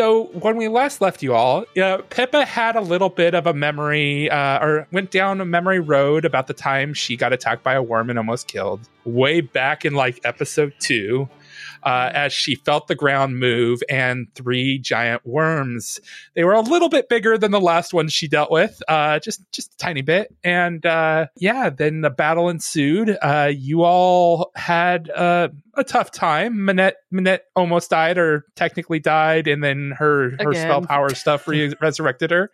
So 0.00 0.30
when 0.32 0.56
we 0.56 0.68
last 0.68 1.02
left 1.02 1.22
you 1.22 1.34
all, 1.34 1.66
uh, 1.78 1.98
Pippa 2.08 2.46
had 2.46 2.74
a 2.74 2.80
little 2.80 3.10
bit 3.10 3.34
of 3.34 3.46
a 3.46 3.52
memory, 3.52 4.30
uh, 4.30 4.58
or 4.64 4.88
went 4.92 5.10
down 5.10 5.42
a 5.42 5.44
memory 5.44 5.78
road 5.78 6.24
about 6.24 6.46
the 6.46 6.54
time 6.54 6.94
she 6.94 7.18
got 7.18 7.34
attacked 7.34 7.62
by 7.62 7.74
a 7.74 7.82
worm 7.82 8.08
and 8.08 8.18
almost 8.18 8.48
killed. 8.48 8.80
Way 9.04 9.42
back 9.42 9.84
in 9.84 9.92
like 9.92 10.18
episode 10.24 10.72
two, 10.78 11.28
uh, 11.82 12.10
as 12.12 12.32
she 12.32 12.54
felt 12.54 12.86
the 12.86 12.94
ground 12.94 13.38
move 13.38 13.82
and 13.88 14.32
three 14.34 14.78
giant 14.78 15.26
worms. 15.26 16.00
They 16.34 16.44
were 16.44 16.52
a 16.52 16.60
little 16.60 16.88
bit 16.88 17.08
bigger 17.08 17.38
than 17.38 17.50
the 17.50 17.60
last 17.60 17.92
one 17.92 18.08
she 18.08 18.28
dealt 18.28 18.50
with, 18.50 18.82
uh, 18.88 19.18
just 19.18 19.42
just 19.52 19.74
a 19.74 19.76
tiny 19.78 20.02
bit. 20.02 20.34
And 20.44 20.84
uh, 20.84 21.26
yeah, 21.36 21.70
then 21.70 22.00
the 22.00 22.10
battle 22.10 22.48
ensued. 22.48 23.16
Uh, 23.22 23.50
you 23.54 23.82
all 23.82 24.50
had 24.54 25.10
uh, 25.10 25.48
a 25.74 25.84
tough 25.84 26.10
time. 26.10 26.64
Minette 26.64 26.96
Minette 27.10 27.46
almost 27.56 27.90
died, 27.90 28.18
or 28.18 28.44
technically 28.54 28.98
died, 28.98 29.48
and 29.48 29.62
then 29.62 29.92
her 29.96 30.30
her 30.40 30.50
Again. 30.50 30.66
spell 30.66 30.82
power 30.82 31.14
stuff 31.14 31.46
re- 31.48 31.74
resurrected 31.80 32.30
her. 32.30 32.50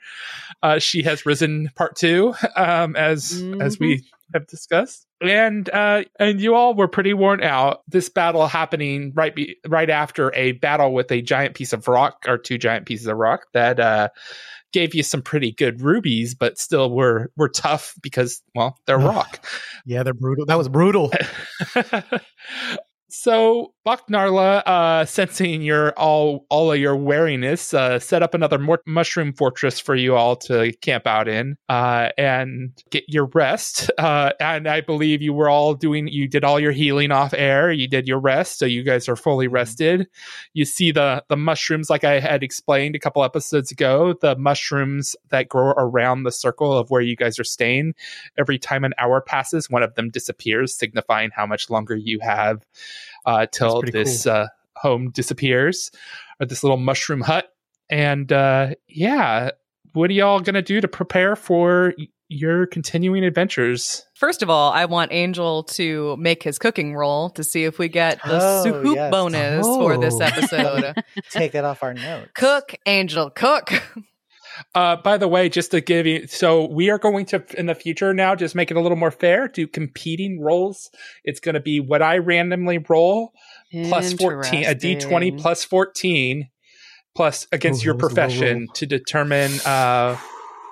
Uh, 0.62 0.78
she 0.78 1.02
has 1.02 1.26
risen 1.26 1.70
part 1.74 1.96
two, 1.96 2.34
um, 2.54 2.96
as 2.96 3.42
as 3.60 3.78
we 3.78 4.04
have 4.32 4.46
discussed, 4.46 5.06
and 5.20 5.68
uh, 5.70 6.04
and 6.18 6.40
you 6.40 6.54
all 6.54 6.74
were 6.74 6.88
pretty 6.88 7.14
worn 7.14 7.42
out. 7.42 7.82
This 7.88 8.08
battle 8.08 8.46
happening 8.46 9.12
right 9.14 9.34
be, 9.34 9.56
right 9.66 9.88
after 9.88 10.32
a 10.34 10.52
battle 10.52 10.92
with 10.92 11.10
a 11.12 11.22
giant 11.22 11.54
piece 11.54 11.72
of 11.72 11.88
rock 11.88 12.24
or 12.26 12.38
two 12.38 12.58
giant 12.58 12.86
pieces 12.86 13.06
of 13.06 13.16
rock 13.16 13.46
that 13.52 13.80
uh, 13.80 14.08
gave 14.72 14.94
you 14.94 15.02
some 15.02 15.22
pretty 15.22 15.52
good 15.52 15.80
rubies, 15.80 16.34
but 16.34 16.58
still 16.58 16.90
were 16.90 17.30
were 17.36 17.48
tough 17.48 17.94
because 18.02 18.42
well 18.54 18.78
they're 18.86 18.98
rock. 18.98 19.44
Yeah, 19.84 20.02
they're 20.02 20.14
brutal. 20.14 20.46
That 20.46 20.58
was 20.58 20.68
brutal. 20.68 21.12
So 23.26 23.74
Baknarla, 23.84 24.62
uh, 24.66 25.04
sensing 25.04 25.62
your 25.62 25.90
all 25.98 26.46
all 26.48 26.70
of 26.70 26.78
your 26.78 26.94
wariness, 26.94 27.74
uh, 27.74 27.98
set 27.98 28.22
up 28.22 28.34
another 28.34 28.56
mor- 28.56 28.82
mushroom 28.86 29.32
fortress 29.32 29.80
for 29.80 29.96
you 29.96 30.14
all 30.14 30.36
to 30.36 30.72
camp 30.80 31.08
out 31.08 31.26
in 31.26 31.56
uh, 31.68 32.10
and 32.16 32.70
get 32.90 33.02
your 33.08 33.26
rest. 33.26 33.90
Uh, 34.06 34.30
and 34.38 34.68
I 34.68 34.82
believe 34.82 35.22
you 35.22 35.32
were 35.32 35.48
all 35.48 35.74
doing, 35.74 36.06
you 36.06 36.28
did 36.28 36.44
all 36.44 36.60
your 36.60 36.70
healing 36.70 37.10
off 37.10 37.32
air. 37.34 37.72
You 37.72 37.88
did 37.88 38.06
your 38.06 38.20
rest, 38.20 38.58
so 38.58 38.66
you 38.66 38.84
guys 38.84 39.08
are 39.08 39.16
fully 39.16 39.48
rested. 39.48 40.06
You 40.52 40.64
see 40.64 40.92
the 40.92 41.24
the 41.28 41.36
mushrooms, 41.36 41.88
like 41.90 42.04
I 42.04 42.20
had 42.20 42.44
explained 42.44 42.94
a 42.94 43.00
couple 43.00 43.24
episodes 43.24 43.72
ago, 43.72 44.14
the 44.20 44.36
mushrooms 44.36 45.16
that 45.30 45.48
grow 45.48 45.70
around 45.70 46.22
the 46.22 46.30
circle 46.30 46.76
of 46.76 46.90
where 46.90 47.00
you 47.00 47.16
guys 47.16 47.38
are 47.40 47.44
staying. 47.44 47.94
Every 48.38 48.58
time 48.58 48.84
an 48.84 48.92
hour 48.98 49.20
passes, 49.20 49.70
one 49.70 49.82
of 49.82 49.94
them 49.94 50.10
disappears, 50.10 50.76
signifying 50.76 51.30
how 51.34 51.46
much 51.46 51.68
longer 51.70 51.96
you 51.96 52.20
have 52.20 52.62
uh, 53.26 53.46
till 53.50 53.80
pretty 53.80 53.98
this 53.98 54.26
uh, 54.26 54.46
home 54.76 55.10
disappears 55.10 55.90
or 56.40 56.46
this 56.46 56.62
little 56.62 56.76
mushroom 56.78 57.20
hut. 57.20 57.46
And 57.90 58.32
uh, 58.32 58.74
yeah, 58.88 59.50
what 59.92 60.10
are 60.10 60.14
y'all 60.14 60.40
gonna 60.40 60.62
do 60.62 60.80
to 60.80 60.88
prepare 60.88 61.36
for 61.36 61.94
your 62.28 62.66
continuing 62.66 63.22
adventures? 63.24 64.04
First 64.14 64.42
of 64.42 64.50
all, 64.50 64.72
I 64.72 64.86
want 64.86 65.12
Angel 65.12 65.62
to 65.64 66.16
make 66.16 66.42
his 66.42 66.58
cooking 66.58 66.94
roll 66.96 67.30
to 67.30 67.44
see 67.44 67.64
if 67.64 67.78
we 67.78 67.88
get 67.88 68.18
the 68.24 68.38
Oh, 68.42 68.64
soup 68.64 68.94
yes. 68.96 69.10
bonus 69.12 69.64
for 69.66 69.96
this 69.96 70.14
Oh. 70.14 70.20
episode. 70.24 70.94
Take 71.30 71.54
it 71.54 71.64
off 71.64 71.82
our 71.84 71.94
notes. 71.94 72.30
cook, 72.34 72.74
Angel, 72.86 73.30
cook. 73.30 73.72
Uh, 74.74 74.96
by 74.96 75.16
the 75.16 75.28
way, 75.28 75.48
just 75.48 75.70
to 75.72 75.80
give 75.80 76.06
you, 76.06 76.26
so 76.26 76.66
we 76.66 76.90
are 76.90 76.98
going 76.98 77.26
to 77.26 77.44
in 77.58 77.66
the 77.66 77.74
future 77.74 78.14
now 78.14 78.34
just 78.34 78.54
make 78.54 78.70
it 78.70 78.76
a 78.76 78.80
little 78.80 78.96
more 78.96 79.10
fair. 79.10 79.48
Do 79.48 79.66
competing 79.66 80.40
rolls. 80.40 80.90
It's 81.24 81.40
going 81.40 81.54
to 81.54 81.60
be 81.60 81.80
what 81.80 82.02
I 82.02 82.18
randomly 82.18 82.78
roll 82.78 83.32
plus 83.72 84.12
fourteen, 84.12 84.64
a 84.64 84.74
d 84.74 84.96
twenty 84.96 85.32
plus 85.32 85.64
fourteen, 85.64 86.48
plus 87.14 87.46
against 87.52 87.82
Ooh, 87.82 87.86
your 87.86 87.94
that 87.94 88.04
was 88.04 88.12
a 88.12 88.14
low 88.14 88.26
profession 88.26 88.68
to 88.74 88.86
determine 88.86 89.52
uh 89.64 90.16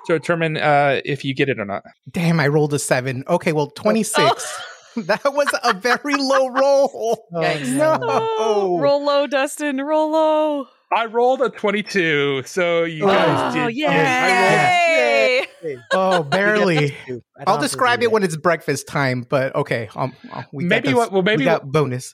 to 0.07 0.19
determine 0.19 0.57
uh 0.57 1.01
if 1.03 1.25
you 1.25 1.33
get 1.33 1.49
it 1.49 1.59
or 1.59 1.65
not. 1.65 1.83
Damn, 2.09 2.39
I 2.39 2.47
rolled 2.47 2.73
a 2.73 2.79
seven. 2.79 3.23
Okay, 3.27 3.53
well, 3.53 3.67
26. 3.67 4.61
that 4.97 5.25
was 5.25 5.47
a 5.61 5.73
very 5.73 6.15
low 6.15 6.47
roll. 6.47 7.27
Oh, 7.33 7.41
Yikes. 7.41 7.75
no. 7.75 7.99
Oh, 8.01 8.79
roll 8.79 9.03
low, 9.03 9.27
Dustin. 9.27 9.77
Roll 9.81 10.11
low. 10.11 10.67
I 10.95 11.05
rolled 11.05 11.41
a 11.41 11.49
twenty-two, 11.49 12.43
so 12.45 12.83
you 12.83 13.05
guys 13.05 13.55
Oh, 13.55 13.67
did. 13.67 13.75
yay! 13.75 13.87
I 13.87 15.47
rolled- 15.63 15.85
Oh, 15.93 16.23
barely. 16.29 16.77
I 16.77 17.05
don't 17.07 17.23
I'll 17.47 17.57
describe 17.59 18.03
it 18.03 18.11
when 18.11 18.23
it's 18.23 18.35
breakfast 18.35 18.87
time, 18.87 19.25
but 19.27 19.55
okay. 19.55 19.89
Um, 19.95 20.13
uh, 20.31 20.43
we 20.53 20.63
got 20.65 20.69
Maybe 20.69 20.87
this- 20.89 20.95
what- 20.97 21.11
well, 21.11 21.21
maybe 21.23 21.39
we 21.41 21.45
got 21.45 21.71
bonus. 21.71 22.13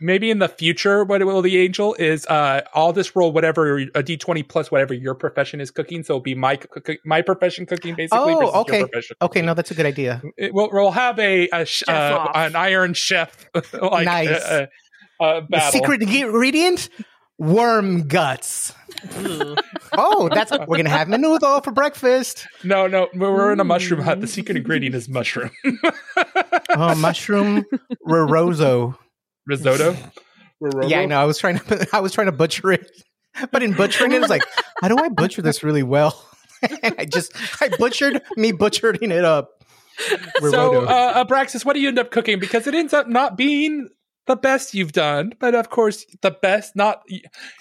maybe 0.00 0.30
in 0.30 0.38
the 0.40 0.48
future 0.48 1.04
what 1.04 1.20
it 1.20 1.26
will 1.26 1.42
the 1.42 1.56
angel 1.58 1.94
is 1.94 2.26
uh 2.26 2.60
i'll 2.74 2.92
just 2.92 3.14
roll 3.14 3.30
whatever 3.30 3.76
a 3.78 4.02
d20 4.02 4.48
plus 4.48 4.68
whatever 4.68 4.92
your 4.92 5.14
profession 5.14 5.60
is 5.60 5.70
cooking 5.70 6.02
so 6.02 6.14
it'll 6.14 6.20
be 6.20 6.34
my 6.34 6.56
cook- 6.56 6.98
my 7.04 7.22
profession 7.22 7.64
cooking 7.66 7.94
basically 7.94 8.18
Oh, 8.34 8.62
okay. 8.62 8.78
your 8.78 8.88
profession 8.88 9.16
Okay, 9.22 9.42
no, 9.42 9.54
that's 9.54 9.70
a 9.70 9.74
good 9.74 9.86
idea. 9.86 10.20
it, 10.36 10.52
we'll, 10.52 10.70
we'll 10.72 10.90
have 10.90 11.20
a, 11.20 11.48
a 11.50 11.64
sh- 11.64 11.84
uh, 11.86 12.26
an 12.34 12.56
iron 12.56 12.94
chef 12.94 13.46
like 13.80 14.06
Nice. 14.06 14.28
uh, 14.28 14.66
uh, 15.20 15.24
uh, 15.24 15.40
The 15.42 15.46
battle. 15.46 15.70
secret 15.70 16.02
ingredient: 16.02 16.88
worm 17.42 18.06
guts. 18.06 18.72
Oh, 19.98 20.28
that's 20.32 20.52
we're 20.66 20.76
gonna 20.76 20.88
have 20.90 21.08
menudo 21.08 21.62
for 21.64 21.72
breakfast. 21.72 22.46
no 22.62 22.86
no 22.86 23.08
we're 23.14 23.52
in 23.52 23.58
a 23.60 23.64
mushroom 23.64 24.00
hut 24.00 24.20
the 24.20 24.26
secret 24.28 24.56
ingredient 24.56 24.94
is 24.94 25.08
mushroom 25.08 25.50
Oh, 26.70 26.94
mushroom 26.94 27.64
rorozo. 28.06 28.96
risotto 29.46 29.96
Yeah, 30.86 31.00
I 31.00 31.06
know. 31.06 31.20
I 31.20 31.24
was 31.24 31.38
trying 31.38 31.58
to 31.58 31.88
I 31.92 32.00
was 32.00 32.12
trying 32.12 32.26
to 32.26 32.32
butcher 32.32 32.70
it, 32.72 32.88
but 33.50 33.62
in 33.62 33.72
butchering 33.72 34.12
it, 34.12 34.20
it's 34.20 34.30
like, 34.30 34.44
how 34.80 34.86
do 34.88 34.96
I 34.96 35.08
butcher 35.08 35.42
this 35.42 35.64
really 35.64 35.82
well? 35.82 36.14
and 36.82 36.94
I 36.98 37.04
just 37.04 37.32
I 37.60 37.68
butchered 37.68 38.22
me 38.36 38.52
butchering 38.52 39.10
it 39.10 39.24
up. 39.24 39.50
so 40.40 40.84
uh, 40.86 41.24
abraxas 41.24 41.64
what 41.64 41.72
do 41.74 41.80
you 41.80 41.88
end 41.88 41.98
up 41.98 42.10
cooking 42.12 42.38
because 42.38 42.66
it 42.68 42.74
ends 42.74 42.92
up 42.94 43.08
not 43.08 43.36
being 43.36 43.88
the 44.26 44.36
best 44.36 44.74
you've 44.74 44.92
done 44.92 45.32
but 45.40 45.54
of 45.54 45.70
course 45.70 46.06
the 46.22 46.30
best 46.30 46.76
not 46.76 47.02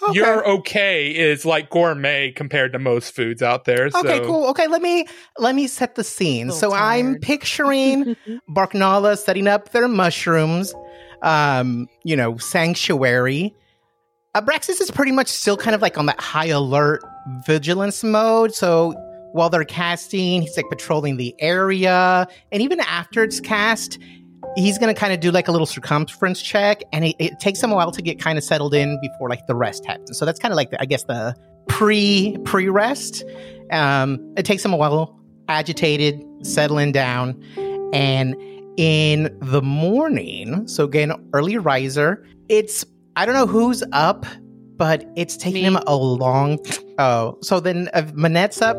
Okay. 0.04 0.14
you're 0.14 0.48
okay 0.48 1.10
is 1.10 1.46
like 1.46 1.70
gourmet 1.70 2.32
compared 2.32 2.74
to 2.74 2.80
most 2.80 3.16
foods 3.16 3.42
out 3.42 3.66
there. 3.66 3.90
So. 3.92 4.00
Okay, 4.00 4.20
cool. 4.22 4.48
Okay, 4.50 4.68
let 4.68 4.82
me 4.82 5.06
let 5.38 5.54
me 5.56 5.68
set 5.68 5.96
the 5.96 6.04
scene. 6.04 6.48
Little 6.48 6.72
So 6.72 6.74
I'm 6.74 7.16
picturing 7.20 8.16
Barknala 8.50 9.18
setting 9.18 9.48
up 9.48 9.72
their 9.72 9.88
mushrooms, 9.88 10.74
um, 11.22 11.88
you 12.04 12.16
know, 12.16 12.38
sanctuary. 12.38 13.54
Abraxas 14.36 14.82
is 14.82 14.90
pretty 14.90 15.12
much 15.12 15.28
still 15.28 15.58
kind 15.58 15.76
of 15.76 15.82
like 15.82 15.98
on 15.98 16.06
that 16.08 16.20
high 16.20 16.48
alert 16.48 17.04
vigilance 17.46 18.04
mode. 18.04 18.56
So 18.56 18.94
while 19.34 19.50
they're 19.50 19.64
casting, 19.66 20.42
he's 20.42 20.58
like 20.58 20.70
patrolling 20.70 21.18
the 21.18 21.36
area, 21.40 22.28
and 22.52 22.62
even 22.62 22.80
after 22.80 23.24
it's 23.24 23.40
cast, 23.40 24.00
he's 24.56 24.78
gonna 24.78 24.94
kind 24.94 25.14
of 25.14 25.20
do 25.20 25.32
like 25.32 25.48
a 25.48 25.52
little 25.52 25.68
circumference 25.68 26.42
check, 26.42 26.84
and 26.92 27.06
it, 27.06 27.16
it 27.20 27.40
takes 27.40 27.62
him 27.62 27.72
a 27.72 27.76
while 27.76 27.92
to 27.92 28.02
get 28.02 28.20
kind 28.20 28.38
of 28.38 28.44
settled 28.44 28.74
in 28.74 29.00
before 29.02 29.30
like 29.30 29.46
the 29.48 29.56
rest 29.56 29.86
happens. 29.86 30.18
So 30.18 30.26
that's 30.26 30.40
kind 30.40 30.52
of 30.52 30.56
like 30.56 30.72
the, 30.72 30.82
I 30.82 30.86
guess 30.86 31.04
the 31.04 31.36
pre 31.68 32.38
pre 32.44 32.70
rest. 32.70 33.24
Um, 33.72 34.34
it 34.38 34.44
takes 34.44 34.64
him 34.64 34.74
a 34.74 34.78
while, 34.78 35.20
agitated, 35.48 36.22
settling 36.44 36.92
down, 36.92 37.42
and 37.94 38.36
in 38.78 39.36
the 39.42 39.62
morning, 39.62 40.68
so 40.68 40.86
again, 40.86 41.14
early 41.34 41.58
riser. 41.58 42.26
It's 42.50 42.86
I 43.16 43.26
don't 43.26 43.36
know 43.36 43.48
who's 43.48 43.84
up, 43.92 44.26
but 44.82 45.08
it's 45.16 45.38
taking 45.38 45.62
Me. 45.62 45.68
him 45.68 45.78
a 45.86 45.96
long. 45.96 46.58
Oh, 46.98 47.38
so 47.44 47.60
then 47.60 47.88
if 47.94 48.16
Minette's 48.16 48.64
up, 48.64 48.78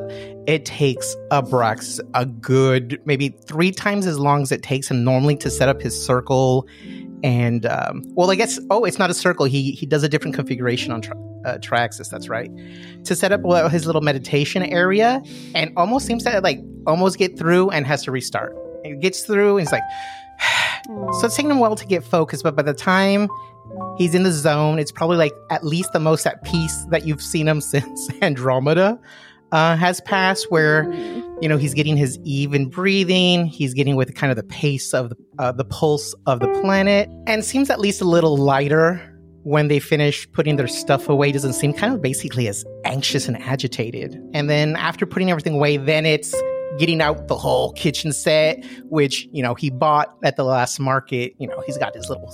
it 0.48 0.64
takes 0.64 1.14
Abrax 1.30 2.00
a 2.14 2.26
good 2.26 3.00
maybe 3.04 3.28
three 3.28 3.70
times 3.70 4.08
as 4.08 4.18
long 4.18 4.42
as 4.42 4.50
it 4.50 4.64
takes 4.64 4.90
him 4.90 5.04
normally 5.04 5.36
to 5.36 5.48
set 5.48 5.68
up 5.68 5.80
his 5.80 5.94
circle. 6.04 6.66
And 7.22 7.66
um, 7.66 8.02
well, 8.16 8.32
I 8.32 8.34
guess 8.34 8.58
oh, 8.68 8.82
it's 8.82 8.98
not 8.98 9.10
a 9.10 9.14
circle. 9.14 9.46
He 9.46 9.70
he 9.70 9.86
does 9.86 10.02
a 10.02 10.08
different 10.08 10.34
configuration 10.34 10.90
on 10.90 11.02
tra- 11.02 11.16
uh, 11.46 11.58
Triaxus. 11.58 12.10
That's 12.10 12.28
right. 12.28 12.50
To 13.04 13.14
set 13.14 13.30
up 13.30 13.42
well, 13.42 13.68
his 13.68 13.86
little 13.86 14.02
meditation 14.02 14.64
area, 14.64 15.22
and 15.54 15.72
almost 15.76 16.04
seems 16.04 16.24
to 16.24 16.40
like 16.40 16.58
almost 16.84 17.16
get 17.16 17.38
through 17.38 17.70
and 17.70 17.86
has 17.86 18.02
to 18.02 18.10
restart. 18.10 18.56
It 18.82 18.98
gets 18.98 19.22
through, 19.22 19.58
and 19.58 19.68
he's 19.68 19.72
like, 19.72 19.84
so 21.20 21.26
it's 21.26 21.36
taking 21.36 21.52
him 21.52 21.58
a 21.58 21.60
while 21.60 21.76
to 21.76 21.86
get 21.86 22.02
focused. 22.02 22.42
But 22.42 22.56
by 22.56 22.62
the 22.62 22.74
time 22.74 23.28
he's 23.96 24.14
in 24.14 24.22
the 24.22 24.32
zone, 24.32 24.78
it's 24.78 24.92
probably 24.92 25.16
like 25.16 25.32
at 25.50 25.64
least 25.64 25.92
the 25.92 26.00
most 26.00 26.26
at 26.26 26.42
peace 26.44 26.84
that 26.90 27.06
you've 27.06 27.22
seen 27.22 27.48
him 27.48 27.60
since 27.72 28.08
Andromeda 28.22 28.98
uh, 29.52 29.76
has 29.76 30.00
passed, 30.00 30.50
where 30.50 30.92
you 31.40 31.48
know 31.48 31.56
he's 31.58 31.74
getting 31.74 31.96
his 31.96 32.18
even 32.24 32.68
breathing. 32.68 33.46
He's 33.46 33.74
getting 33.74 33.96
with 33.96 34.14
kind 34.14 34.30
of 34.30 34.36
the 34.36 34.42
pace 34.42 34.92
of 34.94 35.10
the, 35.10 35.16
uh, 35.38 35.52
the 35.52 35.64
pulse 35.64 36.14
of 36.26 36.40
the 36.40 36.48
planet. 36.60 37.08
And 37.26 37.44
seems 37.44 37.70
at 37.70 37.78
least 37.78 38.00
a 38.00 38.06
little 38.06 38.36
lighter 38.36 39.08
when 39.44 39.68
they 39.68 39.78
finish 39.78 40.30
putting 40.32 40.56
their 40.56 40.68
stuff 40.68 41.08
away. 41.08 41.32
Doesn't 41.32 41.52
seem 41.52 41.74
kind 41.74 41.94
of 41.94 42.00
basically 42.00 42.48
as 42.48 42.64
anxious 42.84 43.28
and 43.28 43.36
agitated. 43.42 44.18
And 44.32 44.48
then 44.48 44.76
after 44.76 45.04
putting 45.04 45.30
everything 45.30 45.54
away 45.54 45.76
then 45.76 46.06
it's 46.06 46.34
getting 46.78 47.02
out 47.02 47.28
the 47.28 47.36
whole 47.36 47.72
kitchen 47.72 48.12
set 48.12 48.64
which 48.88 49.28
you 49.30 49.42
know 49.42 49.54
he 49.54 49.68
bought 49.68 50.16
at 50.24 50.36
the 50.36 50.44
last 50.44 50.80
market. 50.80 51.34
You 51.38 51.48
know 51.48 51.62
he's 51.66 51.76
got 51.76 51.94
his 51.94 52.08
little 52.08 52.32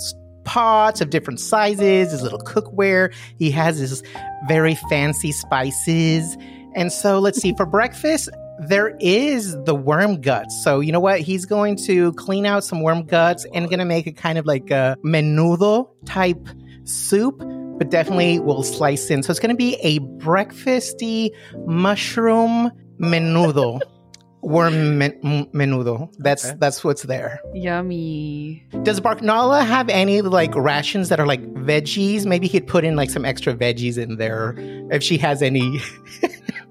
pots 0.49 1.03
of 1.03 1.11
different 1.11 1.39
sizes, 1.39 2.11
his 2.11 2.23
little 2.23 2.39
cookware. 2.39 3.13
He 3.39 3.51
has 3.51 3.79
his 3.79 4.03
very 4.49 4.77
fancy 4.89 5.31
spices. 5.31 6.39
And 6.75 6.91
so 6.91 7.19
let's 7.19 7.39
see, 7.39 7.55
for 7.55 7.67
breakfast, 7.79 8.31
there 8.61 8.97
is 8.99 9.55
the 9.65 9.75
worm 9.75 10.23
guts. 10.23 10.65
So 10.65 10.81
you 10.81 10.91
know 10.91 11.01
what? 11.01 11.21
He's 11.21 11.45
going 11.45 11.77
to 11.85 12.15
clean 12.15 12.47
out 12.47 12.65
some 12.65 12.81
worm 12.81 13.05
guts 13.05 13.45
and 13.53 13.69
gonna 13.69 13.85
make 13.85 14.07
a 14.07 14.13
kind 14.13 14.39
of 14.39 14.47
like 14.47 14.71
a 14.71 14.97
menudo 15.05 15.91
type 16.07 16.49
soup, 16.85 17.39
but 17.79 17.91
definitely 17.91 18.39
will 18.39 18.63
slice 18.63 19.11
in. 19.11 19.23
So 19.23 19.31
it's 19.31 19.41
gonna 19.41 19.55
be 19.55 19.75
a 19.83 19.99
breakfasty 19.99 21.31
mushroom 21.67 22.73
menudo. 22.99 23.81
Worm 24.43 24.99
men- 24.99 25.47
menudo. 25.53 26.13
That's 26.19 26.47
Okay. 26.47 26.57
that's 26.61 26.85
what's 26.85 27.03
there. 27.03 27.41
Yummy. 27.55 28.65
Does 28.83 29.01
Barknala 29.01 29.67
have 29.67 29.89
any 29.89 30.23
like 30.23 30.55
rations 30.55 31.09
that 31.09 31.19
are 31.21 31.27
like 31.27 31.43
veggies? 31.55 32.25
Maybe 32.25 32.47
he'd 32.47 32.67
put 32.67 32.85
in 32.85 32.95
like 32.97 33.11
some 33.11 33.25
extra 33.25 33.53
veggies 33.55 33.99
in 33.99 34.17
there 34.17 34.55
if 34.91 35.03
she 35.03 35.19
has 35.19 35.43
any. 35.43 35.81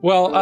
Well, 0.04 0.28
uh, 0.36 0.38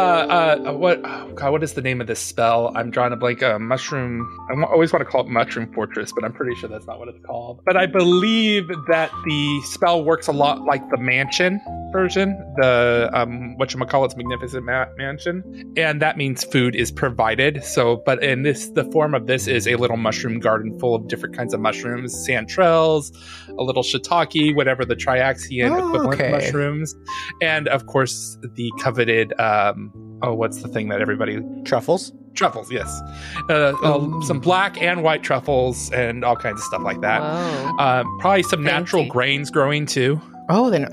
uh, 0.66 0.72
what? 0.74 1.00
Oh 1.02 1.32
God, 1.34 1.50
what 1.50 1.62
is 1.62 1.72
the 1.72 1.80
name 1.80 2.02
of 2.02 2.06
this 2.06 2.20
spell? 2.20 2.72
I'm 2.76 2.90
drawing 2.90 3.14
a 3.14 3.16
blank. 3.16 3.42
Uh, 3.42 3.58
mushroom. 3.58 4.28
I 4.50 4.62
always 4.64 4.92
want 4.92 5.00
to 5.02 5.10
call 5.10 5.22
it 5.22 5.28
Mushroom 5.30 5.72
Fortress, 5.72 6.12
but 6.12 6.24
I'm 6.24 6.34
pretty 6.34 6.54
sure 6.56 6.68
that's 6.68 6.86
not 6.86 6.98
what 6.98 7.08
it's 7.08 7.18
called. 7.24 7.62
But 7.64 7.74
I 7.74 7.86
believe 7.86 8.68
that 8.88 9.10
the 9.24 9.60
spell 9.64 10.04
works 10.04 10.26
a 10.28 10.32
lot 10.32 10.60
like 10.66 10.86
the 10.90 10.98
Mansion 10.98 11.58
version, 11.92 12.30
the 12.56 13.10
um, 13.12 13.56
what 13.56 13.72
you 13.72 13.80
call 13.86 14.04
it's 14.04 14.16
Magnificent 14.16 14.64
Ma- 14.64 14.86
Mansion, 14.96 15.72
and 15.76 16.00
that 16.02 16.16
means 16.16 16.44
food 16.44 16.74
is 16.74 16.90
provided. 16.92 17.62
So, 17.64 18.02
but 18.04 18.22
in 18.22 18.42
this, 18.42 18.68
the 18.70 18.84
form 18.92 19.14
of 19.14 19.26
this 19.26 19.46
is 19.46 19.66
a 19.66 19.76
little 19.76 19.96
mushroom 19.96 20.38
garden 20.40 20.78
full 20.78 20.94
of 20.94 21.08
different 21.08 21.36
kinds 21.36 21.54
of 21.54 21.60
mushrooms, 21.60 22.14
chanterelles, 22.28 23.10
a 23.58 23.62
little 23.62 23.82
shiitake, 23.82 24.54
whatever 24.56 24.84
the 24.84 24.96
triaxian 24.96 25.70
Oh, 25.70 25.88
equivalent 25.88 26.20
okay. 26.20 26.30
mushrooms, 26.30 26.94
and 27.42 27.68
of 27.68 27.86
course 27.86 28.36
the 28.54 28.70
coveted. 28.80 29.32
Um, 29.40 29.92
oh, 30.22 30.34
what's 30.34 30.62
the 30.62 30.68
thing 30.68 30.88
that 30.88 31.00
everybody 31.00 31.40
Truffles? 31.64 32.12
truffles? 32.34 32.70
Yes, 32.70 33.00
uh, 33.48 33.72
uh, 33.82 34.20
some 34.22 34.40
black 34.40 34.80
and 34.82 35.02
white 35.02 35.22
truffles 35.22 35.90
and 35.92 36.22
all 36.24 36.36
kinds 36.36 36.60
of 36.60 36.64
stuff 36.64 36.82
like 36.82 37.00
that. 37.00 37.20
Whoa. 37.22 37.76
Um, 37.78 38.18
probably 38.18 38.42
some 38.42 38.62
natural 38.62 39.06
grains 39.06 39.50
growing 39.50 39.86
too. 39.86 40.20
Oh, 40.50 40.68
then 40.70 40.86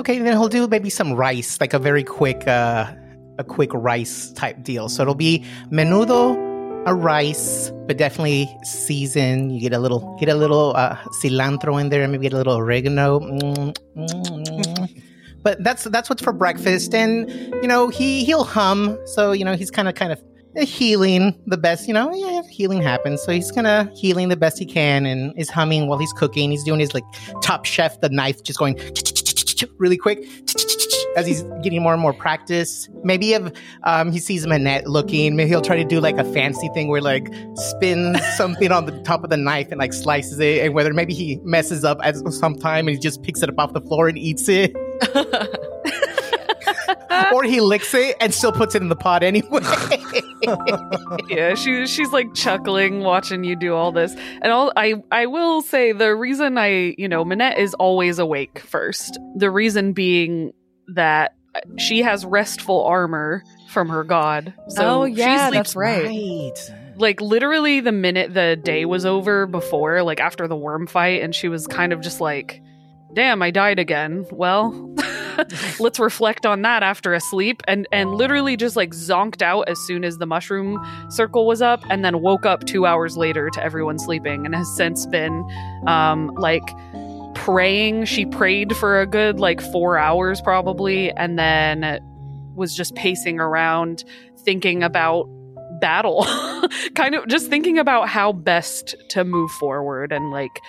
okay, 0.00 0.18
then 0.18 0.32
he'll 0.32 0.48
do 0.48 0.66
maybe 0.66 0.90
some 0.90 1.12
rice, 1.12 1.60
like 1.60 1.72
a 1.72 1.78
very 1.78 2.02
quick, 2.02 2.46
uh, 2.48 2.92
a 3.38 3.44
quick 3.44 3.72
rice 3.72 4.32
type 4.32 4.62
deal. 4.62 4.88
So 4.88 5.02
it'll 5.02 5.14
be 5.14 5.44
menudo, 5.70 6.36
a 6.86 6.94
rice, 6.94 7.70
but 7.86 7.98
definitely 7.98 8.48
season. 8.64 9.50
You 9.50 9.60
get 9.60 9.72
a 9.72 9.78
little, 9.78 10.16
get 10.18 10.28
a 10.28 10.34
little 10.34 10.74
uh, 10.74 10.96
cilantro 11.22 11.80
in 11.80 11.90
there, 11.90 12.06
maybe 12.08 12.24
get 12.24 12.32
a 12.32 12.38
little 12.38 12.56
oregano. 12.56 13.20
Mm, 13.20 13.76
mm, 13.96 14.46
mm. 14.46 15.02
but 15.42 15.62
that's 15.62 15.84
that's 15.84 16.08
what's 16.08 16.22
for 16.22 16.32
breakfast, 16.32 16.94
and 16.94 17.30
you 17.30 17.68
know 17.68 17.88
he 17.88 18.24
he'll 18.24 18.44
hum. 18.44 18.98
So 19.04 19.32
you 19.32 19.44
know 19.44 19.54
he's 19.54 19.70
kind 19.70 19.88
of 19.88 19.94
kind 19.94 20.12
of 20.12 20.22
healing 20.66 21.38
the 21.46 21.58
best. 21.58 21.86
You 21.86 21.94
know, 21.94 22.12
yeah, 22.14 22.42
healing 22.50 22.80
happens. 22.80 23.22
So 23.22 23.32
he's 23.32 23.52
kind 23.52 23.66
of 23.66 23.90
healing 23.90 24.30
the 24.30 24.36
best 24.36 24.58
he 24.58 24.64
can, 24.64 25.04
and 25.04 25.38
is 25.38 25.50
humming 25.50 25.88
while 25.88 25.98
he's 25.98 26.12
cooking. 26.14 26.50
He's 26.50 26.64
doing 26.64 26.80
his 26.80 26.94
like 26.94 27.04
top 27.42 27.66
chef, 27.66 28.00
the 28.00 28.08
knife 28.08 28.42
just 28.42 28.58
going 28.58 28.78
really 29.78 29.96
quick 29.96 30.26
as 31.16 31.26
he's 31.26 31.42
getting 31.62 31.82
more 31.82 31.92
and 31.92 32.02
more 32.02 32.12
practice. 32.12 32.88
Maybe 33.02 33.32
if 33.32 33.52
um, 33.84 34.12
he 34.12 34.18
sees 34.18 34.46
Minette 34.46 34.86
looking, 34.86 35.36
maybe 35.36 35.48
he'll 35.48 35.62
try 35.62 35.76
to 35.76 35.84
do 35.84 36.00
like 36.00 36.18
a 36.18 36.24
fancy 36.32 36.68
thing 36.74 36.88
where 36.88 37.00
like 37.00 37.28
spins 37.54 38.20
something 38.36 38.70
on 38.72 38.86
the 38.86 39.00
top 39.02 39.24
of 39.24 39.30
the 39.30 39.36
knife 39.36 39.68
and 39.70 39.78
like 39.78 39.92
slices 39.92 40.38
it, 40.40 40.64
and 40.64 40.74
whether 40.74 40.92
maybe 40.92 41.14
he 41.14 41.40
messes 41.42 41.84
up 41.84 41.98
at 42.02 42.16
some 42.32 42.54
time 42.54 42.86
and 42.86 42.96
he 42.96 43.00
just 43.00 43.22
picks 43.22 43.42
it 43.42 43.48
up 43.48 43.58
off 43.58 43.72
the 43.72 43.80
floor 43.80 44.08
and 44.08 44.18
eats 44.18 44.48
it, 44.48 44.74
or 47.34 47.42
he 47.44 47.60
licks 47.60 47.92
it 47.94 48.16
and 48.20 48.32
still 48.32 48.52
puts 48.52 48.74
it 48.74 48.82
in 48.82 48.88
the 48.88 48.96
pot 48.96 49.22
anyway. 49.22 49.60
yeah, 51.28 51.54
she 51.54 51.86
she's 51.86 52.12
like 52.12 52.32
chuckling 52.34 53.00
watching 53.00 53.44
you 53.44 53.56
do 53.56 53.74
all 53.74 53.92
this. 53.92 54.14
And 54.42 54.52
all 54.52 54.72
I 54.76 54.94
I 55.10 55.26
will 55.26 55.62
say 55.62 55.92
the 55.92 56.14
reason 56.14 56.58
I, 56.58 56.94
you 56.98 57.08
know, 57.08 57.24
Minette 57.24 57.58
is 57.58 57.74
always 57.74 58.18
awake 58.18 58.58
first. 58.60 59.18
The 59.36 59.50
reason 59.50 59.92
being 59.92 60.52
that 60.94 61.34
she 61.78 62.02
has 62.02 62.24
restful 62.24 62.84
armor 62.84 63.42
from 63.70 63.88
her 63.88 64.04
god. 64.04 64.54
So 64.68 65.02
Oh, 65.02 65.04
yeah, 65.04 65.48
she 65.50 65.56
that's 65.56 65.72
sleeps 65.72 65.76
right. 65.76 66.72
like 66.96 67.20
literally 67.20 67.80
the 67.80 67.92
minute 67.92 68.34
the 68.34 68.56
day 68.56 68.84
was 68.84 69.04
over 69.04 69.46
before, 69.46 70.02
like 70.02 70.20
after 70.20 70.46
the 70.46 70.56
worm 70.56 70.86
fight, 70.86 71.22
and 71.22 71.34
she 71.34 71.48
was 71.48 71.66
kind 71.66 71.92
of 71.92 72.00
just 72.00 72.20
like, 72.20 72.60
damn, 73.14 73.42
I 73.42 73.50
died 73.50 73.78
again. 73.78 74.26
Well, 74.30 74.94
let's 75.80 75.98
reflect 75.98 76.46
on 76.46 76.62
that 76.62 76.82
after 76.82 77.14
a 77.14 77.20
sleep 77.20 77.62
and 77.66 77.86
and 77.92 78.12
literally 78.12 78.56
just 78.56 78.76
like 78.76 78.90
zonked 78.90 79.42
out 79.42 79.68
as 79.68 79.78
soon 79.78 80.04
as 80.04 80.18
the 80.18 80.26
mushroom 80.26 80.78
circle 81.10 81.46
was 81.46 81.62
up 81.62 81.82
and 81.90 82.04
then 82.04 82.20
woke 82.20 82.46
up 82.46 82.64
two 82.66 82.86
hours 82.86 83.16
later 83.16 83.50
to 83.50 83.62
everyone 83.62 83.98
sleeping 83.98 84.44
and 84.46 84.54
has 84.54 84.68
since 84.76 85.06
been 85.06 85.44
um 85.86 86.28
like 86.36 86.68
praying. 87.34 88.04
She 88.04 88.26
prayed 88.26 88.76
for 88.76 89.00
a 89.00 89.06
good 89.06 89.40
like 89.40 89.60
four 89.60 89.96
hours 89.96 90.40
probably 90.40 91.10
and 91.12 91.38
then 91.38 92.00
was 92.54 92.76
just 92.76 92.94
pacing 92.94 93.40
around 93.40 94.04
thinking 94.44 94.82
about 94.82 95.26
battle. 95.80 96.24
Kind 96.94 97.14
of 97.14 97.26
just 97.28 97.48
thinking 97.48 97.78
about 97.78 98.08
how 98.08 98.32
best 98.32 98.94
to 99.10 99.24
move 99.24 99.50
forward 99.52 100.12
and 100.12 100.30
like 100.30 100.60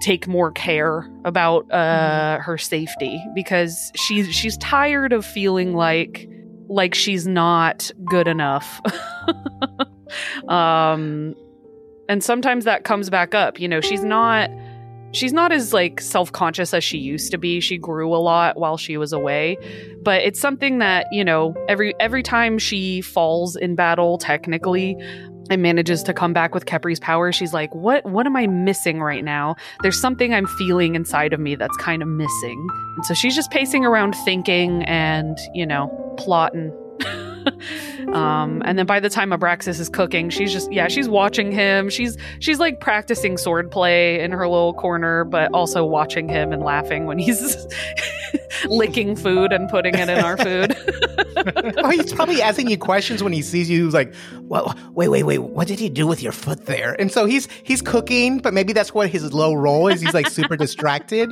take 0.00 0.28
more 0.28 0.52
care 0.52 1.10
about 1.24 1.70
uh 1.72 2.38
her 2.40 2.58
safety 2.58 3.22
because 3.34 3.90
she's 3.94 4.32
she's 4.34 4.56
tired 4.58 5.12
of 5.12 5.24
feeling 5.24 5.74
like 5.74 6.28
like 6.68 6.94
she's 6.94 7.26
not 7.26 7.90
good 8.04 8.28
enough. 8.28 8.80
Um 10.48 11.34
and 12.08 12.22
sometimes 12.22 12.64
that 12.64 12.84
comes 12.84 13.10
back 13.10 13.34
up 13.34 13.58
you 13.58 13.66
know 13.66 13.80
she's 13.80 14.04
not 14.04 14.48
she's 15.12 15.32
not 15.32 15.50
as 15.50 15.72
like 15.72 16.00
self-conscious 16.00 16.72
as 16.72 16.84
she 16.84 16.98
used 16.98 17.32
to 17.32 17.38
be. 17.38 17.58
She 17.58 17.76
grew 17.76 18.14
a 18.14 18.18
lot 18.18 18.56
while 18.56 18.76
she 18.76 18.96
was 18.96 19.12
away 19.12 19.56
but 20.02 20.22
it's 20.22 20.38
something 20.38 20.78
that 20.78 21.06
you 21.10 21.24
know 21.24 21.54
every 21.68 21.92
every 21.98 22.22
time 22.22 22.58
she 22.58 23.00
falls 23.00 23.56
in 23.56 23.74
battle 23.74 24.16
technically 24.18 24.96
and 25.50 25.62
manages 25.62 26.02
to 26.04 26.12
come 26.12 26.32
back 26.32 26.54
with 26.54 26.66
Kepri's 26.66 27.00
power. 27.00 27.32
She's 27.32 27.52
like 27.52 27.74
what 27.74 28.04
what 28.04 28.26
am 28.26 28.36
i 28.36 28.46
missing 28.46 29.00
right 29.00 29.24
now? 29.24 29.56
There's 29.82 30.00
something 30.00 30.34
i'm 30.34 30.46
feeling 30.46 30.94
inside 30.94 31.32
of 31.32 31.40
me 31.40 31.54
that's 31.54 31.76
kind 31.78 32.02
of 32.02 32.08
missing. 32.08 32.66
And 32.96 33.04
so 33.04 33.14
she's 33.14 33.34
just 33.34 33.50
pacing 33.50 33.84
around 33.84 34.14
thinking 34.24 34.82
and 34.84 35.38
you 35.54 35.66
know 35.66 35.88
plotting. 36.18 36.72
Um 38.12 38.62
and 38.64 38.78
then 38.78 38.86
by 38.86 38.98
the 38.98 39.08
time 39.08 39.30
abraxas 39.30 39.78
is 39.78 39.88
cooking 39.88 40.30
she's 40.30 40.52
just 40.52 40.72
yeah 40.72 40.88
she's 40.88 41.08
watching 41.08 41.52
him. 41.52 41.90
She's 41.90 42.16
she's 42.40 42.58
like 42.58 42.80
practicing 42.80 43.36
swordplay 43.36 44.18
in 44.18 44.32
her 44.32 44.48
little 44.48 44.74
corner 44.74 45.24
but 45.24 45.52
also 45.52 45.84
watching 45.84 46.28
him 46.28 46.52
and 46.52 46.62
laughing 46.62 47.06
when 47.06 47.18
he's 47.18 47.40
licking 48.66 49.16
food 49.16 49.52
and 49.52 49.68
putting 49.68 49.94
it 49.94 50.08
in 50.08 50.18
our 50.18 50.36
food 50.36 50.76
oh, 51.78 51.90
he's 51.90 52.12
probably 52.12 52.42
asking 52.42 52.68
you 52.68 52.78
questions 52.78 53.22
when 53.22 53.32
he 53.32 53.42
sees 53.42 53.68
you. 53.68 53.84
He's 53.84 53.94
like, 53.94 54.12
"Well, 54.42 54.74
wait, 54.92 55.08
wait, 55.08 55.24
wait. 55.24 55.38
What 55.38 55.68
did 55.68 55.78
he 55.78 55.88
do 55.88 56.06
with 56.06 56.22
your 56.22 56.32
foot 56.32 56.66
there?" 56.66 56.98
And 56.98 57.12
so 57.12 57.26
he's 57.26 57.48
he's 57.62 57.82
cooking, 57.82 58.38
but 58.38 58.54
maybe 58.54 58.72
that's 58.72 58.94
what 58.94 59.08
his 59.08 59.32
low 59.32 59.54
roll 59.54 59.88
is. 59.88 60.00
He's 60.00 60.14
like 60.14 60.28
super 60.28 60.56
distracted 60.56 61.30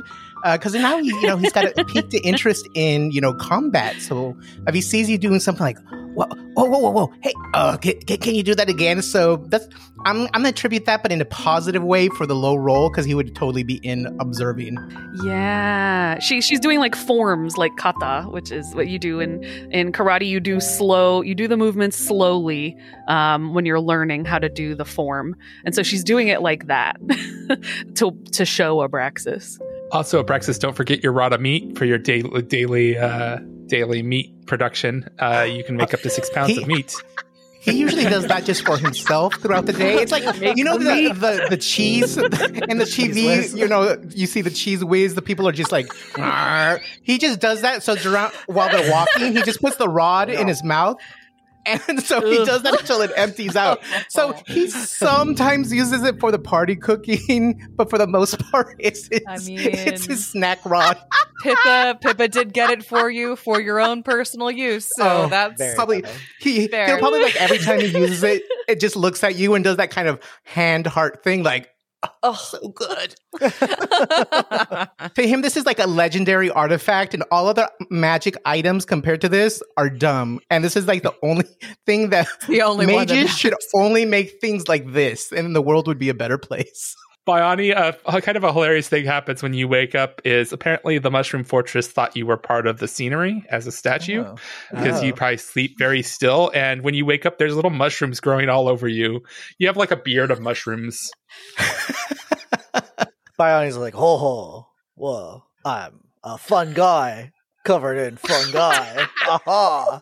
because 0.53 0.73
now 0.73 0.97
he, 0.99 1.07
you 1.07 1.27
know 1.27 1.37
he's 1.37 1.51
got 1.51 1.77
a 1.77 1.85
peaked 1.85 2.13
interest 2.13 2.67
in 2.73 3.11
you 3.11 3.21
know 3.21 3.33
combat. 3.33 4.01
So 4.01 4.37
if 4.67 4.75
he 4.75 4.81
sees 4.81 5.09
you 5.09 5.17
doing 5.17 5.39
something 5.39 5.63
like, 5.63 5.79
"Whoa, 5.89 6.27
whoa, 6.53 6.79
whoa, 6.79 6.91
whoa, 6.91 7.13
hey, 7.21 7.33
uh, 7.53 7.77
can, 7.77 7.99
can, 8.01 8.17
can 8.17 8.35
you 8.35 8.43
do 8.43 8.55
that 8.55 8.69
again?" 8.69 9.01
So 9.01 9.37
that's 9.37 9.67
I'm 10.05 10.21
I'm 10.21 10.31
gonna 10.33 10.49
attribute 10.49 10.85
that, 10.85 11.01
but 11.01 11.11
in 11.11 11.19
a 11.19 11.25
positive 11.25 11.83
way 11.83 12.09
for 12.09 12.27
the 12.27 12.35
low 12.35 12.55
roll 12.55 12.89
because 12.89 13.05
he 13.05 13.15
would 13.15 13.35
totally 13.35 13.63
be 13.63 13.75
in 13.77 14.05
observing. 14.19 14.77
yeah 15.23 16.19
she 16.19 16.41
she's 16.41 16.59
doing 16.59 16.79
like 16.79 16.95
forms 16.95 17.57
like 17.57 17.75
kata 17.77 18.27
which 18.29 18.51
is 18.51 18.73
what 18.75 18.87
you 18.87 18.99
do 18.99 19.19
in 19.19 19.43
in 19.71 19.91
karate 19.91 20.27
you 20.27 20.39
do 20.39 20.59
slow 20.59 21.21
you 21.21 21.35
do 21.35 21.47
the 21.47 21.57
movements 21.57 21.97
slowly 21.97 22.77
um, 23.07 23.53
when 23.53 23.65
you're 23.65 23.79
learning 23.79 24.25
how 24.25 24.39
to 24.39 24.49
do 24.49 24.75
the 24.75 24.85
form 24.85 25.35
and 25.65 25.73
so 25.75 25.83
she's 25.83 26.03
doing 26.03 26.27
it 26.27 26.41
like 26.41 26.67
that 26.67 26.97
to 27.95 28.11
to 28.31 28.45
show 28.45 28.77
abraxas 28.87 29.59
Also, 29.91 30.21
Abraxas, 30.23 30.59
don't 30.59 30.75
forget 30.75 31.03
your 31.03 31.11
rata 31.13 31.37
meat 31.37 31.77
for 31.77 31.85
your 31.85 31.97
daily 31.97 32.41
daily 32.41 32.97
uh, 32.97 33.37
daily 33.67 34.01
meat 34.03 34.45
production. 34.47 35.07
Uh, 35.19 35.47
you 35.49 35.63
can 35.63 35.77
make 35.77 35.93
up 35.93 36.01
to 36.01 36.09
six 36.09 36.29
pounds 36.29 36.51
He- 36.51 36.61
of 36.61 36.67
meat. 36.67 36.95
He 37.65 37.79
usually 37.79 38.03
does 38.03 38.27
that 38.27 38.43
just 38.45 38.63
for 38.63 38.77
himself 38.77 39.33
throughout 39.41 39.65
the 39.65 39.73
day. 39.73 39.95
It's 39.95 40.11
like 40.11 40.21
you 40.55 40.63
know 40.63 40.77
the 40.77 41.11
the, 41.13 41.47
the 41.49 41.57
cheese 41.57 42.15
and 42.17 42.31
the 42.31 42.85
TV. 42.85 43.25
whiz. 43.25 43.55
You 43.55 43.67
know, 43.67 43.97
you 44.11 44.27
see 44.27 44.41
the 44.41 44.51
cheese 44.51 44.85
whiz. 44.85 45.15
The 45.15 45.23
people 45.23 45.47
are 45.47 45.51
just 45.51 45.71
like, 45.71 45.87
"Arr." 46.15 46.79
he 47.01 47.17
just 47.17 47.39
does 47.39 47.61
that. 47.63 47.81
So 47.81 47.95
around 48.05 48.33
while 48.45 48.69
they're 48.69 48.91
walking, 48.91 49.35
he 49.35 49.41
just 49.41 49.61
puts 49.61 49.77
the 49.77 49.89
rod 49.89 50.29
in 50.29 50.47
his 50.47 50.63
mouth. 50.63 50.97
And 51.65 52.03
so 52.03 52.21
he 52.21 52.45
does 52.45 52.61
that 52.63 52.79
until 52.79 53.01
it 53.01 53.11
empties 53.15 53.55
out. 53.55 53.81
So 54.09 54.33
oh. 54.35 54.41
he 54.45 54.69
sometimes 54.69 55.73
uses 55.73 56.03
it 56.03 56.19
for 56.19 56.31
the 56.31 56.39
party 56.39 56.75
cooking, 56.75 57.67
but 57.75 57.89
for 57.89 57.97
the 57.97 58.07
most 58.07 58.39
part, 58.51 58.75
it's 58.79 59.07
it's, 59.11 59.25
I 59.27 59.37
it's 59.51 60.05
his 60.05 60.27
snack 60.27 60.59
rod. 60.65 60.97
Pippa, 61.41 61.97
Pippa 62.01 62.27
did 62.27 62.53
get 62.53 62.71
it 62.71 62.85
for 62.85 63.09
you 63.09 63.35
for 63.35 63.59
your 63.59 63.79
own 63.79 64.03
personal 64.03 64.49
use. 64.49 64.89
So 64.95 65.25
Oh, 65.25 65.27
that's 65.27 65.75
Probably 65.75 66.01
funny. 66.01 66.15
he 66.39 66.67
Fair. 66.67 66.87
he'll 66.87 66.99
probably 66.99 67.21
like 67.21 67.35
every 67.35 67.59
time 67.59 67.79
he 67.79 67.87
uses 67.97 68.23
it, 68.23 68.43
it 68.67 68.79
just 68.79 68.95
looks 68.95 69.23
at 69.23 69.35
you 69.35 69.53
and 69.55 69.63
does 69.63 69.77
that 69.77 69.91
kind 69.91 70.07
of 70.07 70.19
hand 70.43 70.87
heart 70.87 71.23
thing, 71.23 71.43
like 71.43 71.69
oh. 72.23 72.33
so 72.33 72.69
good. 72.69 73.15
To 75.15 75.27
him, 75.27 75.41
this 75.41 75.55
is 75.55 75.65
like 75.65 75.79
a 75.79 75.87
legendary 75.87 76.49
artifact, 76.49 77.13
and 77.13 77.23
all 77.31 77.47
other 77.47 77.69
magic 77.89 78.35
items 78.45 78.85
compared 78.85 79.21
to 79.21 79.29
this 79.29 79.61
are 79.77 79.89
dumb. 79.89 80.39
And 80.49 80.63
this 80.63 80.75
is 80.75 80.87
like 80.87 81.03
the 81.03 81.13
only 81.23 81.45
thing 81.85 82.09
that 82.09 82.27
the 82.47 82.61
only 82.61 82.85
one 82.85 83.07
that 83.07 83.15
mages 83.15 83.37
should 83.37 83.53
only 83.73 84.05
make 84.05 84.41
things 84.41 84.67
like 84.67 84.91
this, 84.91 85.31
and 85.31 85.55
the 85.55 85.61
world 85.61 85.87
would 85.87 85.99
be 85.99 86.09
a 86.09 86.13
better 86.13 86.37
place. 86.37 86.95
Biani, 87.27 87.75
uh, 87.75 87.93
a 88.05 88.21
kind 88.21 88.37
of 88.37 88.43
a 88.43 88.53
hilarious 88.53 88.87
thing 88.87 89.03
happens 89.05 89.41
when 89.41 89.53
you 89.53 89.67
wake 89.67 89.95
up 89.95 90.21
is 90.23 90.53
apparently 90.53 90.99
the 90.99 91.09
Mushroom 91.09 91.43
Fortress 91.43 91.87
thought 91.87 92.15
you 92.15 92.25
were 92.27 92.37
part 92.37 92.67
of 92.67 92.77
the 92.77 92.87
scenery 92.87 93.43
as 93.49 93.65
a 93.65 93.71
statue 93.71 94.23
Oh. 94.23 94.35
because 94.71 95.01
you 95.01 95.11
Oh. 95.11 95.15
probably 95.15 95.37
sleep 95.37 95.75
very 95.79 96.03
still. 96.03 96.51
And 96.53 96.83
when 96.83 96.93
you 96.93 97.03
wake 97.05 97.25
up, 97.25 97.39
there's 97.39 97.55
little 97.55 97.71
mushrooms 97.71 98.19
growing 98.19 98.47
all 98.47 98.67
over 98.67 98.87
you. 98.87 99.21
You 99.57 99.65
have 99.67 99.75
like 99.77 99.89
a 99.91 99.95
beard 99.95 100.29
of 100.29 100.39
mushrooms. 100.39 101.09
Bioni's 103.39 103.77
like, 103.77 103.93
ho 103.95 104.17
ho, 104.17 104.67
whoa, 104.95 105.43
I'm 105.65 106.01
a 106.23 106.37
fun 106.37 106.73
guy 106.73 107.31
covered 107.63 107.97
in 107.97 108.17
fungi. 108.17 108.51
guy. 108.51 109.07
Aha. 109.27 110.01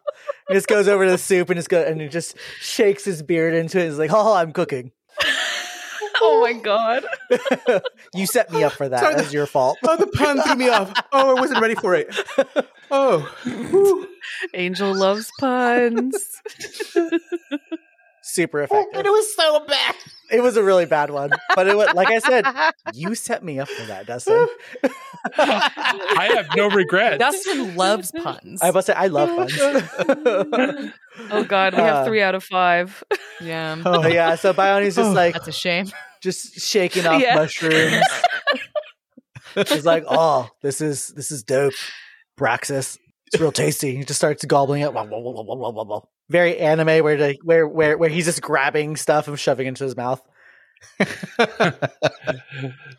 He 0.49 0.53
just 0.55 0.67
goes 0.67 0.87
over 0.89 1.05
to 1.05 1.11
the 1.11 1.17
soup 1.17 1.49
and 1.49 1.57
just 1.57 1.69
go 1.69 1.81
and 1.81 2.01
he 2.01 2.09
just 2.09 2.35
shakes 2.59 3.05
his 3.05 3.23
beard 3.23 3.53
into 3.53 3.79
it. 3.79 3.85
He's 3.85 3.97
like, 3.97 4.11
oh, 4.13 4.33
I'm 4.33 4.51
cooking. 4.51 4.91
oh 6.25 6.41
my 6.41 6.53
god. 6.53 7.05
you 8.13 8.25
set 8.25 8.51
me 8.51 8.63
up 8.63 8.73
for 8.73 8.87
that. 8.89 8.99
Sorry, 8.99 9.15
That 9.15 9.23
was 9.25 9.33
your 9.33 9.45
fault. 9.45 9.77
Oh, 9.87 9.97
the 9.97 10.07
pun 10.07 10.41
threw 10.41 10.55
me 10.55 10.69
off. 10.69 10.91
Oh, 11.11 11.35
I 11.35 11.39
wasn't 11.39 11.59
ready 11.61 11.75
for 11.75 11.93
it. 11.95 12.07
Oh, 12.91 13.19
Whew. 13.43 14.07
Angel 14.53 14.93
loves 14.95 15.29
puns. 15.39 16.15
Super 18.21 18.61
Oh, 18.61 18.63
effective. 18.63 19.05
it 19.05 19.09
was 19.09 19.35
so 19.35 19.65
bad. 19.65 19.95
It 20.33 20.41
was 20.41 20.57
a 20.57 20.63
really 20.63 20.85
bad 20.85 21.11
one, 21.11 21.29
but 21.55 21.67
it 21.67 21.77
was 21.77 21.93
like 21.93 22.09
I 22.09 22.17
said, 22.19 22.45
you 22.93 23.13
set 23.15 23.43
me 23.43 23.59
up 23.59 23.69
for 23.69 23.85
that, 23.85 24.07
Dustin. 24.07 24.47
I 25.37 26.29
have 26.35 26.47
no 26.55 26.69
regrets. 26.69 27.19
Dustin 27.19 27.75
loves 27.75 28.11
puns. 28.11 28.59
I 28.63 28.71
must 28.71 28.87
say, 28.87 28.93
I 28.93 29.07
love 29.07 29.29
puns. 29.29 30.91
Oh 31.29 31.43
god, 31.43 31.75
we 31.75 31.79
have 31.81 31.97
Uh, 31.97 32.05
three 32.05 32.23
out 32.23 32.33
of 32.33 32.43
five. 32.43 33.03
yeah, 33.39 33.79
Oh. 33.85 34.01
But 34.01 34.13
yeah, 34.13 34.33
so 34.35 34.51
Bioni's 34.51 34.95
just 34.95 35.11
Oh. 35.11 35.13
like 35.13 35.33
that's 35.33 35.47
a 35.47 35.51
shame. 35.51 35.85
just 36.21 36.59
shaking 36.59 37.05
off 37.05 37.21
Yeah. 37.21 37.35
mushrooms. 37.35 38.03
She's 39.67 39.85
like, 39.85 40.03
"Oh, 40.09 40.49
this 40.63 40.81
is 40.81 41.09
this 41.09 41.31
is 41.31 41.43
dope, 41.43 41.73
Braxis. 42.39 42.97
It's 43.27 43.39
real 43.39 43.51
tasty." 43.51 43.95
He 43.95 44.03
just 44.03 44.19
starts 44.19 44.43
gobbling 44.45 44.81
it. 44.81 44.91
Wah, 44.91 45.03
wah, 45.03 45.19
wah, 45.19 46.01
Very 46.29 46.57
anime, 46.57 47.03
where 47.03 47.17
the, 47.17 47.37
where 47.43 47.67
where 47.67 47.97
where 47.97 48.09
he's 48.09 48.25
just 48.25 48.41
grabbing 48.41 48.95
stuff 48.95 49.27
and 49.27 49.39
shoving 49.39 49.67
into 49.67 49.83
his 49.83 49.95
mouth. 49.95 50.21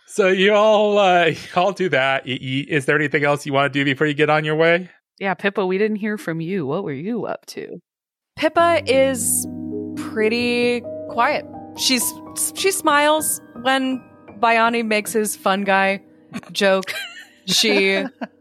so 0.07 0.29
you 0.29 0.53
all, 0.55 0.99
uh, 0.99 1.27
you 1.27 1.37
all 1.57 1.73
do 1.73 1.89
that. 1.91 2.27
You 2.27 2.37
eat. 2.41 2.69
Is 2.69 2.87
there 2.87 2.97
anything 2.97 3.25
else 3.25 3.47
you 3.47 3.53
want 3.53 3.73
to 3.73 3.79
do 3.79 3.85
before 3.85 4.07
you 4.07 4.15
get 4.15 4.31
on 4.31 4.45
your 4.45 4.57
way? 4.57 4.91
Yeah, 5.19 5.35
Pippa, 5.35 5.65
we 5.65 5.79
didn't 5.79 5.97
hear 5.97 6.19
from 6.19 6.41
you. 6.41 6.67
What 6.67 6.85
were 6.85 6.93
you 6.93 7.27
up 7.27 7.47
to? 7.47 7.79
Pippa 8.37 8.83
is 8.87 9.47
pretty 9.97 10.83
quiet. 11.09 11.47
She's 11.77 12.05
she 12.55 12.71
smiles 12.71 13.41
when 13.63 14.03
Biani 14.41 14.85
makes 14.85 15.13
his 15.13 15.37
fun 15.37 15.63
guy 15.63 16.03
joke. 16.53 16.93
She 17.47 18.05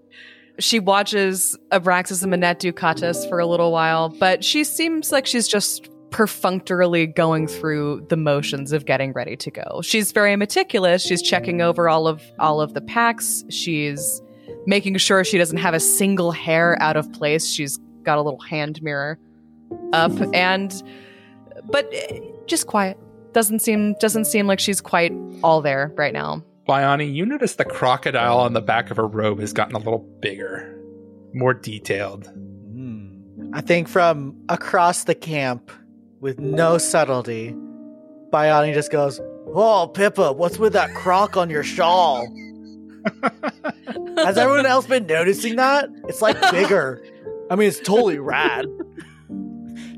she 0.59 0.79
watches 0.79 1.57
Abraxas 1.71 2.21
and 2.21 2.31
Minette 2.31 2.59
do 2.59 2.71
katas 2.71 3.27
for 3.27 3.39
a 3.39 3.45
little 3.45 3.71
while, 3.71 4.09
but 4.09 4.43
she 4.43 4.63
seems 4.63 5.11
like 5.11 5.25
she's 5.25 5.47
just 5.47 5.89
perfunctorily 6.11 7.07
going 7.07 7.47
through 7.47 8.05
the 8.09 8.15
motions 8.15 8.71
of 8.71 8.85
getting 8.85 9.13
ready 9.13 9.35
to 9.35 9.49
go. 9.49 9.81
She's 9.81 10.11
very 10.11 10.35
meticulous. 10.35 11.03
She's 11.03 11.21
checking 11.21 11.61
over 11.61 11.89
all 11.89 12.07
of 12.07 12.21
all 12.39 12.61
of 12.61 12.73
the 12.75 12.81
packs. 12.81 13.43
She's 13.49 14.21
making 14.67 14.95
sure 14.97 15.23
she 15.23 15.37
doesn't 15.37 15.57
have 15.57 15.73
a 15.73 15.79
single 15.79 16.31
hair 16.31 16.79
out 16.81 16.95
of 16.95 17.11
place. 17.13 17.49
She's 17.49 17.79
got 18.03 18.17
a 18.17 18.21
little 18.21 18.39
hand 18.39 18.81
mirror 18.83 19.17
up 19.91 20.11
and 20.33 20.83
but 21.65 21.89
eh, 21.91 22.19
just 22.45 22.67
quiet. 22.67 22.97
Doesn't 23.33 23.59
seem 23.59 23.95
doesn't 23.99 24.25
seem 24.25 24.45
like 24.45 24.59
she's 24.59 24.81
quite 24.81 25.13
all 25.43 25.61
there 25.61 25.91
right 25.95 26.13
now. 26.13 26.43
Biani, 26.67 27.13
you 27.13 27.25
notice 27.25 27.55
the 27.55 27.65
crocodile 27.65 28.39
on 28.39 28.53
the 28.53 28.61
back 28.61 28.89
of 28.89 28.97
her 28.97 29.07
robe 29.07 29.39
has 29.39 29.51
gotten 29.51 29.75
a 29.75 29.79
little 29.79 30.07
bigger, 30.21 30.79
more 31.33 31.53
detailed. 31.53 32.27
Hmm. 32.27 33.51
I 33.53 33.61
think 33.61 33.87
from 33.87 34.35
across 34.49 35.03
the 35.03 35.15
camp, 35.15 35.71
with 36.21 36.39
no 36.39 36.77
subtlety, 36.77 37.53
Bioni 38.31 38.73
just 38.73 38.91
goes, 38.91 39.19
"Oh, 39.53 39.91
Pippa, 39.93 40.31
what's 40.31 40.57
with 40.57 40.71
that 40.71 40.93
croc 40.95 41.35
on 41.35 41.49
your 41.49 41.63
shawl?" 41.63 42.25
Has 44.17 44.37
everyone 44.37 44.65
else 44.65 44.87
been 44.87 45.05
noticing 45.05 45.57
that? 45.57 45.89
It's 46.07 46.21
like 46.21 46.39
bigger. 46.51 47.03
I 47.49 47.57
mean, 47.57 47.67
it's 47.67 47.81
totally 47.81 48.19
rad. 48.19 48.65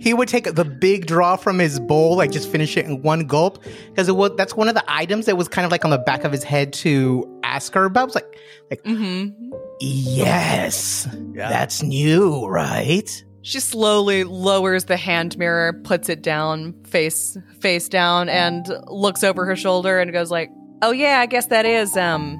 He 0.05 0.13
would 0.13 0.27
take 0.29 0.53
the 0.53 0.63
big 0.63 1.07
draw 1.07 1.35
from 1.35 1.57
his 1.57 1.79
bowl, 1.79 2.15
like 2.15 2.29
just 2.31 2.47
finish 2.51 2.77
it 2.77 2.85
in 2.85 3.01
one 3.01 3.25
gulp, 3.25 3.63
because 3.89 4.07
it 4.07 4.15
was 4.15 4.31
that's 4.37 4.55
one 4.55 4.69
of 4.69 4.75
the 4.75 4.83
items 4.87 5.25
that 5.25 5.35
was 5.35 5.47
kind 5.47 5.65
of 5.65 5.71
like 5.71 5.83
on 5.83 5.89
the 5.89 5.97
back 5.97 6.23
of 6.23 6.31
his 6.31 6.43
head 6.43 6.71
to 6.73 7.39
ask 7.43 7.73
her 7.73 7.85
about. 7.85 8.01
I 8.01 8.05
was 8.05 8.15
like, 8.15 8.37
Mm-hmm. 8.85 9.51
yes, 9.79 11.07
Yeah. 11.33 11.49
that's 11.49 11.81
new, 11.83 12.45
right? 12.45 13.23
She 13.41 13.59
slowly 13.59 14.23
lowers 14.23 14.85
the 14.85 14.97
hand 14.97 15.37
mirror, 15.37 15.73
puts 15.83 16.07
it 16.09 16.21
down, 16.21 16.73
face 16.83 17.37
face 17.59 17.87
down, 17.89 18.27
and 18.29 18.65
looks 18.87 19.23
over 19.23 19.45
her 19.45 19.55
shoulder 19.55 19.99
and 19.99 20.11
goes 20.11 20.31
like, 20.31 20.49
"Oh 20.81 20.91
yeah, 20.91 21.19
I 21.19 21.25
guess 21.27 21.47
that 21.47 21.65
is 21.65 21.95
um, 21.97 22.37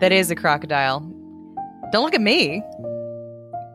that 0.00 0.12
is 0.12 0.30
a 0.30 0.36
crocodile. 0.36 1.00
Don't 1.92 2.04
look 2.04 2.14
at 2.14 2.20
me. 2.20 2.62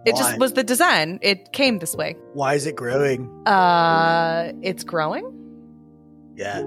It 0.06 0.14
Why? 0.14 0.20
just 0.20 0.40
was 0.40 0.54
the 0.54 0.64
design. 0.64 1.20
It 1.22 1.52
came 1.54 1.80
this 1.80 1.96
way. 1.96 2.16
Why 2.34 2.54
is 2.54 2.66
it 2.68 2.76
growing? 2.76 3.28
Uh, 3.48 4.52
it's 4.62 4.84
growing. 4.84 5.32
Yeah. 6.36 6.64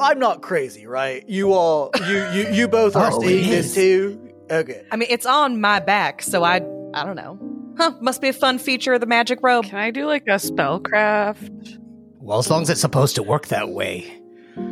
I'm 0.00 0.18
not 0.18 0.42
crazy, 0.42 0.86
right? 0.86 1.28
You 1.28 1.52
all, 1.52 1.90
you 2.08 2.24
you 2.30 2.48
you 2.50 2.68
both 2.68 2.94
are 2.96 3.10
Oh, 3.12 3.20
seeing 3.20 3.44
it 3.44 3.50
this 3.50 3.66
is. 3.66 3.74
too. 3.74 4.32
Okay. 4.50 4.84
I 4.92 4.96
mean, 4.96 5.08
it's 5.10 5.26
on 5.26 5.60
my 5.60 5.80
back, 5.80 6.22
so 6.22 6.44
I 6.44 6.56
I 6.94 7.04
don't 7.04 7.16
know. 7.16 7.38
Huh? 7.76 7.92
Must 8.00 8.20
be 8.20 8.28
a 8.28 8.32
fun 8.32 8.58
feature 8.58 8.94
of 8.94 9.00
the 9.00 9.06
magic 9.06 9.40
robe. 9.42 9.64
Can 9.64 9.78
I 9.78 9.90
do 9.90 10.06
like 10.06 10.22
a 10.28 10.36
spellcraft? 10.36 11.78
Well, 12.20 12.38
as 12.38 12.48
long 12.50 12.62
as 12.62 12.70
it's 12.70 12.80
supposed 12.80 13.16
to 13.16 13.22
work 13.22 13.48
that 13.48 13.68
way. 13.70 14.12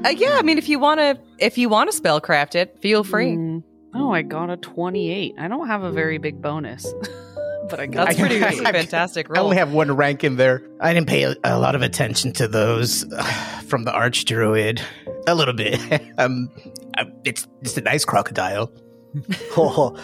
Uh, 0.05 0.09
yeah, 0.09 0.37
I 0.39 0.43
mean, 0.43 0.59
if 0.59 0.69
you 0.69 0.79
want 0.79 0.99
to, 1.01 1.19
if 1.39 1.59
you 1.59 1.69
want 1.69 1.91
to 1.93 2.01
spellcraft 2.01 2.55
it, 2.57 2.79
feel 2.81 3.05
free. 3.05 3.37
Mm, 3.37 3.63
oh, 3.95 4.13
I 4.13 4.23
got 4.23 4.51
a 4.51 4.57
28. 4.57 5.35
I 5.39 5.49
don't 5.49 5.67
have 5.69 5.83
a 5.83 5.91
very 5.93 6.19
big 6.19 6.41
bonus. 6.43 6.93
but 7.69 7.81
I 7.81 7.87
got 7.87 8.07
That's 8.09 8.19
pretty 8.21 8.37
I- 8.43 8.51
that's 8.51 8.61
a 8.61 8.69
I- 8.69 8.73
fantastic 8.73 9.27
I 9.37 9.41
only 9.41 9.57
have 9.57 9.73
one 9.73 9.91
rank 9.95 10.25
in 10.25 10.37
there. 10.37 10.63
I 10.81 10.93
didn't 10.95 11.09
pay 11.09 11.25
a, 11.25 11.35
a 11.45 11.59
lot 11.59 11.75
of 11.75 11.83
attention 11.83 12.33
to 12.35 12.49
those 12.49 13.05
uh, 13.13 13.23
from 13.67 13.85
the 13.85 13.93
archdruid. 13.93 14.81
A 15.29 15.35
little 15.35 15.55
bit. 15.55 15.81
um, 16.19 16.51
uh, 16.97 17.05
it's 17.25 17.47
it's 17.63 17.77
a 17.77 17.81
nice 17.83 18.05
crocodile. 18.05 18.73
Oh, 19.57 19.97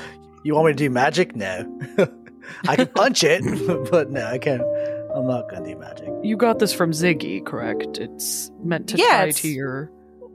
you 0.43 0.55
want 0.55 0.67
me 0.69 0.73
to 0.73 0.77
do 0.77 0.89
magic? 0.91 1.37
No. 1.37 1.65
I 2.67 2.77
can 2.77 2.87
punch 2.89 3.23
it, 3.25 3.43
but 3.91 4.11
no, 4.11 4.25
I 4.27 4.39
can't. 4.39 4.63
I'm 5.15 5.27
not 5.27 5.51
gonna 5.51 5.67
do 5.69 5.77
magic. 5.79 6.09
You 6.23 6.37
got 6.39 6.59
this 6.59 6.73
from 6.73 6.93
Ziggy, 6.93 7.45
correct? 7.45 7.99
It's 7.99 8.51
meant 8.65 8.89
to 8.89 8.97
Yeah, 8.97 9.27
tie 9.27 9.31
to 9.33 9.49
your. 9.49 9.91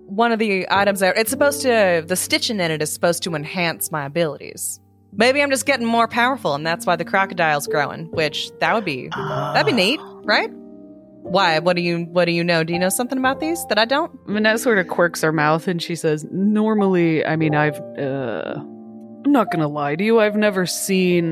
One 0.05 0.31
of 0.31 0.37
the 0.39 0.67
items 0.69 0.99
there, 1.01 1.13
it's 1.13 1.31
supposed 1.31 1.63
to, 1.63 2.03
the 2.05 2.15
stitching 2.15 2.59
in 2.61 2.69
it 2.71 2.81
is 2.81 2.93
supposed 2.93 3.23
to 3.23 3.33
enhance 3.35 3.91
my 3.91 4.05
abilities. 4.05 4.79
Maybe 5.17 5.41
I'm 5.41 5.49
just 5.49 5.65
getting 5.65 5.85
more 5.85 6.07
powerful, 6.07 6.53
and 6.53 6.65
that's 6.65 6.85
why 6.85 6.95
the 6.95 7.03
crocodile's 7.03 7.67
growing. 7.67 8.05
Which 8.11 8.51
that 8.59 8.73
would 8.73 8.85
be 8.85 9.09
that'd 9.09 9.65
be 9.65 9.73
neat, 9.73 9.99
right? 10.23 10.49
Why? 10.51 11.59
What 11.59 11.75
do 11.75 11.81
you 11.81 12.05
What 12.05 12.25
do 12.25 12.31
you 12.31 12.43
know? 12.43 12.63
Do 12.63 12.71
you 12.71 12.79
know 12.79 12.89
something 12.89 13.17
about 13.17 13.39
these 13.39 13.65
that 13.67 13.79
I 13.79 13.85
don't? 13.85 14.27
Minette 14.27 14.59
sort 14.59 14.77
of 14.77 14.87
quirks 14.87 15.21
her 15.21 15.33
mouth 15.33 15.67
and 15.67 15.81
she 15.81 15.95
says, 15.95 16.25
Normally, 16.31 17.25
I 17.25 17.35
mean, 17.35 17.55
I've. 17.55 17.79
Uh, 17.97 18.55
I'm 18.57 19.31
not 19.31 19.51
gonna 19.51 19.67
lie 19.67 19.95
to 19.95 20.03
you, 20.03 20.19
I've 20.19 20.37
never 20.37 20.65
seen 20.65 21.31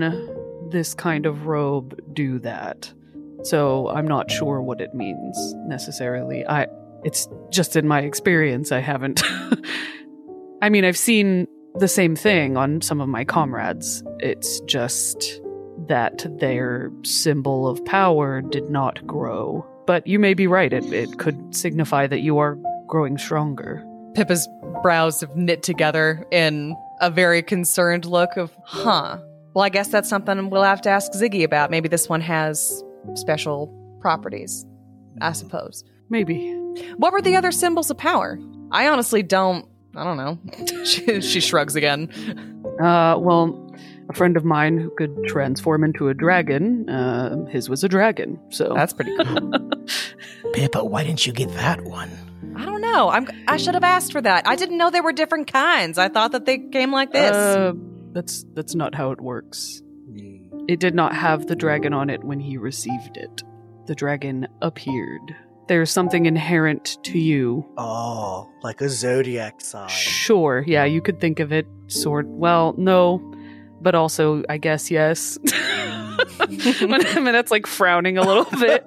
this 0.69 0.93
kind 0.93 1.25
of 1.25 1.45
robe 1.45 1.97
do 2.13 2.39
that. 2.39 2.91
So 3.43 3.87
I'm 3.89 4.07
not 4.07 4.31
sure 4.31 4.61
what 4.61 4.81
it 4.81 4.93
means 4.93 5.37
necessarily. 5.67 6.45
I. 6.45 6.67
It's 7.03 7.27
just 7.51 7.75
in 7.75 7.87
my 7.87 8.01
experience, 8.01 8.71
I 8.71 8.79
haven't. 8.79 9.21
I 10.61 10.69
mean, 10.69 10.83
I've 10.83 10.97
seen 10.97 11.47
the 11.77 11.87
same 11.87 12.15
thing 12.15 12.57
on 12.57 12.81
some 12.81 13.01
of 13.01 13.09
my 13.09 13.25
comrades. 13.25 14.03
It's 14.19 14.59
just 14.61 15.41
that 15.87 16.25
their 16.39 16.91
symbol 17.03 17.67
of 17.67 17.83
power 17.85 18.41
did 18.41 18.69
not 18.69 19.05
grow. 19.05 19.65
But 19.85 20.07
you 20.07 20.17
may 20.17 20.33
be 20.33 20.47
right. 20.47 20.73
It, 20.73 20.85
it 20.91 21.19
could 21.19 21.55
signify 21.55 22.07
that 22.07 22.21
you 22.21 22.37
are 22.39 22.57
growing 22.87 23.17
stronger. 23.17 23.85
Pippa's 24.15 24.47
brows 24.81 25.21
have 25.21 25.35
knit 25.35 25.61
together 25.61 26.25
in 26.31 26.75
a 27.01 27.11
very 27.11 27.43
concerned 27.43 28.05
look 28.05 28.37
of, 28.37 28.55
huh. 28.63 29.19
Well, 29.53 29.63
I 29.63 29.69
guess 29.69 29.89
that's 29.89 30.09
something 30.09 30.49
we'll 30.49 30.63
have 30.63 30.81
to 30.81 30.89
ask 30.89 31.11
Ziggy 31.13 31.43
about. 31.43 31.71
Maybe 31.71 31.87
this 31.87 32.09
one 32.09 32.21
has 32.21 32.83
special 33.13 33.67
properties, 34.01 34.65
I 35.21 35.33
suppose. 35.33 35.83
Maybe. 36.09 36.51
What 36.97 37.13
were 37.13 37.21
the 37.21 37.35
other 37.35 37.51
symbols 37.51 37.89
of 37.89 37.97
power? 37.97 38.39
I 38.71 38.87
honestly 38.87 39.23
don't. 39.23 39.65
I 39.95 40.03
don't 40.03 40.17
know. 40.17 40.39
she, 40.85 41.21
she 41.21 41.39
shrugs 41.39 41.75
again. 41.75 42.09
Uh, 42.79 43.17
well, 43.17 43.73
a 44.09 44.13
friend 44.13 44.37
of 44.37 44.45
mine 44.45 44.77
who 44.77 44.89
could 44.97 45.25
transform 45.25 45.83
into 45.83 46.09
a 46.09 46.13
dragon, 46.13 46.89
uh, 46.89 47.45
his 47.45 47.69
was 47.69 47.83
a 47.83 47.89
dragon. 47.89 48.39
So 48.49 48.73
That's 48.75 48.93
pretty 48.93 49.15
cool. 49.23 49.71
Pippa, 50.53 50.83
why 50.83 51.03
didn't 51.03 51.25
you 51.25 51.33
get 51.33 51.51
that 51.53 51.81
one? 51.81 52.11
I 52.55 52.65
don't 52.65 52.81
know. 52.81 53.09
I'm. 53.09 53.27
I 53.47 53.57
should 53.57 53.73
have 53.73 53.83
asked 53.83 54.11
for 54.11 54.21
that. 54.21 54.47
I 54.47 54.55
didn't 54.55 54.77
know 54.77 54.89
there 54.89 55.03
were 55.03 55.11
different 55.11 55.51
kinds. 55.51 55.97
I 55.97 56.09
thought 56.09 56.31
that 56.33 56.45
they 56.45 56.57
came 56.57 56.91
like 56.91 57.11
this. 57.11 57.31
Uh, 57.31 57.73
that's 58.11 58.45
that's 58.53 58.75
not 58.75 58.95
how 58.95 59.11
it 59.11 59.19
works. 59.19 59.81
It 60.67 60.79
did 60.79 60.95
not 60.95 61.13
have 61.13 61.47
the 61.47 61.55
dragon 61.55 61.93
on 61.93 62.09
it 62.09 62.23
when 62.23 62.39
he 62.39 62.57
received 62.57 63.17
it. 63.17 63.43
The 63.87 63.95
dragon 63.95 64.47
appeared. 64.61 65.35
There's 65.67 65.89
something 65.91 66.25
inherent 66.25 66.97
to 67.05 67.17
you. 67.17 67.65
Oh, 67.77 68.49
like 68.61 68.81
a 68.81 68.89
zodiac 68.89 69.61
sign. 69.61 69.89
Sure, 69.89 70.63
yeah, 70.67 70.85
you 70.85 71.01
could 71.01 71.19
think 71.19 71.39
of 71.39 71.51
it 71.51 71.65
sort. 71.87 72.27
Well, 72.27 72.75
no, 72.77 73.19
but 73.81 73.95
also, 73.95 74.43
I 74.47 74.57
guess 74.57 74.91
yes. 74.91 75.37
Minette's 76.81 77.51
like 77.51 77.65
frowning 77.67 78.17
a 78.17 78.21
little 78.21 78.45
bit. 78.59 78.85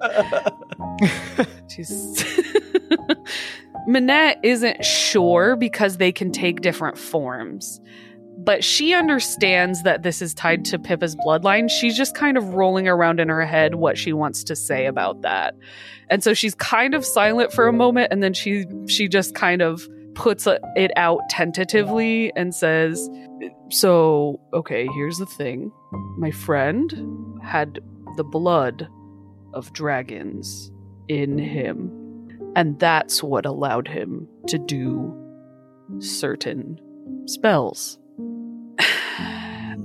She's. 1.69 2.25
Minette 3.87 4.39
isn't 4.43 4.83
sure 4.85 5.55
because 5.55 5.97
they 5.97 6.11
can 6.11 6.31
take 6.31 6.61
different 6.61 6.97
forms. 6.97 7.79
But 8.41 8.63
she 8.63 8.93
understands 8.93 9.83
that 9.83 10.03
this 10.03 10.21
is 10.21 10.33
tied 10.33 10.65
to 10.65 10.79
Pippa's 10.79 11.15
bloodline. 11.15 11.69
She's 11.69 11.95
just 11.95 12.15
kind 12.15 12.37
of 12.37 12.53
rolling 12.53 12.87
around 12.87 13.19
in 13.19 13.29
her 13.29 13.45
head 13.45 13.75
what 13.75 13.97
she 13.97 14.13
wants 14.13 14.43
to 14.45 14.55
say 14.55 14.85
about 14.85 15.21
that. 15.21 15.55
And 16.09 16.23
so 16.23 16.33
she's 16.33 16.55
kind 16.55 16.93
of 16.93 17.05
silent 17.05 17.51
for 17.51 17.67
a 17.67 17.73
moment 17.73 18.09
and 18.11 18.23
then 18.23 18.33
she 18.33 18.65
she 18.87 19.07
just 19.07 19.35
kind 19.35 19.61
of 19.61 19.87
puts 20.15 20.47
it 20.47 20.91
out 20.95 21.21
tentatively 21.29 22.31
and 22.35 22.55
says, 22.55 23.09
"So, 23.69 24.39
okay, 24.53 24.87
here's 24.87 25.17
the 25.17 25.25
thing. 25.25 25.71
My 26.17 26.31
friend 26.31 27.39
had 27.43 27.79
the 28.15 28.23
blood 28.23 28.87
of 29.53 29.73
dragons 29.73 30.71
in 31.07 31.37
him. 31.37 31.95
And 32.55 32.79
that's 32.79 33.21
what 33.21 33.45
allowed 33.45 33.87
him 33.87 34.27
to 34.47 34.57
do 34.57 35.15
certain 35.99 36.79
spells. 37.25 37.97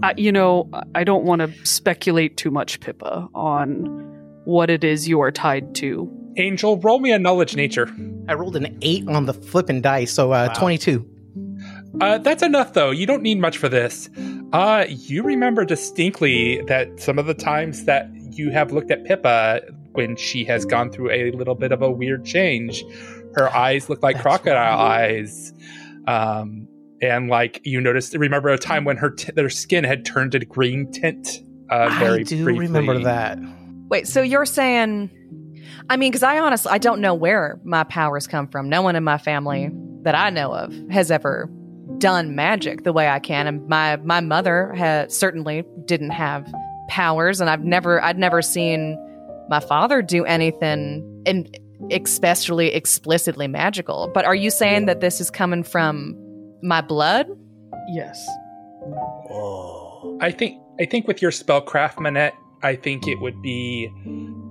Uh, 0.03 0.13
you 0.17 0.33
know, 0.33 0.69
I 0.95 1.05
don't 1.05 1.25
want 1.25 1.41
to 1.41 1.67
speculate 1.67 2.37
too 2.37 2.51
much, 2.51 2.81
Pippa, 2.81 3.29
on 3.35 3.85
what 4.45 4.71
it 4.71 4.85
is 4.85 5.09
you 5.09 5.21
are 5.21 5.31
tied 5.33 5.75
to. 5.77 6.11
Angel, 6.37 6.79
roll 6.79 6.99
me 6.99 7.13
a 7.13 7.19
knowledge 7.19 7.55
nature. 7.57 7.89
I 8.29 8.35
rolled 8.35 8.57
an 8.57 8.77
eight 8.83 9.07
on 9.09 9.27
the 9.27 9.35
flipping 9.35 9.81
dice, 9.81 10.13
so 10.13 10.33
uh, 10.33 10.49
Wow. 10.49 10.61
22. 10.61 11.11
Uh, 12.01 12.19
that's 12.19 12.43
enough, 12.43 12.73
though. 12.73 12.91
You 12.91 13.07
don't 13.07 13.23
need 13.23 13.39
much 13.39 13.57
for 13.57 13.69
this. 13.69 14.11
Uh, 14.53 14.85
you 14.89 15.23
remember 15.23 15.65
distinctly 15.65 16.61
that 16.63 17.01
some 17.01 17.19
of 17.19 17.27
the 17.27 17.35
times 17.35 17.85
that 17.85 18.09
you 18.33 18.51
have 18.51 18.73
looked 18.73 18.91
at 18.91 19.05
Pippa 19.05 19.61
when 19.93 20.17
she 20.17 20.45
has 20.45 20.65
gone 20.65 20.91
through 20.91 21.11
a 21.13 21.31
little 21.33 21.55
bit 21.55 21.71
of 21.71 21.83
a 21.83 21.91
weird 21.91 22.25
change, 22.25 22.85
her 23.35 23.49
eyes 23.55 23.89
look 23.89 24.03
like 24.03 24.17
That's 24.17 24.23
crocodile 24.25 24.77
right. 24.77 25.03
eyes. 25.03 25.53
Um, 26.09 26.67
and 27.11 27.29
like 27.29 27.61
you 27.65 27.81
noticed, 27.81 28.15
remember 28.15 28.49
a 28.49 28.59
time 28.59 28.85
when 28.85 28.97
her 28.97 29.11
t- 29.11 29.33
their 29.33 29.51
skin 29.51 29.85
had 29.85 30.05
turned 30.05 30.33
to 30.33 30.39
green 30.41 30.91
tint. 30.91 31.43
Uh, 31.71 31.89
very 31.99 32.21
I 32.21 32.23
do 32.25 32.45
briefly. 32.45 32.67
remember 32.67 32.99
that. 33.01 33.39
Wait, 33.89 34.07
so 34.07 34.23
you're 34.23 34.47
saying? 34.47 35.11
I 35.89 35.97
mean, 35.97 36.11
because 36.11 36.23
I 36.23 36.39
honestly 36.39 36.71
I 36.73 36.79
don't 36.79 37.01
know 37.01 37.15
where 37.15 37.61
my 37.65 37.85
powers 37.85 38.27
come 38.27 38.49
from. 38.49 38.69
No 38.69 38.83
one 38.83 38.97
in 38.97 39.05
my 39.05 39.19
family 39.19 39.71
that 40.03 40.15
I 40.15 40.31
know 40.31 40.53
of 40.53 40.75
has 40.91 41.11
ever 41.11 41.51
done 41.99 42.35
magic 42.35 42.85
the 42.85 42.93
way 42.93 43.09
I 43.09 43.19
can, 43.19 43.47
and 43.47 43.67
my 43.69 43.97
my 43.97 44.21
mother 44.21 44.73
had 44.75 45.11
certainly 45.13 45.65
didn't 45.87 46.11
have 46.11 46.53
powers, 46.89 47.41
and 47.41 47.49
I've 47.49 47.65
never 47.65 48.03
I'd 48.03 48.19
never 48.19 48.43
seen 48.43 48.99
my 49.49 49.61
father 49.61 50.03
do 50.03 50.25
anything 50.25 51.23
and 51.27 51.59
especially 51.91 52.69
explicitly 52.69 53.47
magical. 53.47 54.11
But 54.15 54.25
are 54.25 54.35
you 54.35 54.51
saying 54.51 54.87
that 54.87 55.01
this 55.01 55.21
is 55.21 55.31
coming 55.31 55.63
from 55.63 56.15
my 56.65 56.81
blood? 56.81 57.29
Yes. 57.89 58.27
Oh. 59.31 60.19
I 60.21 60.31
think 60.31 60.61
I 60.81 60.87
think 60.87 61.07
with 61.07 61.23
your 61.23 61.31
spellcraft, 61.31 62.01
Minette, 62.01 62.35
I 62.63 62.75
think 62.75 63.07
it 63.07 63.21
would 63.21 63.41
be 63.43 63.91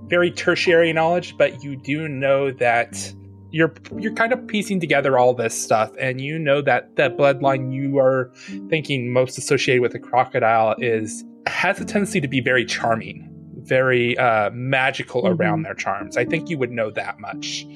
very 0.06 0.30
tertiary 0.30 0.92
knowledge, 0.92 1.36
but 1.36 1.62
you 1.62 1.76
do 1.76 2.08
know 2.08 2.50
that 2.52 3.12
you're 3.50 3.74
you're 3.98 4.14
kind 4.14 4.32
of 4.32 4.46
piecing 4.46 4.80
together 4.80 5.18
all 5.18 5.34
this 5.34 5.60
stuff, 5.60 5.92
and 5.98 6.20
you 6.20 6.38
know 6.38 6.62
that 6.62 6.96
the 6.96 7.10
bloodline 7.10 7.72
you 7.72 7.98
are 7.98 8.32
thinking 8.68 9.12
most 9.12 9.36
associated 9.36 9.82
with 9.82 9.94
a 9.94 9.98
crocodile 9.98 10.74
is 10.78 11.24
has 11.46 11.80
a 11.80 11.84
tendency 11.84 12.20
to 12.20 12.28
be 12.28 12.40
very 12.40 12.64
charming, 12.64 13.28
very 13.64 14.16
uh, 14.18 14.50
magical 14.50 15.26
around 15.26 15.62
their 15.62 15.74
charms. 15.74 16.16
I 16.16 16.24
think 16.24 16.48
you 16.48 16.58
would 16.58 16.70
know 16.70 16.90
that 16.90 17.18
much. 17.18 17.66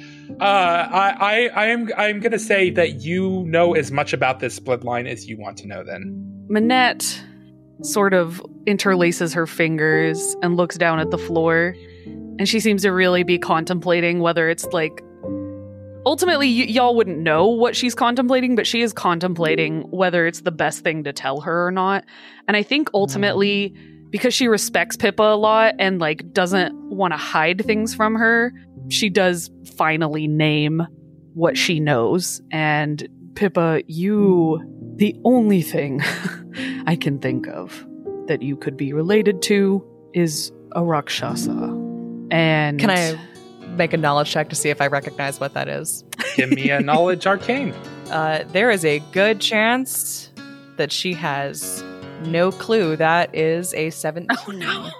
Uh, 0.40 0.44
I, 0.44 1.16
I 1.20 1.48
I 1.54 1.66
am 1.66 1.88
I'm 1.96 2.20
gonna 2.20 2.38
say 2.38 2.70
that 2.70 3.00
you 3.02 3.44
know 3.46 3.74
as 3.74 3.90
much 3.90 4.12
about 4.12 4.40
this 4.40 4.60
bloodline 4.60 5.08
as 5.08 5.26
you 5.26 5.38
want 5.38 5.56
to 5.58 5.66
know. 5.66 5.82
Then. 5.82 6.46
Minette 6.48 7.22
sort 7.82 8.12
of 8.12 8.44
interlaces 8.66 9.34
her 9.34 9.46
fingers 9.46 10.36
and 10.42 10.56
looks 10.56 10.76
down 10.76 10.98
at 10.98 11.10
the 11.10 11.18
floor, 11.18 11.74
and 12.38 12.48
she 12.48 12.60
seems 12.60 12.82
to 12.82 12.90
really 12.90 13.22
be 13.22 13.38
contemplating 13.38 14.20
whether 14.20 14.48
it's 14.48 14.66
like. 14.66 15.02
Ultimately, 16.06 16.46
y- 16.46 16.64
y'all 16.64 16.94
wouldn't 16.94 17.18
know 17.18 17.46
what 17.46 17.76
she's 17.76 17.94
contemplating, 17.94 18.56
but 18.56 18.66
she 18.66 18.80
is 18.80 18.94
contemplating 18.94 19.82
whether 19.90 20.26
it's 20.26 20.40
the 20.40 20.52
best 20.52 20.82
thing 20.82 21.04
to 21.04 21.12
tell 21.12 21.40
her 21.40 21.66
or 21.66 21.70
not. 21.70 22.04
And 22.46 22.56
I 22.56 22.62
think 22.62 22.88
ultimately, 22.94 23.74
because 24.10 24.34
she 24.34 24.48
respects 24.48 24.96
Pippa 24.96 25.22
a 25.22 25.36
lot 25.36 25.74
and 25.78 25.98
like 25.98 26.32
doesn't 26.32 26.74
want 26.90 27.12
to 27.12 27.18
hide 27.18 27.64
things 27.64 27.94
from 27.94 28.14
her, 28.14 28.52
she 28.88 29.08
does 29.08 29.50
finally 29.76 30.26
name 30.26 30.86
what 31.34 31.56
she 31.56 31.80
knows. 31.80 32.40
And 32.50 33.06
Pippa, 33.34 33.82
you, 33.86 34.60
the 34.96 35.14
only 35.24 35.62
thing 35.62 36.02
I 36.86 36.96
can 36.96 37.18
think 37.18 37.46
of 37.48 37.86
that 38.26 38.42
you 38.42 38.56
could 38.56 38.76
be 38.76 38.92
related 38.92 39.42
to 39.42 39.84
is 40.14 40.52
a 40.72 40.84
Rakshasa. 40.84 41.50
And 42.30 42.78
Can 42.78 42.90
I 42.90 43.18
make 43.76 43.92
a 43.92 43.96
knowledge 43.96 44.30
check 44.30 44.48
to 44.50 44.56
see 44.56 44.70
if 44.70 44.80
I 44.80 44.86
recognize 44.86 45.40
what 45.40 45.54
that 45.54 45.68
is? 45.68 46.04
Give 46.36 46.50
me 46.50 46.70
a 46.70 46.80
knowledge 46.80 47.26
arcane. 47.26 47.74
Uh, 48.08 48.42
there 48.52 48.70
is 48.70 48.86
a 48.86 49.00
good 49.12 49.38
chance 49.38 50.32
that 50.78 50.90
she 50.90 51.12
has 51.12 51.84
no 52.26 52.50
clue. 52.50 52.96
That 52.96 53.34
is 53.34 53.74
a 53.74 53.90
17. 53.90 54.92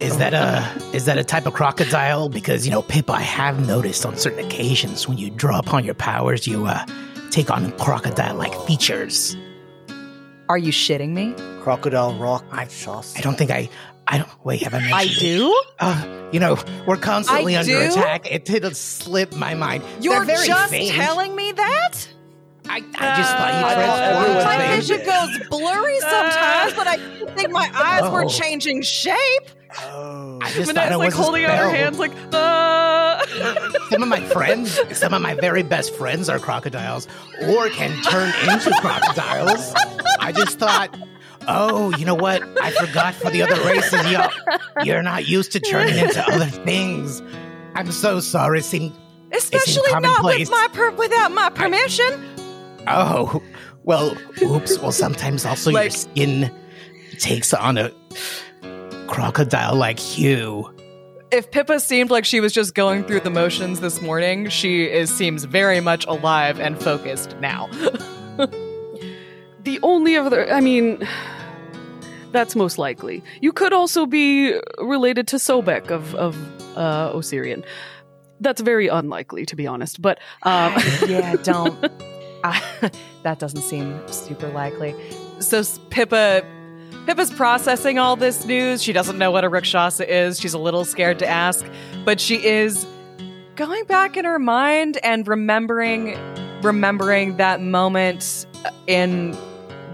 Is 0.00 0.16
that 0.16 0.32
a 0.32 0.96
is 0.96 1.04
that 1.04 1.18
a 1.18 1.24
type 1.24 1.46
of 1.46 1.52
crocodile? 1.52 2.28
Because 2.28 2.64
you 2.64 2.72
know, 2.72 2.82
Pip, 2.82 3.10
I 3.10 3.20
have 3.20 3.66
noticed 3.66 4.06
on 4.06 4.16
certain 4.16 4.44
occasions 4.44 5.06
when 5.06 5.18
you 5.18 5.28
draw 5.30 5.58
upon 5.58 5.84
your 5.84 5.94
powers, 5.94 6.46
you 6.46 6.66
uh, 6.66 6.86
take 7.30 7.50
on 7.50 7.70
crocodile-like 7.78 8.54
features. 8.62 9.36
Are 10.48 10.58
you 10.58 10.72
shitting 10.72 11.10
me? 11.10 11.34
Crocodile 11.62 12.14
rock. 12.14 12.44
I- 12.50 12.66
sauce. 12.66 13.14
I 13.16 13.20
don't 13.20 13.36
think 13.36 13.50
I. 13.50 13.68
I 14.06 14.18
don't. 14.18 14.28
Wait, 14.44 14.62
have 14.62 14.74
I 14.74 14.80
mentioned? 14.80 14.94
I 14.94 15.02
it? 15.04 15.18
do? 15.18 15.62
Uh, 15.80 16.28
you 16.32 16.40
know, 16.40 16.58
we're 16.86 16.96
constantly 16.98 17.56
I 17.56 17.60
under 17.60 17.72
do? 17.72 17.90
attack. 17.92 18.30
It 18.30 18.44
did 18.44 18.76
slip 18.76 19.34
my 19.34 19.54
mind. 19.54 19.82
You're 20.00 20.24
very 20.24 20.46
just 20.46 20.70
faint. 20.70 20.92
telling 20.92 21.34
me 21.34 21.52
that? 21.52 22.08
I, 22.66 22.76
I 22.98 23.16
just 23.16 23.30
thought 23.36 23.54
you 23.54 23.66
Uh, 23.66 23.74
transformed 23.74 24.36
everyone's 24.36 24.44
My 24.44 24.76
vision 24.76 25.06
goes 25.06 25.48
blurry 25.48 26.00
sometimes, 26.00 26.74
but 26.74 26.86
I 26.86 26.96
think 27.36 27.50
my 27.50 27.70
eyes 27.74 28.10
were 28.10 28.24
Oh. 28.24 28.28
changing 28.28 28.82
shape. 28.82 29.16
Oh. 29.82 30.38
I 30.40 30.50
just 30.52 30.72
thought 30.72 30.76
Minette's 30.86 30.94
it 30.94 30.96
like 30.98 31.06
was 31.06 31.14
holding 31.14 31.44
out 31.44 31.58
her 31.58 31.68
hands, 31.70 31.98
like, 31.98 32.12
uh. 32.32 33.24
Some 33.90 34.02
of 34.02 34.08
my 34.08 34.20
friends, 34.20 34.78
some 34.96 35.12
of 35.14 35.20
my 35.22 35.34
very 35.34 35.62
best 35.62 35.94
friends 35.94 36.28
are 36.28 36.38
crocodiles 36.38 37.06
or 37.48 37.68
can 37.70 37.90
turn 38.04 38.32
into 38.48 38.70
crocodiles. 38.80 39.72
I 40.20 40.32
just 40.32 40.58
thought, 40.58 40.96
oh, 41.48 41.94
you 41.96 42.04
know 42.04 42.14
what? 42.14 42.42
I 42.62 42.70
forgot 42.70 43.14
for 43.14 43.30
the 43.30 43.42
other 43.42 43.60
races, 43.64 44.10
y'all, 44.10 44.30
you're 44.84 45.02
not 45.02 45.26
used 45.28 45.52
to 45.52 45.60
turning 45.60 45.96
into 45.98 46.24
other 46.32 46.46
things. 46.46 47.22
I'm 47.74 47.90
so 47.92 48.20
sorry. 48.20 48.60
It 48.60 48.64
seemed, 48.64 48.92
Especially 49.32 49.82
not 50.00 50.22
with 50.24 50.50
my 50.50 50.68
per- 50.72 50.90
without 50.92 51.32
my 51.32 51.50
permission. 51.50 52.33
Oh, 52.86 53.42
well, 53.84 54.16
oops. 54.42 54.78
Well, 54.78 54.92
sometimes 54.92 55.44
also 55.44 55.70
your 55.70 55.90
skin 55.90 56.50
takes 57.18 57.52
on 57.52 57.78
a 57.78 57.90
crocodile 59.06 59.76
like 59.76 59.98
hue. 59.98 60.70
If 61.30 61.50
Pippa 61.50 61.80
seemed 61.80 62.10
like 62.10 62.24
she 62.24 62.40
was 62.40 62.52
just 62.52 62.74
going 62.74 63.04
through 63.04 63.20
the 63.20 63.30
motions 63.30 63.80
this 63.80 64.00
morning, 64.00 64.48
she 64.48 64.84
is 64.84 65.12
seems 65.12 65.44
very 65.44 65.80
much 65.80 66.06
alive 66.06 66.60
and 66.60 66.80
focused 66.80 67.36
now. 67.40 67.68
The 69.64 69.80
only 69.82 70.14
other, 70.14 70.52
I 70.52 70.60
mean, 70.60 71.08
that's 72.32 72.54
most 72.54 72.76
likely. 72.76 73.24
You 73.40 73.50
could 73.50 73.72
also 73.72 74.04
be 74.04 74.60
related 74.78 75.26
to 75.28 75.36
Sobek 75.36 75.90
of 75.90 76.14
of 76.14 76.36
uh, 76.76 77.10
Osirian. 77.14 77.64
That's 78.40 78.60
very 78.60 78.88
unlikely, 78.88 79.46
to 79.46 79.56
be 79.56 79.66
honest. 79.66 80.02
But 80.02 80.18
um, 80.42 80.74
yeah, 81.08 81.36
don't. 81.42 81.90
That 83.22 83.38
doesn't 83.38 83.62
seem 83.62 84.06
super 84.08 84.48
likely. 84.48 84.94
So 85.40 85.62
Pippa, 85.88 86.44
Pippa's 87.06 87.32
processing 87.32 87.98
all 87.98 88.16
this 88.16 88.44
news. 88.44 88.82
She 88.82 88.92
doesn't 88.92 89.16
know 89.16 89.30
what 89.30 89.44
a 89.44 89.48
Rakshasa 89.48 90.14
is. 90.14 90.38
She's 90.38 90.52
a 90.52 90.58
little 90.58 90.84
scared 90.84 91.18
to 91.20 91.26
ask, 91.26 91.64
but 92.04 92.20
she 92.20 92.44
is 92.44 92.86
going 93.56 93.84
back 93.86 94.18
in 94.18 94.26
her 94.26 94.38
mind 94.38 94.98
and 95.02 95.26
remembering, 95.26 96.18
remembering 96.62 97.38
that 97.38 97.62
moment 97.62 98.46
in 98.86 99.34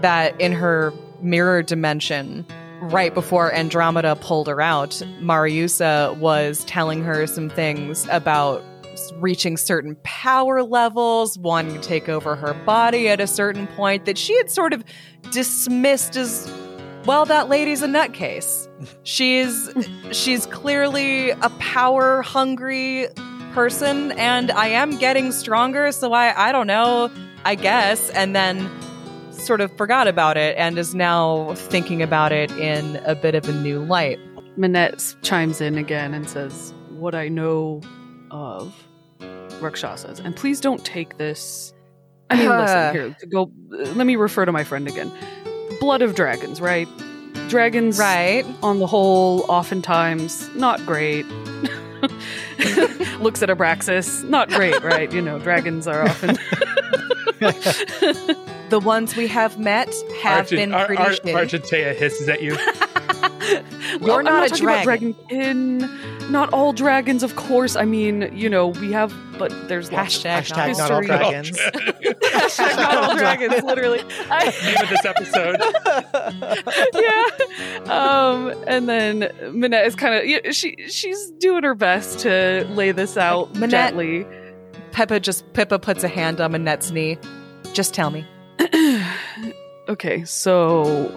that 0.01 0.39
in 0.41 0.51
her 0.51 0.93
mirror 1.21 1.63
dimension 1.63 2.45
right 2.81 3.13
before 3.13 3.53
Andromeda 3.53 4.15
pulled 4.17 4.47
her 4.47 4.59
out, 4.59 4.89
Mariusa 5.21 6.17
was 6.17 6.65
telling 6.65 7.03
her 7.03 7.27
some 7.27 7.49
things 7.49 8.07
about 8.09 8.63
reaching 9.15 9.57
certain 9.57 9.95
power 10.03 10.63
levels, 10.63 11.37
wanting 11.37 11.73
to 11.73 11.81
take 11.81 12.09
over 12.09 12.35
her 12.35 12.53
body 12.53 13.09
at 13.09 13.19
a 13.19 13.27
certain 13.27 13.67
point 13.67 14.05
that 14.05 14.17
she 14.17 14.35
had 14.37 14.49
sort 14.49 14.73
of 14.73 14.83
dismissed 15.31 16.15
as 16.15 16.51
well 17.05 17.25
that 17.25 17.49
lady's 17.49 17.81
a 17.81 17.87
nutcase. 17.87 18.67
She's 19.03 19.69
she's 20.11 20.45
clearly 20.47 21.31
a 21.31 21.49
power 21.59 22.21
hungry 22.21 23.07
person 23.53 24.11
and 24.13 24.49
I 24.51 24.67
am 24.67 24.97
getting 24.97 25.31
stronger 25.31 25.91
so 25.91 26.13
I 26.13 26.49
I 26.49 26.51
don't 26.51 26.67
know, 26.67 27.11
I 27.45 27.55
guess 27.55 28.09
and 28.11 28.35
then 28.35 28.69
sort 29.31 29.61
of 29.61 29.75
forgot 29.77 30.07
about 30.07 30.37
it 30.37 30.55
and 30.57 30.77
is 30.77 30.95
now 30.95 31.53
thinking 31.55 32.01
about 32.01 32.31
it 32.31 32.51
in 32.51 32.97
a 33.05 33.15
bit 33.15 33.35
of 33.35 33.47
a 33.47 33.53
new 33.53 33.83
light. 33.83 34.19
Minette 34.57 35.15
chimes 35.21 35.61
in 35.61 35.77
again 35.77 36.13
and 36.13 36.29
says, 36.29 36.73
What 36.89 37.15
I 37.15 37.27
know 37.27 37.81
of 38.31 38.73
Rakshasas. 39.61 40.19
And 40.19 40.35
please 40.35 40.59
don't 40.59 40.83
take 40.83 41.17
this. 41.17 41.73
I 42.29 42.37
mean, 42.37 42.47
Uh. 42.47 42.61
listen, 42.61 42.93
here, 42.93 43.15
to 43.19 43.27
go. 43.27 43.51
Let 43.69 44.07
me 44.07 44.15
refer 44.15 44.45
to 44.45 44.51
my 44.51 44.63
friend 44.63 44.87
again. 44.87 45.11
Blood 45.79 46.01
of 46.01 46.15
dragons, 46.15 46.59
right? 46.61 46.87
Dragons, 47.49 47.99
Right. 47.99 48.45
on 48.63 48.79
the 48.79 48.87
whole, 48.87 49.41
oftentimes 49.49 50.49
not 50.55 50.83
great. 50.85 51.25
Looks 53.19 53.41
at 53.43 53.49
Abraxas, 53.49 54.23
not 54.27 54.49
great, 54.49 54.81
right? 54.83 55.11
You 55.11 55.21
know, 55.21 55.37
dragons 55.39 55.87
are 55.87 56.03
often. 56.03 56.37
The 58.69 58.79
ones 58.79 59.15
we 59.15 59.27
have 59.27 59.59
met 59.59 59.93
have 60.23 60.39
Argent- 60.51 60.71
been 60.71 60.85
pretty 60.85 61.01
Ar- 61.03 61.09
shitty. 61.09 61.33
Argentea 61.33 61.93
hisses 61.95 62.29
at 62.29 62.41
you. 62.41 62.55
You're 64.01 64.19
I'm 64.19 64.25
not 64.25 64.45
a 64.45 64.49
talking 64.49 64.63
about 64.65 64.83
dragon. 64.83 65.13
dragonkin. 65.29 66.29
Not 66.29 66.53
all 66.53 66.71
dragons, 66.71 67.23
of 67.23 67.35
course. 67.35 67.75
I 67.75 67.83
mean, 67.83 68.31
you 68.33 68.47
know, 68.49 68.67
we 68.67 68.91
have, 68.93 69.13
but 69.37 69.51
there's 69.67 69.91
lots 69.91 70.17
of 70.17 70.23
Hashtag, 70.23 70.43
Hashtag 70.53 70.77
not 70.77 70.91
all 70.91 71.01
dragons. 71.01 71.57
Hashtag 71.59 72.75
not 72.77 73.03
all 73.03 73.15
dragons, 73.17 73.63
literally. 73.63 74.01
I, 74.29 74.45
Name 74.65 74.83
of 74.83 74.89
this 74.89 75.05
episode. 75.05 75.57
yeah. 76.93 77.93
Um, 77.93 78.53
and 78.67 78.87
then 78.87 79.31
Minette 79.59 79.85
is 79.87 79.95
kind 79.95 80.15
of 80.15 80.25
yeah, 80.25 80.51
she 80.51 80.75
she's 80.87 81.31
doing 81.39 81.63
her 81.63 81.75
best 81.75 82.19
to 82.19 82.65
lay 82.69 82.91
this 82.91 83.17
out 83.17 83.53
Minette- 83.55 83.69
gently. 83.71 84.25
Pippa 84.93 85.19
just 85.19 85.51
Pippa 85.53 85.79
puts 85.79 86.03
a 86.03 86.07
hand 86.07 86.39
on 86.39 86.51
Minette's 86.51 86.91
knee. 86.91 87.17
Just 87.73 87.93
tell 87.93 88.11
me. 88.11 88.25
okay, 89.89 90.23
so 90.25 91.09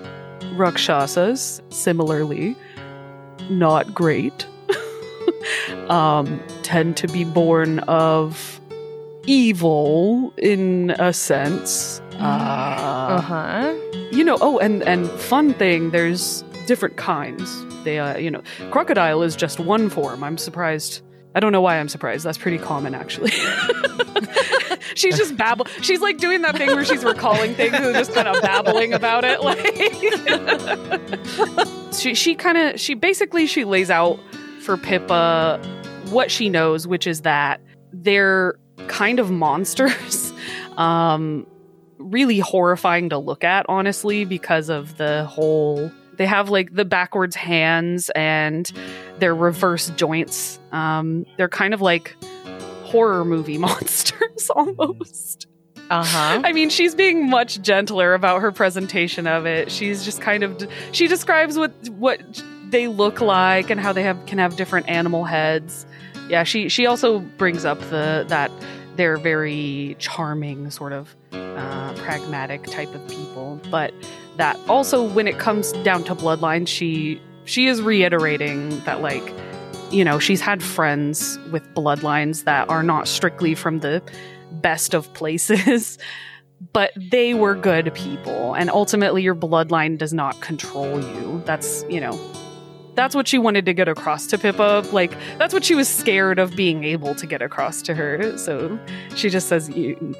Rakshasas, 0.52 1.60
similarly, 1.70 2.56
not 3.50 3.94
great. 3.94 4.46
um, 5.88 6.40
tend 6.62 6.96
to 6.98 7.08
be 7.08 7.24
born 7.24 7.80
of 7.80 8.60
evil 9.26 10.32
in 10.38 10.90
a 10.98 11.12
sense. 11.12 12.00
Uh, 12.14 13.20
huh. 13.20 13.74
you 14.12 14.22
know 14.22 14.38
oh 14.40 14.56
and 14.58 14.84
and 14.84 15.10
fun 15.10 15.52
thing 15.54 15.90
there's 15.90 16.42
different 16.66 16.96
kinds 16.96 17.64
they 17.82 17.98
uh 17.98 18.16
you 18.16 18.30
know 18.30 18.40
crocodile 18.70 19.20
is 19.22 19.34
just 19.34 19.58
one 19.58 19.90
form 19.90 20.22
i'm 20.22 20.38
surprised 20.38 21.02
i 21.34 21.40
don't 21.40 21.50
know 21.50 21.60
why 21.60 21.76
i'm 21.78 21.88
surprised 21.88 22.24
that's 22.24 22.38
pretty 22.38 22.56
common 22.56 22.94
actually 22.94 23.32
she's 24.94 25.16
just 25.16 25.36
babble 25.36 25.66
she's 25.80 26.00
like 26.00 26.18
doing 26.18 26.42
that 26.42 26.56
thing 26.56 26.68
where 26.68 26.84
she's 26.84 27.04
recalling 27.04 27.54
things 27.54 27.74
and 27.74 27.94
just 27.94 28.12
kind 28.12 28.28
of 28.28 28.40
babbling 28.42 28.92
about 28.92 29.24
it 29.24 29.40
like 29.42 29.64
she 31.94 32.14
she 32.14 32.34
kind 32.34 32.58
of 32.58 32.80
she 32.80 32.94
basically 32.94 33.46
she 33.46 33.64
lays 33.64 33.90
out 33.90 34.18
for 34.60 34.76
pippa 34.76 35.58
what 36.10 36.30
she 36.30 36.48
knows 36.48 36.86
which 36.86 37.06
is 37.06 37.22
that 37.22 37.60
they're 37.92 38.54
kind 38.88 39.18
of 39.18 39.30
monsters 39.30 40.32
um 40.76 41.46
really 42.04 42.38
horrifying 42.38 43.08
to 43.10 43.18
look 43.18 43.44
at, 43.44 43.66
honestly, 43.68 44.24
because 44.24 44.68
of 44.68 44.96
the 44.96 45.24
whole. 45.24 45.90
They 46.16 46.26
have 46.26 46.48
like 46.48 46.72
the 46.72 46.84
backwards 46.84 47.34
hands 47.34 48.08
and 48.14 48.70
their 49.18 49.34
reverse 49.34 49.90
joints. 49.96 50.60
Um, 50.70 51.26
they're 51.36 51.48
kind 51.48 51.74
of 51.74 51.80
like 51.80 52.16
horror 52.94 53.24
movie 53.24 53.58
monsters 53.66 54.50
almost. 54.50 55.48
Uh 55.90 56.04
huh. 56.04 56.42
I 56.44 56.52
mean, 56.52 56.70
she's 56.70 56.94
being 56.94 57.28
much 57.28 57.60
gentler 57.60 58.14
about 58.14 58.40
her 58.40 58.52
presentation 58.52 59.26
of 59.26 59.46
it. 59.46 59.70
She's 59.70 60.04
just 60.04 60.20
kind 60.20 60.44
of 60.44 60.66
she 60.92 61.08
describes 61.08 61.58
what 61.58 61.72
what 61.90 62.22
they 62.70 62.86
look 62.86 63.20
like 63.20 63.68
and 63.68 63.80
how 63.80 63.92
they 63.92 64.04
have 64.04 64.24
can 64.26 64.38
have 64.38 64.56
different 64.56 64.88
animal 64.88 65.24
heads. 65.24 65.86
Yeah, 66.28 66.44
she 66.44 66.68
she 66.68 66.86
also 66.86 67.18
brings 67.18 67.64
up 67.64 67.80
the 67.90 68.24
that 68.28 68.52
they're 68.94 69.16
very 69.16 69.96
charming, 69.98 70.70
sort 70.70 70.92
of 70.92 71.16
uh, 71.32 71.92
pragmatic 71.94 72.62
type 72.62 72.94
of 72.94 73.06
people, 73.08 73.60
but 73.72 73.92
that 74.36 74.56
also 74.68 75.02
when 75.02 75.26
it 75.26 75.38
comes 75.38 75.72
down 75.82 76.04
to 76.04 76.14
bloodline, 76.14 76.66
she 76.66 77.20
she 77.44 77.66
is 77.66 77.82
reiterating 77.82 78.78
that 78.84 79.02
like 79.02 79.34
you 79.90 80.04
know 80.04 80.18
she's 80.18 80.40
had 80.40 80.62
friends 80.62 81.38
with 81.50 81.62
bloodlines 81.74 82.44
that 82.44 82.68
are 82.68 82.82
not 82.82 83.08
strictly 83.08 83.54
from 83.54 83.80
the 83.80 84.02
best 84.52 84.94
of 84.94 85.12
places 85.14 85.98
but 86.72 86.92
they 86.96 87.34
were 87.34 87.54
good 87.54 87.92
people. 87.94 88.54
And 88.54 88.70
ultimately 88.70 89.22
your 89.22 89.34
bloodline 89.34 89.98
does 89.98 90.12
not 90.12 90.40
control 90.40 91.02
you. 91.02 91.42
That's 91.44 91.84
you 91.88 92.00
know 92.00 92.18
that's 92.94 93.14
what 93.14 93.26
she 93.26 93.38
wanted 93.38 93.66
to 93.66 93.74
get 93.74 93.88
across 93.88 94.26
to 94.28 94.38
pippa. 94.38 94.86
Like 94.92 95.12
that's 95.38 95.52
what 95.52 95.64
she 95.64 95.74
was 95.74 95.88
scared 95.88 96.38
of 96.38 96.54
being 96.56 96.84
able 96.84 97.14
to 97.16 97.26
get 97.26 97.42
across 97.42 97.82
to 97.82 97.94
her. 97.94 98.36
So 98.38 98.78
she 99.16 99.30
just 99.30 99.48
says 99.48 99.68
you, 99.70 100.14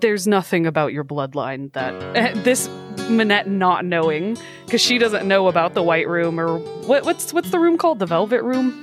there's 0.00 0.26
nothing 0.26 0.66
about 0.66 0.92
your 0.92 1.04
bloodline 1.04 1.72
that 1.72 1.94
eh, 2.16 2.32
this 2.42 2.68
Minette 3.08 3.48
not 3.48 3.84
knowing 3.84 4.36
because 4.64 4.80
she 4.80 4.98
doesn't 4.98 5.26
know 5.26 5.48
about 5.48 5.74
the 5.74 5.82
white 5.82 6.08
room 6.08 6.38
or 6.38 6.58
what, 6.86 7.04
what's 7.04 7.32
what's 7.32 7.50
the 7.50 7.58
room 7.58 7.78
called 7.78 7.98
the 7.98 8.06
velvet 8.06 8.42
room 8.42 8.82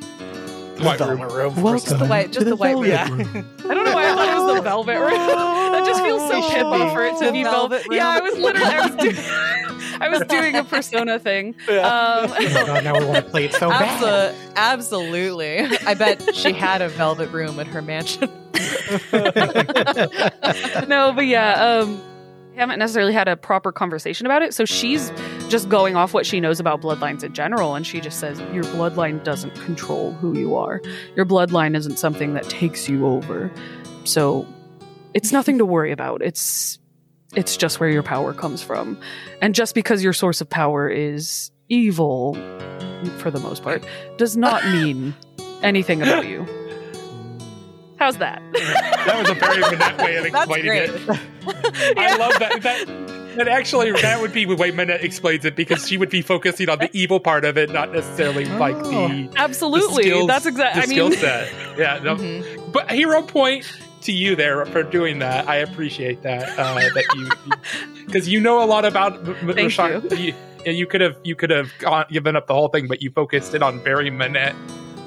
The 0.77 0.83
White 0.83 0.99
room. 0.99 1.17
Velvet 1.19 1.33
room. 1.35 1.55
Welcome 1.63 1.79
Just 1.79 1.99
the 1.99 2.05
white, 2.05 2.27
just 2.31 2.39
to 2.39 2.49
the 2.49 2.55
white 2.55 2.75
room. 2.75 2.85
Yeah. 2.85 3.03
I 3.69 3.73
don't 3.73 3.85
know 3.85 3.93
why 3.93 4.09
I 4.11 4.15
thought 4.15 4.29
it 4.29 4.43
was 4.45 4.55
the 4.57 4.61
velvet 4.61 4.99
room. 4.99 5.09
that 5.71 5.83
just 5.85 6.01
feels 6.03 6.21
so 6.29 6.37
It 6.37 6.51
should 6.51 6.91
for 6.93 7.05
it 7.05 7.17
to 7.19 7.25
The 7.27 7.31
be 7.31 7.43
velvet 7.43 7.83
velvet. 7.83 7.95
Yeah, 7.95 8.09
I 8.09 8.19
was 8.19 8.35
literally 8.37 8.65
I 8.73 8.87
was 8.87 8.95
doing 8.95 9.15
I 10.01 10.09
was 10.09 10.21
doing 10.27 10.55
a 10.55 10.63
persona 10.63 11.19
thing. 11.19 11.55
Yeah. 11.69 11.87
Um, 11.87 12.31
Oh 12.37 12.65
God, 12.65 12.83
now 12.83 12.97
we 12.99 13.05
want 13.05 13.23
to 13.25 13.31
play 13.31 13.45
it 13.45 13.53
so 13.53 13.69
bad. 13.69 14.35
Absolutely. 14.55 15.59
I 15.59 15.93
bet 15.93 16.35
she 16.35 16.53
had 16.53 16.81
a 16.81 16.89
velvet 16.89 17.29
room 17.31 17.59
at 17.59 17.67
her 17.67 17.81
mansion. 17.81 18.29
no, 20.87 21.11
but 21.13 21.25
yeah, 21.25 21.53
um, 21.81 22.01
haven't 22.55 22.79
necessarily 22.79 23.13
had 23.13 23.27
a 23.27 23.35
proper 23.35 23.71
conversation 23.71 24.25
about 24.25 24.41
it. 24.41 24.53
So 24.53 24.65
she's 24.65 25.11
just 25.49 25.69
going 25.69 25.95
off 25.95 26.13
what 26.13 26.25
she 26.25 26.39
knows 26.39 26.59
about 26.59 26.81
bloodlines 26.81 27.23
in 27.23 27.33
general, 27.33 27.75
and 27.75 27.85
she 27.85 27.99
just 27.99 28.19
says 28.19 28.39
your 28.53 28.63
bloodline 28.63 29.23
doesn't 29.23 29.55
control 29.55 30.13
who 30.13 30.37
you 30.37 30.55
are. 30.55 30.81
Your 31.15 31.25
bloodline 31.25 31.75
isn't 31.75 31.97
something 31.99 32.33
that 32.33 32.47
takes 32.49 32.87
you 32.87 33.05
over. 33.05 33.51
So 34.03 34.45
it's 35.13 35.31
nothing 35.31 35.57
to 35.57 35.65
worry 35.65 35.91
about. 35.91 36.21
It's 36.21 36.79
it's 37.35 37.57
just 37.57 37.79
where 37.79 37.89
your 37.89 38.03
power 38.03 38.33
comes 38.33 38.61
from. 38.61 38.97
And 39.41 39.53
just 39.55 39.75
because 39.75 40.03
your 40.03 40.13
source 40.13 40.41
of 40.41 40.49
power 40.49 40.87
is 40.89 41.51
evil 41.69 42.35
for 43.17 43.29
the 43.31 43.39
most 43.39 43.63
part 43.63 43.83
does 44.17 44.37
not 44.37 44.63
mean 44.71 45.13
anything 45.61 46.01
about 46.01 46.27
you. 46.27 46.45
How's 47.97 48.17
that? 48.17 48.41
That 48.53 49.15
was 49.19 49.29
a 49.29 49.33
very 49.35 49.61
Minette 49.71 49.97
way 49.99 50.15
of 50.17 50.31
That's 50.31 50.35
explaining 50.45 50.65
great. 50.65 50.89
it. 50.89 51.09
I 51.97 52.17
love 52.17 52.33
that. 52.39 52.59
that 52.63 52.89
And 53.39 53.47
actually, 53.49 53.91
that 53.93 54.21
would 54.21 54.33
be 54.33 54.43
the 54.45 54.55
way 54.55 54.71
Minette 54.71 55.01
explains 55.03 55.45
it 55.45 55.55
because 55.55 55.87
she 55.87 55.97
would 55.97 56.09
be 56.09 56.21
focusing 56.21 56.67
on 56.69 56.79
the 56.79 56.89
evil 56.93 57.19
part 57.21 57.45
of 57.45 57.57
it, 57.57 57.69
not 57.69 57.93
necessarily 57.93 58.45
like 58.45 58.75
the 58.83 59.29
the 59.31 59.33
Absolutely. 59.37 60.03
skills- 60.03 60.27
That's 60.27 60.45
exactly. 60.45 60.81
the 60.81 60.87
I 60.87 60.89
skill 60.89 61.09
mean, 61.09 61.19
set. 61.19 61.53
Yeah, 61.77 61.99
no, 62.03 62.15
Mhm. 62.17 62.71
but 62.73 62.91
hero 62.91 63.21
point 63.21 63.65
to 64.05 64.11
you 64.11 64.35
there 64.35 64.65
for 64.65 64.83
doing 64.83 65.19
that. 65.19 65.47
I 65.47 65.57
appreciate 65.57 66.21
that. 66.23 66.57
Uh, 66.57 66.75
that 66.93 67.05
you 67.15 68.05
because 68.05 68.27
you 68.29 68.39
know 68.39 68.63
a 68.63 68.65
lot 68.65 68.85
about 68.85 69.13
M- 69.27 69.35
M- 69.49 69.53
Thank 69.55 69.71
Rashawn. 69.71 70.17
You. 70.17 70.33
yeah, 70.65 70.71
you 70.71 70.85
could 70.87 71.01
have 71.01 71.17
you 71.23 71.35
could 71.35 71.49
have 71.49 71.71
gone, 71.79 72.05
given 72.09 72.35
up 72.35 72.47
the 72.47 72.53
whole 72.53 72.69
thing, 72.69 72.87
but 72.87 73.01
you 73.01 73.11
focused 73.11 73.53
it 73.53 73.61
on 73.63 73.79
very 73.83 74.09
Minette 74.09 74.55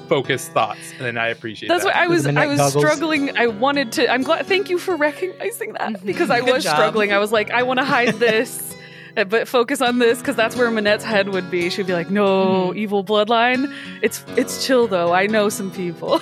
focused 0.07 0.51
thoughts, 0.53 0.79
and 0.99 1.19
I 1.19 1.27
appreciate 1.27 1.69
that's 1.69 1.83
that. 1.83 1.89
what 1.89 1.95
I 1.95 2.07
was. 2.07 2.23
the 2.23 2.33
I 2.39 2.47
was 2.47 2.57
goggles. 2.57 2.83
struggling. 2.83 3.37
I 3.37 3.47
wanted 3.47 3.91
to. 3.93 4.11
I'm 4.11 4.23
glad. 4.23 4.45
Thank 4.47 4.69
you 4.69 4.79
for 4.79 4.95
recognizing 4.95 5.73
that 5.73 5.93
Mhm. 5.93 6.05
because 6.05 6.29
I 6.29 6.39
Good 6.41 6.53
was 6.55 6.63
job. 6.63 6.75
struggling. 6.75 7.13
I 7.13 7.19
was 7.19 7.31
like, 7.31 7.51
I 7.51 7.63
want 7.63 7.79
to 7.79 7.85
hide 7.85 8.15
this. 8.15 8.75
uh, 9.17 9.23
But 9.23 9.47
focus 9.47 9.81
on 9.81 9.99
this 9.99 10.19
because 10.19 10.35
that's 10.35 10.55
where 10.55 10.69
Minette's 10.69 11.03
head 11.03 11.29
would 11.29 11.49
be. 11.51 11.69
She'd 11.69 11.87
be 11.87 11.93
like, 11.93 12.09
"No, 12.09 12.73
evil 12.75 13.03
bloodline. 13.03 13.73
It's 14.01 14.23
it's 14.35 14.65
chill 14.65 14.87
though. 14.87 15.13
I 15.13 15.27
know 15.27 15.49
some 15.49 15.71
people." 15.71 16.19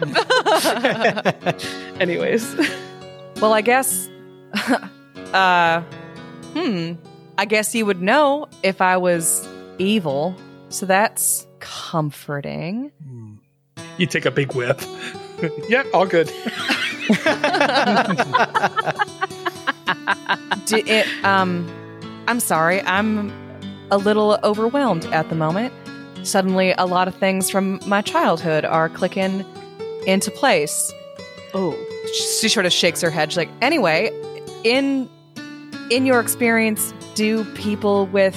Anyways, 2.00 2.54
well, 3.40 3.52
I 3.52 3.60
guess. 3.60 4.08
uh, 5.32 5.80
hmm. 6.54 6.92
I 7.38 7.44
guess 7.46 7.74
you 7.74 7.86
would 7.86 8.02
know 8.02 8.48
if 8.62 8.80
I 8.80 8.96
was 8.98 9.48
evil. 9.78 10.36
So 10.68 10.86
that's 10.86 11.46
comforting. 11.60 12.90
Hmm. 13.02 13.34
you 13.98 14.06
take 14.06 14.24
a 14.24 14.30
big 14.30 14.54
whip. 14.54 14.80
yeah, 15.68 15.82
all 15.92 16.06
good. 16.06 16.28
Do 20.66 20.76
it, 20.86 21.06
um, 21.24 21.68
I'm 22.28 22.40
sorry. 22.40 22.80
I'm 22.82 23.32
a 23.90 23.98
little 23.98 24.38
overwhelmed 24.42 25.04
at 25.06 25.28
the 25.28 25.34
moment. 25.34 25.72
Suddenly, 26.26 26.72
a 26.78 26.86
lot 26.86 27.08
of 27.08 27.14
things 27.16 27.50
from 27.50 27.80
my 27.86 28.00
childhood 28.00 28.64
are 28.64 28.88
clicking 28.88 29.44
into 30.06 30.30
place. 30.30 30.92
oh, 31.54 31.76
She 32.40 32.48
sort 32.48 32.66
of 32.66 32.72
shakes 32.72 33.00
her 33.00 33.10
head. 33.10 33.32
She's 33.32 33.36
like, 33.36 33.50
"Anyway, 33.60 34.10
in 34.64 35.08
in 35.90 36.06
your 36.06 36.20
experience, 36.20 36.94
do 37.14 37.44
people 37.54 38.06
with 38.06 38.36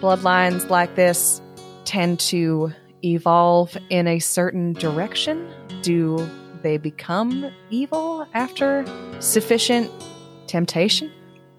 bloodlines 0.00 0.68
like 0.68 0.94
this 0.96 1.40
tend 1.84 2.20
to 2.20 2.72
evolve 3.04 3.76
in 3.88 4.06
a 4.06 4.18
certain 4.18 4.72
direction? 4.74 5.48
Do 5.82 6.28
they 6.62 6.76
become 6.76 7.50
evil 7.70 8.26
after 8.34 8.84
sufficient 9.20 9.90
temptation? 10.46 11.10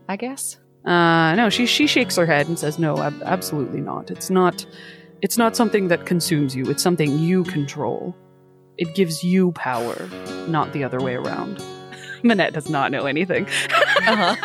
I 0.08 0.16
guess." 0.18 0.58
Uh, 0.86 1.36
no, 1.36 1.50
she 1.50 1.66
she 1.66 1.86
shakes 1.88 2.16
her 2.16 2.26
head 2.26 2.48
and 2.48 2.58
says, 2.58 2.80
"No, 2.80 2.98
ab- 3.02 3.22
absolutely 3.24 3.82
not. 3.82 4.10
It's 4.10 4.30
not. 4.30 4.66
It's 5.22 5.38
not 5.38 5.56
something 5.56 5.90
that 5.90 6.06
consumes 6.06 6.56
you. 6.56 6.66
It's 6.66 6.82
something 6.82 7.20
you 7.20 7.44
control. 7.44 8.16
It 8.78 8.96
gives 8.96 9.24
you 9.24 9.52
power, 9.52 10.10
not 10.48 10.74
the 10.74 10.84
other 10.84 11.00
way 11.00 11.16
around." 11.16 11.64
Minette 12.24 12.54
does 12.54 12.70
not 12.70 12.92
know 12.92 13.06
anything. 13.06 13.48
Uh-huh. 14.08 14.36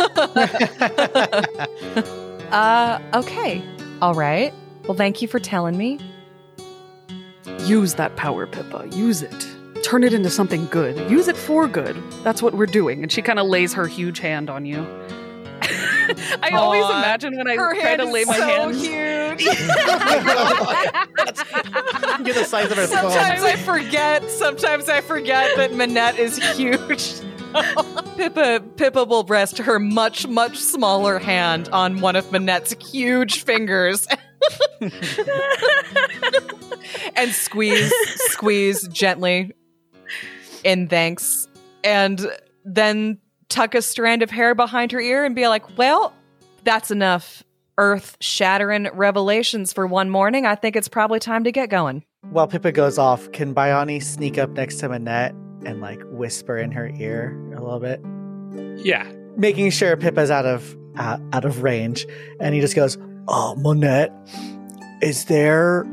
uh, 2.51 2.99
okay. 3.15 3.63
All 4.03 4.15
right. 4.15 4.53
Well, 4.87 4.97
thank 4.97 5.23
you 5.23 5.29
for 5.29 5.39
telling 5.39 5.77
me. 5.77 5.99
Use 7.61 7.95
that 7.95 8.17
power, 8.17 8.47
Pippa. 8.47 8.89
Use 8.93 9.23
it. 9.23 9.47
Turn 9.83 10.05
it 10.05 10.13
into 10.13 10.31
something 10.31 10.67
good. 10.67 11.11
Use 11.11 11.29
it 11.29 11.37
for 11.37 11.69
good. 11.69 11.97
That's 12.23 12.43
what 12.43 12.55
we're 12.55 12.67
doing. 12.67 13.03
And 13.03 13.11
she 13.11 13.23
kind 13.23 13.39
of 13.39 13.47
lays 13.47 13.73
her 13.75 13.87
huge 13.87 14.19
hand 14.21 14.51
on 14.51 14.65
you. 14.65 14.87
I 16.43 16.51
always 16.55 16.85
imagine 16.85 17.37
when 17.37 17.49
I 17.49 17.57
Her 17.57 17.75
try 17.75 17.97
to 17.97 18.05
lay 18.05 18.21
is 18.23 18.29
my 18.29 18.37
so 18.37 18.47
hand. 18.47 18.77
huge. 18.77 19.47
You're 22.27 22.35
the 22.35 22.45
size 22.45 22.71
of 22.71 22.77
her 22.77 22.87
phone. 22.87 23.11
Sometimes 23.11 23.43
I 23.43 23.57
forget. 23.57 24.29
Sometimes 24.31 24.89
I 24.89 25.01
forget 25.01 25.57
that 25.57 25.75
Minette 25.75 26.19
is 26.19 26.39
huge. 26.57 27.15
Pippa 28.17 28.61
Pippa 28.77 29.05
will 29.05 29.25
rest 29.25 29.59
her 29.59 29.79
much 29.79 30.27
much 30.27 30.59
smaller 30.59 31.19
hand 31.19 31.69
on 31.71 32.01
one 32.01 32.17
of 32.17 32.31
Minette's 32.31 32.75
huge 32.91 33.43
fingers. 33.45 34.07
and 37.17 37.31
squeeze 37.33 37.93
squeeze 38.31 38.87
gently 38.89 39.53
in 40.65 40.89
thanks 40.89 41.49
and 41.83 42.27
then 42.65 43.19
tuck 43.49 43.75
a 43.75 43.83
strand 43.83 44.23
of 44.23 44.31
hair 44.31 44.55
behind 44.55 44.93
her 44.93 45.01
ear 45.01 45.25
and 45.25 45.35
be 45.35 45.49
like, 45.49 45.79
"Well, 45.79 46.13
that's 46.65 46.91
enough 46.91 47.43
earth-shattering 47.79 48.89
revelations 48.95 49.73
for 49.73 49.87
one 49.87 50.11
morning. 50.11 50.47
I 50.47 50.55
think 50.55 50.77
it's 50.77 50.89
probably 50.89 51.19
time 51.21 51.45
to 51.45 51.53
get 51.53 51.71
going." 51.71 52.05
While 52.31 52.49
Pippa 52.49 52.73
goes 52.73 52.99
off, 52.99 53.31
can 53.33 53.55
Biani 53.55 54.03
sneak 54.03 54.39
up 54.39 54.51
next 54.51 54.77
to 54.77 54.89
Minette 54.89 55.33
and 55.65 55.81
like 55.81 56.01
whisper 56.07 56.57
in 56.59 56.73
her 56.73 56.91
ear 56.99 57.37
a 57.57 57.63
little 57.63 57.81
bit, 57.81 58.01
Yeah, 58.85 59.07
making 59.37 59.71
sure 59.71 59.97
Pippa's 59.97 60.31
out 60.31 60.47
of 60.47 60.77
uh, 60.99 61.19
out 61.33 61.45
of 61.45 61.63
range? 61.63 62.07
And 62.41 62.55
he 62.55 62.61
just 62.61 62.75
goes, 62.75 62.99
"Oh, 63.29 63.55
Minette, 63.57 64.13
is 65.03 65.27
there 65.27 65.87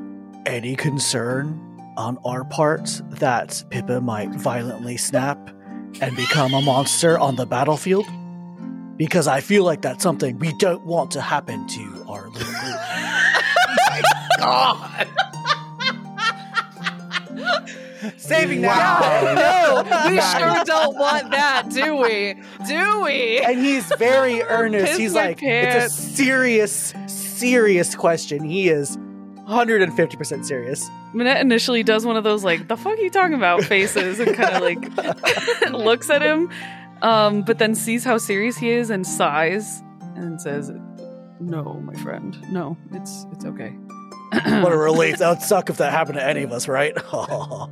any 0.46 0.76
concern 0.76 1.60
on 1.98 2.18
our 2.26 2.44
part 2.46 3.02
that 3.20 3.64
Pippa 3.70 4.02
might 4.02 4.30
violently 4.32 4.98
snap 4.98 5.52
and 6.02 6.16
become 6.16 6.54
a 6.54 6.62
monster 6.62 7.18
on 7.20 7.36
the 7.36 7.46
battlefield? 7.46 8.06
Because 8.98 9.28
I 9.28 9.42
feel 9.42 9.64
like 9.64 9.82
that's 9.82 10.04
something 10.04 10.38
we 10.40 10.54
don't 10.54 10.86
want 10.86 11.12
to 11.12 11.22
happen 11.22 11.68
to 11.68 12.06
our 12.08 12.30
little 12.30 12.48
group." 12.48 12.54
My 13.90 14.02
God. 14.40 15.08
Saving 18.18 18.62
Wow. 18.62 19.34
No, 19.36 20.10
we 20.10 20.20
sure 20.22 20.64
don't 20.66 20.98
want 20.98 21.32
that, 21.32 21.70
do 21.70 21.96
we? 21.96 22.36
Do 22.68 23.02
we? 23.02 23.40
and 23.40 23.60
he's 23.60 23.86
very 23.98 24.42
earnest. 24.44 24.86
Piss 24.86 24.98
He's 24.98 25.14
like, 25.14 25.40
pants. 25.40 25.98
it's 25.98 25.98
a 25.98 26.02
serious, 26.16 26.94
serious 27.08 27.96
question. 27.96 28.44
He 28.44 28.70
is 28.70 28.98
150% 29.48 30.46
serious. 30.46 30.90
Minette 31.14 31.42
initially 31.42 31.84
does 31.84 32.06
one 32.06 32.16
of 32.16 32.24
those 32.24 32.44
like 32.44 32.68
the 32.68 32.78
fuck 32.78 32.98
are 32.98 33.02
you 33.02 33.10
talking 33.10 33.36
about 33.36 33.64
faces 33.64 34.20
and 34.20 34.36
kind 34.36 34.56
of 34.56 34.62
like 34.62 35.72
looks 35.72 36.10
at 36.10 36.22
him, 36.22 36.50
um, 37.02 37.42
but 37.42 37.60
then 37.60 37.76
sees 37.76 38.04
how 38.04 38.18
serious 38.18 38.58
he 38.58 38.70
is 38.70 38.90
and 38.90 39.06
sighs 39.06 39.84
and 40.16 40.42
says, 40.42 40.72
"No, 41.40 41.74
my 41.84 41.94
friend, 41.96 42.38
no, 42.52 42.78
it's 42.94 43.26
it's 43.34 43.46
okay." 43.46 43.76
What 44.34 44.72
a 44.72 44.78
relief. 44.78 45.18
That 45.18 45.30
would 45.30 45.42
suck 45.42 45.70
if 45.70 45.78
that 45.78 45.92
happened 45.92 46.16
to 46.18 46.24
any 46.24 46.44
of 46.44 46.52
us, 46.52 46.68
right? 46.68 46.98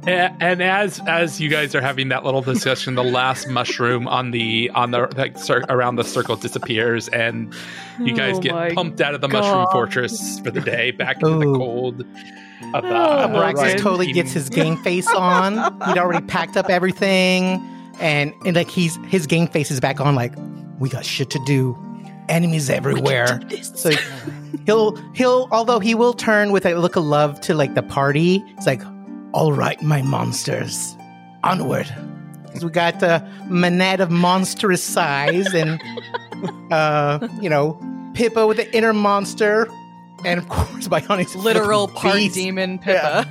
and, 0.08 0.36
and 0.42 0.62
as 0.62 1.00
as 1.08 1.40
you 1.40 1.50
guys 1.50 1.74
are 1.76 1.82
having 1.82 2.10
that 2.10 2.24
little 2.24 2.42
discussion, 2.42 2.96
the 2.96 3.04
last 3.04 3.48
mushroom 3.48 4.08
on 4.08 4.32
the 4.32 4.70
on 4.76 4.92
the 4.92 5.12
like, 5.18 5.38
cir- 5.38 5.66
around 5.70 5.96
the 5.96 6.04
circle 6.04 6.36
disappears, 6.36 7.08
and 7.10 7.54
you 8.00 8.16
guys 8.16 8.38
Oh 8.38 8.42
get 8.42 8.74
pumped 8.76 9.02
out 9.02 9.16
of 9.16 9.22
the 9.22 9.28
mushroom 9.28 9.68
fortress 9.72 10.40
for 10.40 10.52
the 10.52 10.62
day, 10.62 10.92
back 10.92 11.18
into 11.22 11.40
the 11.40 11.48
Ooh. 11.48 11.58
cold 11.58 12.02
of 12.02 12.84
the. 12.84 12.90
Oh, 12.90 13.18
of 13.18 13.32
the 13.32 13.38
Abraxas 13.38 13.56
right. 13.58 13.78
totally 13.78 14.12
gets 14.14 14.32
his 14.32 14.50
game 14.50 14.78
face 14.78 15.08
on. 15.08 15.54
He'd 15.88 15.98
already 15.98 16.26
packed 16.26 16.58
up 16.58 16.70
everything, 16.70 17.62
and 18.00 18.34
and 18.46 18.56
like 18.56 18.70
he's 18.70 18.98
his 19.08 19.26
game 19.28 19.48
face 19.48 19.72
is 19.72 19.80
back 19.80 20.00
on. 20.00 20.16
Like 20.16 20.34
we 20.80 20.90
got 20.90 21.06
shit 21.06 21.30
to 21.32 21.40
do, 21.46 21.78
enemies 22.32 22.70
everywhere. 22.70 23.42
So 23.62 23.92
he'll 24.66 24.96
he'll 25.14 25.48
although 25.52 25.80
he 25.80 25.94
will 25.94 26.14
turn 26.14 26.52
with 26.52 26.66
a 26.66 26.74
look 26.76 26.96
of 26.96 27.04
love 27.04 27.40
to 27.42 27.54
like 27.54 27.76
the 27.76 27.84
party. 27.84 28.44
It's 28.58 28.66
like, 28.66 28.82
all 29.34 29.54
right, 29.54 29.82
my 29.82 30.02
monsters, 30.02 30.96
onward. 31.44 31.94
we 32.64 32.70
got 32.70 33.00
the 33.00 33.26
Minette 33.50 34.00
of 34.02 34.10
monstrous 34.10 34.84
size, 34.84 35.54
and 35.54 35.80
uh, 36.72 37.28
you 37.42 37.50
know 37.50 37.80
Pippa 38.14 38.48
with 38.48 38.58
the 38.58 38.76
inner 38.76 38.94
monster, 38.94 39.68
and 40.26 40.40
of 40.40 40.50
course 40.50 40.88
Bioni's 40.88 41.36
Literal 41.36 41.88
part 41.88 42.16
beast. 42.16 42.36
demon 42.36 42.80
Pippa. 42.80 43.26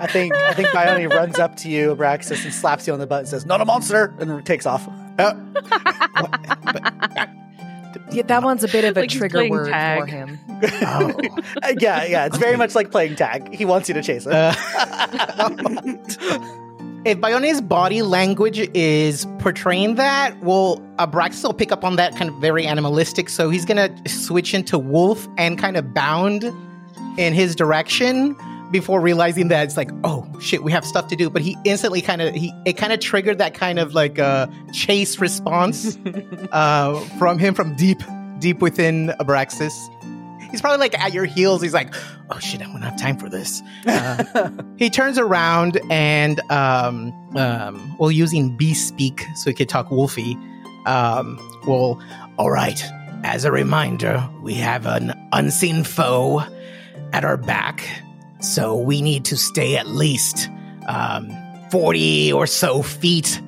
I 0.00 0.06
think 0.06 0.32
I 0.34 0.54
think 0.54 0.68
Bioni 0.68 1.10
runs 1.14 1.38
up 1.38 1.56
to 1.56 1.68
you, 1.68 1.94
Abraxas, 1.94 2.42
and 2.44 2.54
slaps 2.54 2.86
you 2.86 2.92
on 2.94 2.98
the 2.98 3.06
butt 3.06 3.20
and 3.20 3.28
says, 3.28 3.44
Not 3.44 3.60
a 3.60 3.66
monster! 3.66 4.14
and 4.18 4.44
takes 4.46 4.64
off. 4.64 4.88
Uh, 5.18 5.34
Yeah, 8.12 8.22
that 8.22 8.42
one's 8.42 8.64
a 8.64 8.68
bit 8.68 8.84
of 8.84 8.96
a 8.96 9.00
Like 9.00 9.10
trigger 9.10 9.48
word 9.48 9.70
tag. 9.70 10.00
for 10.00 10.06
him. 10.06 10.38
oh. 10.82 11.14
Yeah, 11.78 12.04
yeah, 12.04 12.26
it's 12.26 12.36
very 12.38 12.56
much 12.56 12.74
like 12.74 12.90
playing 12.90 13.16
tag. 13.16 13.54
He 13.54 13.64
wants 13.64 13.88
you 13.88 13.94
to 13.94 14.02
chase 14.02 14.26
him. 14.26 14.32
Uh, 14.34 14.52
if 17.04 17.18
Bione's 17.18 17.60
body 17.60 18.02
language 18.02 18.58
is 18.74 19.26
portraying 19.38 19.94
that, 19.96 20.38
well, 20.40 20.78
Abraxas 20.98 21.42
will 21.44 21.54
pick 21.54 21.72
up 21.72 21.84
on 21.84 21.96
that 21.96 22.16
kind 22.16 22.30
of 22.30 22.36
very 22.36 22.66
animalistic. 22.66 23.28
So 23.28 23.50
he's 23.50 23.64
gonna 23.64 23.90
switch 24.08 24.54
into 24.54 24.78
wolf 24.78 25.26
and 25.38 25.58
kind 25.58 25.76
of 25.76 25.94
bound 25.94 26.44
in 27.16 27.32
his 27.34 27.56
direction 27.56 28.36
before 28.70 29.00
realizing 29.00 29.48
that 29.48 29.64
it's 29.64 29.76
like, 29.76 29.90
oh 30.04 30.26
shit, 30.40 30.62
we 30.62 30.72
have 30.72 30.84
stuff 30.84 31.08
to 31.08 31.16
do. 31.16 31.30
But 31.30 31.42
he 31.42 31.56
instantly 31.64 32.00
kind 32.00 32.22
of 32.22 32.34
he 32.34 32.52
it 32.64 32.74
kind 32.74 32.92
of 32.92 33.00
triggered 33.00 33.38
that 33.38 33.54
kind 33.54 33.78
of 33.78 33.94
like 33.94 34.18
uh, 34.18 34.46
chase 34.72 35.18
response 35.18 35.98
uh, 36.52 37.00
from 37.18 37.38
him 37.38 37.54
from 37.54 37.74
deep 37.76 38.02
deep 38.38 38.60
within 38.60 39.12
Abraxas. 39.20 39.72
He's 40.50 40.60
probably 40.60 40.78
like 40.78 40.98
at 40.98 41.12
your 41.12 41.26
heels. 41.26 41.62
He's 41.62 41.74
like, 41.74 41.94
"Oh 42.30 42.38
shit, 42.40 42.60
I 42.60 42.64
don't 42.64 42.82
have 42.82 42.98
time 42.98 43.18
for 43.18 43.28
this." 43.28 43.62
Uh, 43.86 44.50
he 44.76 44.90
turns 44.90 45.16
around 45.16 45.80
and, 45.90 46.40
um, 46.50 47.12
um, 47.36 47.96
well, 47.98 48.10
using 48.10 48.56
beast 48.56 48.88
speak 48.88 49.24
so 49.36 49.50
he 49.50 49.54
could 49.54 49.68
talk 49.68 49.90
Wolfie. 49.92 50.36
Um, 50.86 51.38
well, 51.66 52.02
all 52.36 52.50
right. 52.50 52.82
As 53.22 53.44
a 53.44 53.52
reminder, 53.52 54.28
we 54.42 54.54
have 54.54 54.86
an 54.86 55.12
unseen 55.32 55.84
foe 55.84 56.42
at 57.12 57.24
our 57.24 57.36
back, 57.36 57.86
so 58.40 58.76
we 58.76 59.02
need 59.02 59.24
to 59.26 59.36
stay 59.36 59.76
at 59.76 59.86
least 59.88 60.48
um, 60.88 61.30
forty 61.70 62.32
or 62.32 62.46
so 62.46 62.82
feet. 62.82 63.40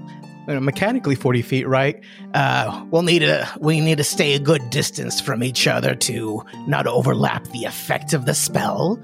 Uh, 0.48 0.59
mechanically 0.59 1.14
40 1.14 1.40
feet 1.42 1.68
right? 1.68 2.02
Uh, 2.35 2.85
we'll 2.90 3.02
need 3.02 3.20
to 3.20 3.48
we 3.61 3.81
need 3.81 3.98
to 3.98 4.05
stay 4.05 4.35
a 4.35 4.40
good 4.40 4.70
distance 4.70 5.20
from 5.20 5.44
each 5.44 5.68
other 5.68 5.94
to 5.94 6.42
not 6.66 6.88
overlap 6.88 7.44
the 7.52 7.64
effect 7.64 8.12
of 8.12 8.26
the 8.26 8.35
spell. 8.35 9.00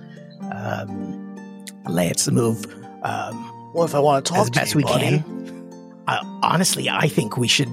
Um, 0.52 1.36
let's 1.88 2.28
move 2.28 2.66
um, 3.04 3.72
well, 3.72 3.84
if 3.84 3.94
I 3.94 4.00
want 4.00 4.26
to 4.26 4.32
talk 4.32 4.40
as 4.40 4.50
to 4.50 4.52
best 4.60 4.74
you, 4.74 4.78
we 4.78 4.82
buddy, 4.82 5.04
can. 5.04 6.02
Uh, 6.08 6.18
honestly 6.42 6.88
i 6.90 7.06
think 7.06 7.36
we 7.36 7.46
should 7.46 7.68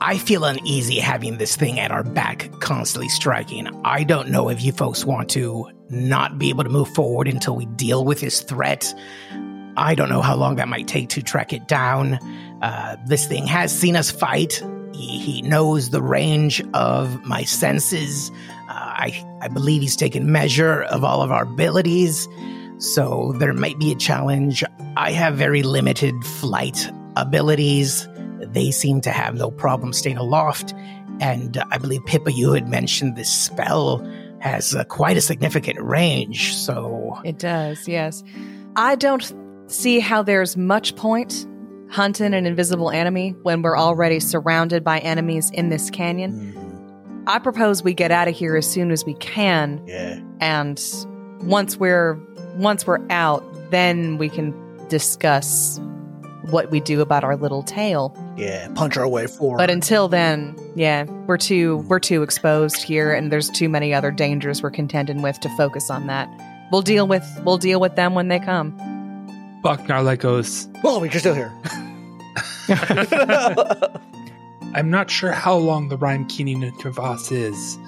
i 0.00 0.18
feel 0.18 0.44
uneasy 0.44 0.98
having 0.98 1.38
this 1.38 1.56
thing 1.56 1.78
at 1.78 1.90
our 1.90 2.02
back 2.02 2.50
constantly 2.60 3.08
striking 3.08 3.68
i 3.84 4.04
don't 4.04 4.28
know 4.28 4.48
if 4.48 4.62
you 4.62 4.72
folks 4.72 5.04
want 5.04 5.28
to 5.28 5.68
not 5.90 6.38
be 6.38 6.50
able 6.50 6.64
to 6.64 6.70
move 6.70 6.88
forward 6.94 7.26
until 7.26 7.56
we 7.56 7.66
deal 7.66 8.04
with 8.04 8.20
this 8.20 8.42
threat 8.42 8.94
I 9.78 9.94
don't 9.94 10.08
know 10.08 10.22
how 10.22 10.34
long 10.34 10.56
that 10.56 10.66
might 10.66 10.88
take 10.88 11.08
to 11.10 11.22
track 11.22 11.52
it 11.52 11.68
down. 11.68 12.14
Uh, 12.60 12.96
this 13.06 13.28
thing 13.28 13.46
has 13.46 13.72
seen 13.72 13.94
us 13.94 14.10
fight. 14.10 14.60
He, 14.92 15.18
he 15.18 15.42
knows 15.42 15.90
the 15.90 16.02
range 16.02 16.60
of 16.74 17.24
my 17.24 17.44
senses. 17.44 18.32
Uh, 18.68 18.72
I, 18.72 19.38
I 19.40 19.46
believe 19.46 19.80
he's 19.80 19.94
taken 19.94 20.32
measure 20.32 20.82
of 20.82 21.04
all 21.04 21.22
of 21.22 21.30
our 21.30 21.44
abilities. 21.44 22.28
So 22.78 23.34
there 23.38 23.52
might 23.52 23.78
be 23.78 23.92
a 23.92 23.94
challenge. 23.94 24.64
I 24.96 25.12
have 25.12 25.36
very 25.36 25.62
limited 25.62 26.24
flight 26.24 26.90
abilities. 27.14 28.08
They 28.40 28.70
seem 28.70 29.00
to 29.02 29.10
have 29.10 29.34
no 29.34 29.50
problem 29.50 29.92
staying 29.92 30.16
aloft. 30.16 30.74
And 31.20 31.62
I 31.70 31.78
believe 31.78 32.04
Pippa, 32.06 32.32
you 32.32 32.52
had 32.52 32.68
mentioned 32.68 33.16
this 33.16 33.30
spell 33.30 33.98
has 34.40 34.74
uh, 34.74 34.84
quite 34.84 35.16
a 35.16 35.20
significant 35.20 35.80
range. 35.80 36.54
So 36.54 37.18
It 37.24 37.38
does, 37.38 37.88
yes. 37.88 38.22
I 38.76 38.94
don't 38.94 39.34
see 39.66 39.98
how 39.98 40.22
there's 40.22 40.56
much 40.56 40.94
point 40.94 41.46
hunting 41.90 42.34
an 42.34 42.46
invisible 42.46 42.90
enemy 42.90 43.34
when 43.42 43.62
we're 43.62 43.76
already 43.78 44.20
surrounded 44.20 44.84
by 44.84 44.98
enemies 45.00 45.50
in 45.50 45.70
this 45.70 45.90
canyon. 45.90 46.54
Mhm. 46.54 47.24
I 47.26 47.38
propose 47.38 47.82
we 47.82 47.94
get 47.94 48.10
out 48.10 48.28
of 48.28 48.34
here 48.34 48.56
as 48.56 48.66
soon 48.66 48.90
as 48.90 49.04
we 49.04 49.14
can, 49.14 49.82
yeah, 49.86 50.18
and 50.40 50.80
once 51.42 51.76
we're 51.76 52.18
once 52.56 52.86
we're 52.86 53.04
out, 53.10 53.42
then 53.70 54.18
we 54.18 54.28
can 54.28 54.54
discuss 54.88 55.80
what 56.50 56.70
we 56.70 56.80
do 56.80 57.00
about 57.00 57.24
our 57.24 57.36
little 57.36 57.62
tail. 57.62 58.14
Yeah, 58.38 58.68
punch 58.74 58.96
our 58.96 59.08
way 59.08 59.26
forward. 59.26 59.58
But 59.58 59.68
until 59.68 60.08
then, 60.08 60.56
yeah, 60.76 61.04
we're 61.26 61.38
too 61.38 61.78
we're 61.88 61.98
too 61.98 62.22
exposed 62.22 62.82
here, 62.82 63.12
and 63.12 63.32
there's 63.32 63.50
too 63.50 63.68
many 63.68 63.92
other 63.92 64.10
dangers 64.10 64.62
we're 64.62 64.70
contending 64.70 65.22
with 65.22 65.40
to 65.40 65.48
focus 65.56 65.90
on 65.90 66.06
that. 66.06 66.28
We'll 66.70 66.82
deal 66.82 67.08
with 67.08 67.24
we'll 67.44 67.58
deal 67.58 67.80
with 67.80 67.96
them 67.96 68.14
when 68.14 68.28
they 68.28 68.38
come. 68.38 68.72
Bucknarla 69.64 70.18
goes, 70.18 70.68
Well, 70.84 71.00
we're 71.00 71.10
still 71.10 71.34
here. 71.34 71.52
I'm 74.74 74.90
not 74.90 75.10
sure 75.10 75.32
how 75.32 75.56
long 75.56 75.88
the 75.88 75.96
Rimekeening 75.98 76.70
Crevasse 76.78 77.32
is, 77.32 77.78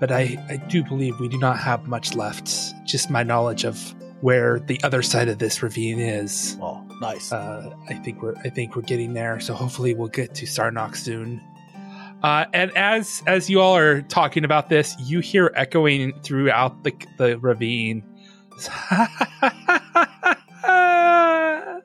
but 0.00 0.10
I, 0.10 0.42
I 0.48 0.56
do 0.56 0.82
believe 0.82 1.20
we 1.20 1.28
do 1.28 1.38
not 1.38 1.58
have 1.58 1.86
much 1.86 2.14
left. 2.14 2.50
Just 2.84 3.10
my 3.10 3.22
knowledge 3.22 3.64
of 3.64 3.94
where 4.22 4.58
the 4.58 4.82
other 4.82 5.02
side 5.02 5.28
of 5.28 5.38
this 5.38 5.62
ravine 5.62 6.00
is. 6.00 6.56
oh, 6.60 6.84
nice. 7.02 7.32
Uh, 7.32 7.74
I 7.90 7.94
think 7.94 8.22
we're 8.22 8.34
I 8.44 8.48
think 8.48 8.74
we're 8.76 8.82
getting 8.82 9.12
there. 9.12 9.38
So 9.40 9.52
hopefully 9.52 9.92
we'll 9.94 10.08
get 10.08 10.34
to 10.36 10.46
Sarnock 10.46 10.96
soon. 10.96 11.42
uh, 12.22 12.46
and 12.54 12.74
as 12.76 13.22
as 13.26 13.50
you 13.50 13.60
all 13.60 13.76
are 13.76 14.00
talking 14.02 14.44
about 14.44 14.70
this, 14.70 14.96
you 14.98 15.20
hear 15.20 15.52
echoing 15.54 16.18
throughout 16.22 16.82
the 16.84 16.92
the 17.18 17.38
ravine, 17.38 18.02
and 20.62 21.82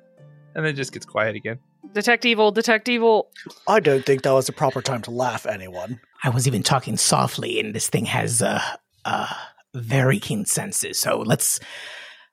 then 0.56 0.66
it 0.66 0.74
just 0.74 0.94
gets 0.94 1.06
quiet 1.06 1.36
again. 1.36 1.60
Detect 1.94 2.26
evil, 2.26 2.52
detect 2.52 2.90
evil. 2.90 3.30
I 3.68 3.80
don't 3.80 4.06
think 4.06 4.22
that 4.24 4.32
was 4.32 4.46
the 4.46 4.52
proper 4.54 4.82
time 4.82 5.02
to 5.04 5.12
laugh, 5.12 5.46
anyone. 5.46 6.00
I 6.24 6.30
was 6.30 6.48
even 6.48 6.62
talking 6.64 6.98
softly, 6.98 7.60
and 7.60 7.74
this 7.74 7.90
thing 7.90 8.06
has 8.06 8.42
uh, 8.42 8.62
uh, 9.06 9.34
very 9.74 10.20
keen 10.20 10.46
senses. 10.46 11.00
So 11.00 11.20
let's, 11.26 11.60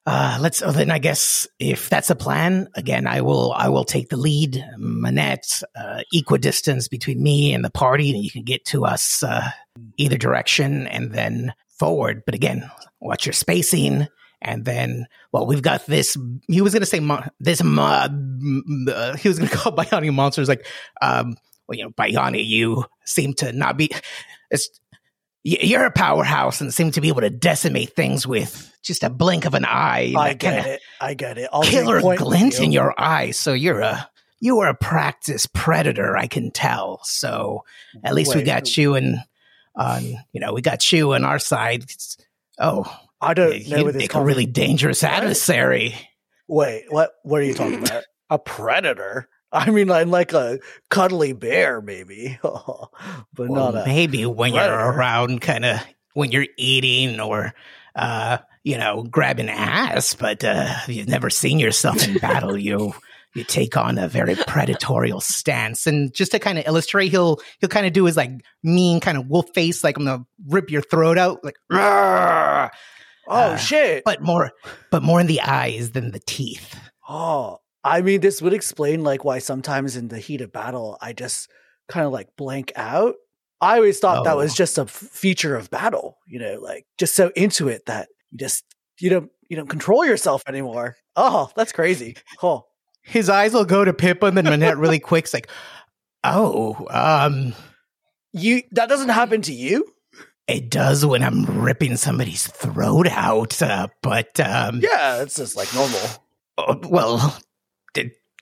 uh, 0.06 0.38
let's. 0.40 0.60
Oh, 0.60 0.70
then 0.70 0.90
I 0.90 0.98
guess 0.98 1.46
if 1.58 1.88
that's 1.88 2.10
a 2.10 2.14
plan, 2.14 2.68
again, 2.74 3.06
I 3.06 3.22
will. 3.22 3.52
I 3.52 3.68
will 3.68 3.84
take 3.84 4.10
the 4.10 4.16
lead. 4.16 4.62
Minette, 4.76 5.62
uh, 5.74 6.02
equidistance 6.12 6.88
between 6.88 7.22
me 7.22 7.54
and 7.54 7.64
the 7.64 7.70
party, 7.70 8.10
and 8.10 8.22
you 8.22 8.30
can 8.30 8.42
get 8.42 8.64
to 8.66 8.84
us 8.84 9.22
uh, 9.22 9.50
either 9.96 10.18
direction, 10.18 10.86
and 10.88 11.12
then 11.12 11.54
forward. 11.78 12.22
But 12.26 12.34
again, 12.34 12.70
watch 13.00 13.26
your 13.26 13.32
spacing. 13.32 14.06
And 14.42 14.66
then, 14.66 15.06
well, 15.32 15.46
we've 15.46 15.62
got 15.62 15.86
this. 15.86 16.18
He 16.48 16.60
was 16.60 16.74
going 16.74 16.82
to 16.82 16.86
say 16.86 17.00
this. 17.40 17.62
Mo- 17.62 17.84
uh, 17.84 19.16
he 19.16 19.28
was 19.28 19.38
going 19.38 19.48
to 19.50 19.56
call 19.56 19.74
Bionic 19.74 20.12
monsters 20.12 20.48
like, 20.48 20.66
um, 21.00 21.34
well, 21.66 21.78
you 21.78 21.84
know, 21.84 21.90
Bayani, 21.90 22.44
you 22.44 22.84
seem 23.06 23.32
to 23.34 23.52
not 23.52 23.78
be. 23.78 23.90
It's 24.50 24.68
you're 25.44 25.84
a 25.84 25.90
powerhouse 25.90 26.60
and 26.60 26.72
seem 26.72 26.90
to 26.92 27.00
be 27.02 27.08
able 27.08 27.20
to 27.20 27.30
decimate 27.30 27.94
things 27.94 28.26
with 28.26 28.72
just 28.82 29.04
a 29.04 29.10
blink 29.10 29.44
of 29.44 29.54
an 29.54 29.64
eye. 29.64 30.14
I 30.16 30.32
get 30.32 30.66
it. 30.66 30.80
I 31.00 31.14
get 31.14 31.36
it. 31.36 31.50
I'll 31.52 31.62
Killer 31.62 32.00
glint 32.16 32.58
you. 32.58 32.64
in 32.64 32.72
your 32.72 32.94
eye. 32.98 33.30
So 33.32 33.52
you're 33.52 33.80
a 33.80 34.08
you 34.40 34.58
are 34.60 34.68
a 34.68 34.74
practice 34.74 35.46
predator. 35.46 36.16
I 36.16 36.26
can 36.26 36.50
tell. 36.50 37.00
So 37.04 37.64
at 38.02 38.14
least 38.14 38.34
we 38.34 38.40
Wait, 38.40 38.46
got 38.46 38.76
you 38.76 38.94
and 38.94 39.18
on. 39.76 40.02
You 40.32 40.40
know, 40.40 40.54
we 40.54 40.62
got 40.62 40.90
you 40.90 41.12
on 41.14 41.24
our 41.24 41.38
side. 41.38 41.82
It's- 41.84 42.16
oh, 42.58 42.84
I 43.20 43.34
don't 43.34 43.68
know 43.68 43.78
you 43.78 43.92
make 43.92 44.14
a 44.14 44.22
really 44.22 44.46
dangerous 44.46 45.02
adversary. 45.02 45.94
Wait, 46.48 46.84
what? 46.88 47.12
What 47.22 47.40
are 47.40 47.44
you 47.44 47.54
talking 47.54 47.82
about? 47.82 48.04
a 48.30 48.38
predator? 48.38 49.28
I 49.56 49.70
mean, 49.70 49.88
I'm 49.88 50.10
like 50.10 50.32
a 50.32 50.58
cuddly 50.90 51.32
bear, 51.32 51.80
maybe, 51.80 52.38
but 52.42 52.90
Well, 53.36 53.72
not 53.72 53.76
a. 53.76 53.86
maybe 53.86 54.26
when 54.26 54.52
you're 54.52 54.64
around, 54.64 55.40
kind 55.42 55.64
of 55.64 55.80
when 56.12 56.32
you're 56.32 56.48
eating 56.58 57.20
or, 57.20 57.54
uh, 57.94 58.38
you 58.64 58.78
know, 58.78 59.04
grabbing 59.04 59.48
ass. 59.48 60.14
But 60.14 60.42
uh, 60.42 60.74
you've 60.88 61.08
never 61.08 61.30
seen 61.30 61.60
yourself 61.60 62.06
in 62.06 62.14
battle. 62.18 62.56
You 62.58 62.94
you 63.34 63.44
take 63.44 63.76
on 63.76 63.96
a 63.98 64.08
very 64.08 64.34
predatorial 64.34 65.22
stance, 65.22 65.86
and 65.86 66.12
just 66.12 66.32
to 66.32 66.40
kind 66.40 66.58
of 66.58 66.66
illustrate, 66.66 67.08
he'll 67.10 67.38
he'll 67.60 67.68
kind 67.68 67.86
of 67.86 67.92
do 67.92 68.06
his 68.06 68.16
like 68.16 68.32
mean 68.64 68.98
kind 68.98 69.16
of 69.16 69.28
wolf 69.28 69.46
face, 69.54 69.84
like 69.84 69.96
I'm 69.96 70.04
gonna 70.04 70.26
rip 70.48 70.70
your 70.70 70.82
throat 70.82 71.16
out, 71.16 71.44
like. 71.44 71.56
Oh 73.26 73.34
uh, 73.36 73.56
shit! 73.56 74.04
But 74.04 74.20
more, 74.20 74.50
but 74.90 75.02
more 75.02 75.20
in 75.20 75.26
the 75.26 75.40
eyes 75.40 75.92
than 75.92 76.10
the 76.10 76.20
teeth. 76.20 76.78
Oh, 77.08 77.60
I 77.84 78.00
mean, 78.02 78.20
this 78.22 78.40
would 78.40 78.54
explain 78.54 79.04
like 79.04 79.24
why 79.24 79.38
sometimes 79.40 79.94
in 79.96 80.08
the 80.08 80.18
heat 80.18 80.40
of 80.40 80.52
battle, 80.52 80.96
I 81.02 81.12
just 81.12 81.50
kind 81.88 82.06
of 82.06 82.12
like 82.12 82.34
blank 82.36 82.72
out. 82.76 83.14
I 83.60 83.76
always 83.76 83.98
thought 84.00 84.24
that 84.24 84.36
was 84.36 84.52
Oh. 84.52 84.56
just 84.56 84.78
a 84.78 84.82
f- 84.82 84.90
feature 84.90 85.54
of 85.56 85.70
battle, 85.70 86.18
you 86.26 86.38
know, 86.38 86.58
like 86.60 86.86
just 86.98 87.14
so 87.14 87.30
into 87.36 87.68
it 87.68 87.86
that 87.86 88.08
you 88.30 88.38
just 88.38 88.64
you 88.98 89.10
don't 89.10 89.30
you 89.48 89.56
don't 89.56 89.68
control 89.68 90.04
yourself 90.06 90.42
anymore. 90.48 90.96
Oh, 91.16 91.50
that's 91.56 91.72
crazy. 91.72 92.16
Oh, 92.42 92.64
His 93.02 93.28
eyes 93.28 93.52
will 93.52 93.64
go 93.66 93.84
to 93.84 93.92
Pippa, 93.92 94.26
and 94.26 94.36
then 94.36 94.44
Minette 94.44 94.78
really 94.78 94.98
quick's 94.98 95.34
like, 95.34 95.48
"Oh, 96.24 96.86
um." 96.90 97.54
you 98.32 98.62
that 98.72 98.88
doesn't 98.88 99.10
happen 99.10 99.42
to 99.42 99.52
you? 99.52 99.86
It 100.48 100.68
does 100.70 101.06
when 101.06 101.22
I'm 101.22 101.44
ripping 101.62 101.96
somebody's 101.96 102.46
throat 102.46 103.06
out, 103.08 103.62
uh, 103.62 103.88
but 104.02 104.38
um, 104.40 104.80
Yeah, 104.82 105.22
it's 105.22 105.36
just 105.36 105.56
like 105.56 105.72
normal. 105.74 106.00
uh, 106.58 106.76
well, 106.88 107.38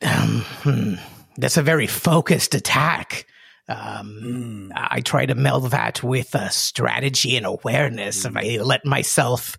um, 0.03 0.45
hmm, 0.63 0.95
that's 1.37 1.57
a 1.57 1.63
very 1.63 1.87
focused 1.87 2.55
attack. 2.55 3.27
Um, 3.69 4.21
Mm. 4.23 4.73
I 4.75 5.01
try 5.01 5.25
to 5.25 5.35
meld 5.35 5.71
that 5.71 6.03
with 6.03 6.35
a 6.35 6.51
strategy 6.51 7.37
and 7.37 7.47
awareness. 7.47 8.25
If 8.25 8.37
I 8.37 8.59
let 8.61 8.85
myself 8.85 9.57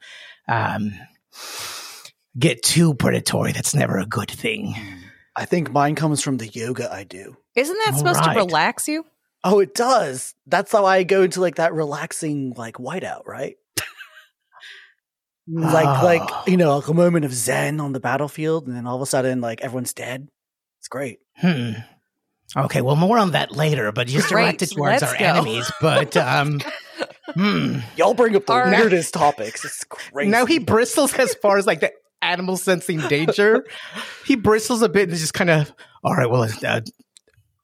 um, 0.47 0.93
get 2.37 2.61
too 2.63 2.93
predatory, 2.95 3.53
that's 3.53 3.73
never 3.73 3.97
a 3.97 4.05
good 4.05 4.29
thing. 4.29 4.75
I 5.35 5.45
think 5.45 5.71
mine 5.71 5.95
comes 5.95 6.21
from 6.21 6.37
the 6.37 6.47
yoga 6.47 6.91
I 6.93 7.05
do. 7.05 7.37
Isn't 7.55 7.77
that 7.85 7.93
All 7.93 7.97
supposed 7.99 8.19
right. 8.19 8.33
to 8.33 8.39
relax 8.39 8.87
you? 8.87 9.05
Oh, 9.43 9.59
it 9.59 9.73
does. 9.73 10.35
That's 10.47 10.71
how 10.71 10.85
I 10.85 11.03
go 11.03 11.23
into 11.23 11.41
like 11.41 11.55
that 11.55 11.73
relaxing 11.73 12.53
like 12.57 12.75
whiteout, 12.75 13.25
right? 13.25 13.55
Like 15.47 15.85
Oh. 16.01 16.05
like 16.05 16.47
you 16.47 16.57
know, 16.57 16.77
like 16.77 16.87
a 16.87 16.93
moment 16.93 17.25
of 17.25 17.33
zen 17.33 17.79
on 17.79 17.93
the 17.93 17.99
battlefield, 17.99 18.67
and 18.67 18.75
then 18.75 18.87
all 18.87 18.95
of 18.95 19.01
a 19.01 19.05
sudden, 19.05 19.41
like 19.41 19.61
everyone's 19.61 19.93
dead. 19.93 20.27
It's 20.79 20.87
great. 20.87 21.19
Hmm. 21.37 21.71
Okay, 22.55 22.81
well, 22.81 22.95
more 22.95 23.17
on 23.17 23.31
that 23.31 23.51
later, 23.53 23.91
but 23.91 24.05
just 24.07 24.27
Great, 24.29 24.43
directed 24.43 24.71
towards 24.71 25.01
let's 25.01 25.13
our 25.13 25.17
go. 25.19 25.25
enemies. 25.25 25.71
But 25.81 26.15
um, 26.17 26.59
hmm. 27.33 27.79
Y'all 27.97 28.13
bring 28.13 28.35
up 28.35 28.45
the 28.45 28.53
Our- 28.53 28.69
weirdest 28.69 29.13
topics. 29.13 29.65
It's 29.65 29.83
crazy. 29.85 30.29
now 30.29 30.45
he 30.45 30.59
bristles 30.59 31.13
as 31.15 31.33
far 31.35 31.57
as 31.57 31.65
like 31.65 31.79
the 31.79 31.91
animal 32.21 32.57
sensing 32.57 32.99
danger. 33.07 33.65
he 34.25 34.35
bristles 34.35 34.81
a 34.83 34.89
bit 34.89 35.09
and 35.09 35.17
just 35.17 35.33
kind 35.33 35.49
of, 35.49 35.73
all 36.03 36.13
right, 36.15 36.29
well, 36.29 36.43
uh, 36.63 36.81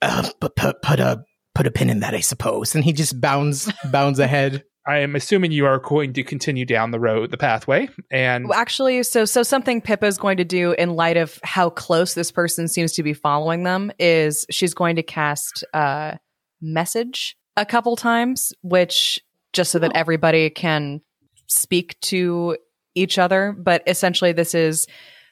uh, 0.01 0.29
put, 0.39 0.55
put, 0.55 0.81
put 0.81 0.99
a 0.99 1.23
put 1.53 1.67
a 1.67 1.71
pin 1.71 1.89
in 1.89 1.99
that, 1.99 2.13
I 2.15 2.21
suppose. 2.21 2.73
And 2.73 2.83
he 2.83 2.93
just 2.93 3.19
bounds 3.21 3.71
bounds 3.91 4.17
ahead. 4.17 4.63
I 4.89 4.97
am 4.97 5.15
assuming 5.15 5.51
you 5.51 5.67
are 5.67 5.77
going 5.77 6.13
to 6.13 6.23
continue 6.23 6.65
down 6.65 6.89
the 6.89 6.99
road, 6.99 7.29
the 7.29 7.37
pathway, 7.37 7.89
and 8.09 8.49
Well, 8.49 8.57
Actually, 8.57 9.03
so 9.03 9.23
so 9.23 9.43
something 9.43 9.81
Pippa 9.81 10.07
is 10.07 10.17
going 10.17 10.37
to 10.37 10.43
do 10.43 10.71
in 10.71 10.89
light 10.89 11.15
of 11.15 11.39
how 11.43 11.69
close 11.69 12.15
this 12.15 12.31
person 12.31 12.67
seems 12.67 12.93
to 12.93 13.03
be 13.03 13.13
following 13.13 13.61
them 13.61 13.91
is 13.99 14.47
she's 14.49 14.73
going 14.73 14.95
to 14.95 15.03
cast 15.03 15.63
uh 15.75 16.13
message 16.59 17.37
a 17.55 17.67
couple 17.67 17.95
times, 17.97 18.51
which 18.63 19.19
just 19.53 19.71
so 19.71 19.77
that 19.77 19.91
everybody 19.93 20.49
can 20.49 21.01
speak 21.45 21.99
to 22.01 22.57
each 22.95 23.19
other. 23.19 23.55
But 23.55 23.83
essentially, 23.85 24.31
this 24.31 24.55
is 24.55 24.87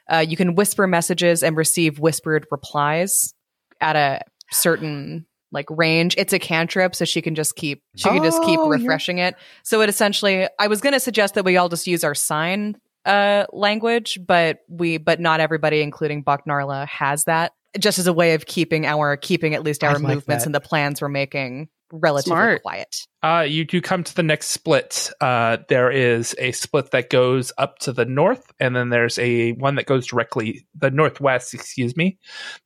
uh, 0.07 0.23
you 0.27 0.37
can 0.37 0.53
whisper 0.53 0.85
messages 0.85 1.41
and 1.41 1.57
receive 1.57 1.97
whispered 1.97 2.45
replies 2.51 3.33
at 3.81 3.95
a 3.95 4.21
certain 4.51 5.25
like 5.57 5.65
range. 5.71 6.13
It's 6.17 6.33
a 6.33 6.39
cantrip, 6.39 6.95
so 6.95 7.03
she 7.03 7.21
can 7.21 7.33
just 7.35 7.55
keep 7.55 7.81
she 7.95 8.07
can 8.09 8.23
just 8.23 8.41
keep 8.43 8.59
Oh, 8.59 8.69
refreshing 8.69 9.17
it. 9.17 9.35
So 9.63 9.81
it 9.81 9.89
essentially, 9.89 10.47
I 10.59 10.67
was 10.67 10.81
going 10.81 10.93
to 10.93 10.99
suggest 10.99 11.33
that 11.33 11.43
we 11.43 11.57
all 11.57 11.67
just 11.67 11.87
use 11.87 12.03
our 12.03 12.15
sign 12.15 12.77
uh, 13.05 13.45
language, 13.51 14.19
but 14.25 14.59
we, 14.69 14.97
but 14.97 15.19
not 15.19 15.39
everybody, 15.39 15.81
including 15.81 16.23
Baknarla, 16.23 16.87
has 16.87 17.23
that. 17.23 17.53
Just 17.79 17.99
as 17.99 18.07
a 18.07 18.13
way 18.13 18.33
of 18.33 18.45
keeping 18.45 18.85
our 18.85 19.17
keeping 19.17 19.53
at 19.55 19.63
least 19.63 19.83
our 19.83 19.93
like 19.93 20.01
movements 20.01 20.43
that. 20.43 20.45
and 20.45 20.55
the 20.55 20.59
plans 20.61 21.01
we're 21.01 21.09
making 21.09 21.69
relatively 21.91 22.31
Smart. 22.31 22.61
quiet. 22.63 23.07
Uh, 23.23 23.41
you 23.47 23.65
do 23.65 23.81
come 23.81 24.03
to 24.03 24.15
the 24.15 24.23
next 24.23 24.47
split. 24.49 25.09
Uh, 25.19 25.57
there 25.69 25.89
is 25.91 26.35
a 26.39 26.51
split 26.51 26.91
that 26.91 27.09
goes 27.09 27.51
up 27.57 27.79
to 27.79 27.91
the 27.91 28.05
north, 28.05 28.51
and 28.59 28.75
then 28.75 28.89
there's 28.89 29.17
a 29.19 29.51
one 29.53 29.75
that 29.75 29.85
goes 29.85 30.07
directly 30.07 30.65
the 30.75 30.91
northwest. 30.91 31.53
Excuse 31.53 31.95
me. 31.97 32.17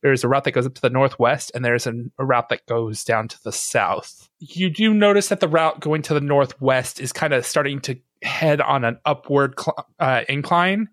There's 0.02 0.24
a 0.24 0.28
route 0.28 0.44
that 0.44 0.52
goes 0.52 0.66
up 0.66 0.74
to 0.74 0.82
the 0.82 0.90
northwest, 0.90 1.50
and 1.54 1.64
there's 1.64 1.86
a, 1.86 1.92
a 2.18 2.24
route 2.24 2.48
that 2.50 2.66
goes 2.66 3.04
down 3.04 3.28
to 3.28 3.42
the 3.44 3.52
south. 3.52 4.28
You 4.38 4.70
do 4.70 4.92
notice 4.92 5.28
that 5.28 5.40
the 5.40 5.48
route 5.48 5.80
going 5.80 6.02
to 6.02 6.14
the 6.14 6.20
northwest 6.20 7.00
is 7.00 7.12
kind 7.12 7.32
of 7.32 7.46
starting 7.46 7.80
to 7.82 7.96
head 8.22 8.60
on 8.60 8.84
an 8.84 8.98
upward 9.04 9.54
cl- 9.58 9.86
uh, 9.98 10.22
incline, 10.28 10.88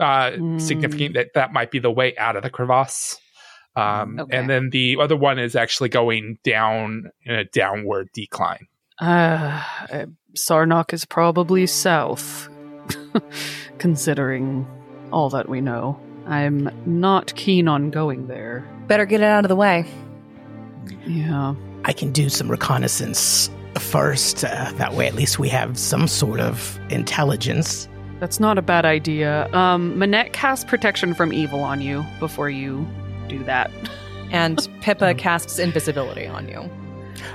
uh, 0.00 0.30
Mm. 0.32 0.60
significant 0.60 1.14
that 1.14 1.28
that 1.34 1.52
might 1.52 1.70
be 1.70 1.78
the 1.78 1.90
way 1.90 2.16
out 2.16 2.34
of 2.36 2.42
the 2.42 2.50
crevasse. 2.50 3.18
Um, 3.76 4.18
Okay. 4.20 4.36
And 4.36 4.50
then 4.50 4.70
the 4.70 4.98
other 5.00 5.16
one 5.16 5.38
is 5.38 5.56
actually 5.56 5.88
going 5.88 6.38
down 6.44 7.10
in 7.24 7.34
a 7.34 7.44
downward 7.44 8.10
decline. 8.12 8.66
Uh, 9.00 9.62
uh, 9.92 10.06
Sarnak 10.36 10.92
is 10.92 11.04
probably 11.04 11.66
south, 11.66 12.48
considering 13.78 14.66
all 15.12 15.30
that 15.30 15.48
we 15.48 15.60
know. 15.60 15.98
I'm 16.26 16.70
not 16.86 17.34
keen 17.34 17.68
on 17.68 17.90
going 17.90 18.28
there. 18.28 18.68
Better 18.86 19.04
get 19.06 19.20
it 19.20 19.24
out 19.24 19.44
of 19.44 19.48
the 19.48 19.56
way. 19.56 19.86
Yeah. 21.06 21.54
I 21.84 21.92
can 21.92 22.12
do 22.12 22.28
some 22.28 22.50
reconnaissance 22.50 23.50
first. 23.78 24.44
Uh, 24.44 24.70
that 24.76 24.94
way, 24.94 25.06
at 25.08 25.14
least 25.14 25.38
we 25.38 25.48
have 25.48 25.78
some 25.78 26.06
sort 26.06 26.40
of 26.40 26.78
intelligence. 26.90 27.88
That's 28.20 28.38
not 28.38 28.56
a 28.56 28.62
bad 28.62 28.84
idea. 28.84 29.52
Um, 29.52 29.98
Minette 29.98 30.32
casts 30.32 30.64
protection 30.64 31.12
from 31.12 31.32
evil 31.32 31.60
on 31.60 31.80
you 31.80 32.04
before 32.20 32.48
you 32.50 32.86
do 33.38 33.44
that. 33.44 33.70
And 34.30 34.66
Pippa 34.80 35.14
casts 35.14 35.58
invisibility 35.58 36.26
on 36.26 36.48
you. 36.48 36.70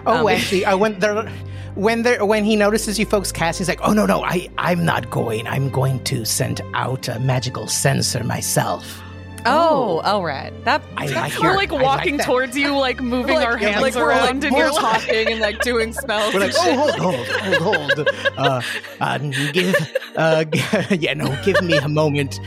Oh, 0.05 0.21
Um, 0.21 0.27
actually, 0.33 0.65
uh, 0.65 0.77
when 0.77 0.99
there, 0.99 1.29
when 1.75 2.01
there, 2.03 2.25
when 2.25 2.43
he 2.43 2.55
notices 2.55 2.97
you 2.99 3.05
folks 3.05 3.31
cast, 3.31 3.59
he's 3.59 3.67
like, 3.69 3.79
"Oh 3.83 3.93
no, 3.93 4.05
no, 4.05 4.23
I, 4.23 4.49
I'm 4.57 4.83
not 4.83 5.09
going. 5.11 5.47
I'm 5.47 5.69
going 5.69 6.03
to 6.05 6.25
send 6.25 6.61
out 6.73 7.07
a 7.07 7.19
magical 7.19 7.67
sensor 7.67 8.23
myself." 8.23 9.01
Oh, 9.45 9.99
all 10.03 10.25
right. 10.25 10.51
That 10.65 10.81
I 10.97 11.07
that- 11.07 11.15
like 11.15 11.39
We're 11.39 11.45
your- 11.49 11.55
like 11.55 11.71
I 11.71 11.75
like 11.75 11.83
walking 11.85 12.17
towards 12.17 12.57
you, 12.57 12.75
like 12.75 12.99
moving 12.99 13.35
like, 13.35 13.47
our 13.47 13.55
hands 13.55 13.81
like 13.81 13.95
around, 13.95 14.41
like, 14.41 14.45
and 14.45 14.53
we're 14.55 14.65
you're 14.65 14.73
talking 14.73 15.27
and 15.31 15.39
like 15.39 15.61
doing 15.61 15.93
spells. 16.03 16.33
We're 16.33 16.39
like, 16.41 16.53
oh, 16.57 16.75
hold, 16.75 16.95
hold, 16.97 17.27
hold, 17.61 17.91
hold. 17.93 18.09
Uh, 18.37 18.61
uh, 18.99 19.17
give, 19.53 19.75
uh, 20.17 20.43
yeah, 20.91 21.13
no, 21.13 21.27
give 21.45 21.61
me 21.63 21.77
a 21.77 21.87
moment. 21.87 22.39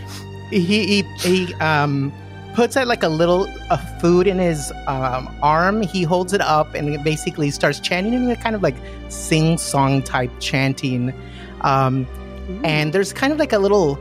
He, 0.50 0.60
he, 0.60 1.02
he, 1.20 1.54
um, 1.54 2.12
puts 2.54 2.76
out 2.76 2.86
like 2.86 3.02
a 3.02 3.08
little 3.08 3.46
uh, 3.70 3.76
food 3.98 4.26
in 4.26 4.38
his 4.38 4.72
um, 4.86 5.34
arm. 5.42 5.82
He 5.82 6.02
holds 6.02 6.32
it 6.32 6.40
up 6.40 6.74
and 6.74 6.88
it 6.88 7.02
basically 7.04 7.50
starts 7.50 7.80
chanting 7.80 8.14
in 8.14 8.30
a 8.30 8.36
kind 8.36 8.54
of 8.54 8.62
like 8.62 8.76
sing 9.08 9.58
song 9.58 10.02
type 10.02 10.30
chanting. 10.40 11.12
Um, 11.62 12.06
and 12.64 12.92
there's 12.92 13.12
kind 13.12 13.32
of 13.32 13.38
like 13.38 13.52
a 13.52 13.58
little 13.58 13.98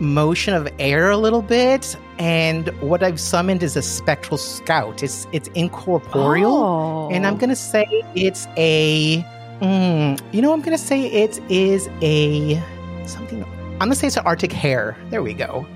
motion 0.00 0.54
of 0.54 0.68
air 0.78 1.10
a 1.10 1.16
little 1.16 1.42
bit. 1.42 1.96
And 2.18 2.68
what 2.80 3.02
I've 3.02 3.20
summoned 3.20 3.62
is 3.62 3.76
a 3.76 3.82
spectral 3.82 4.38
scout. 4.38 5.02
It's 5.02 5.26
it's 5.32 5.48
incorporeal. 5.54 6.52
Oh. 6.52 7.10
And 7.10 7.26
I'm 7.26 7.36
gonna 7.36 7.56
say 7.56 7.86
it's 8.14 8.46
a. 8.56 9.24
Mm, 9.60 10.20
you 10.32 10.42
know, 10.42 10.52
I'm 10.52 10.60
gonna 10.60 10.78
say 10.78 11.06
it 11.06 11.40
is 11.48 11.88
a 12.02 12.62
something. 13.06 13.42
I'm 13.44 13.78
gonna 13.78 13.94
say 13.94 14.08
it's 14.08 14.16
an 14.16 14.26
Arctic 14.26 14.52
hare. 14.52 14.96
There 15.10 15.22
we 15.22 15.34
go. 15.34 15.66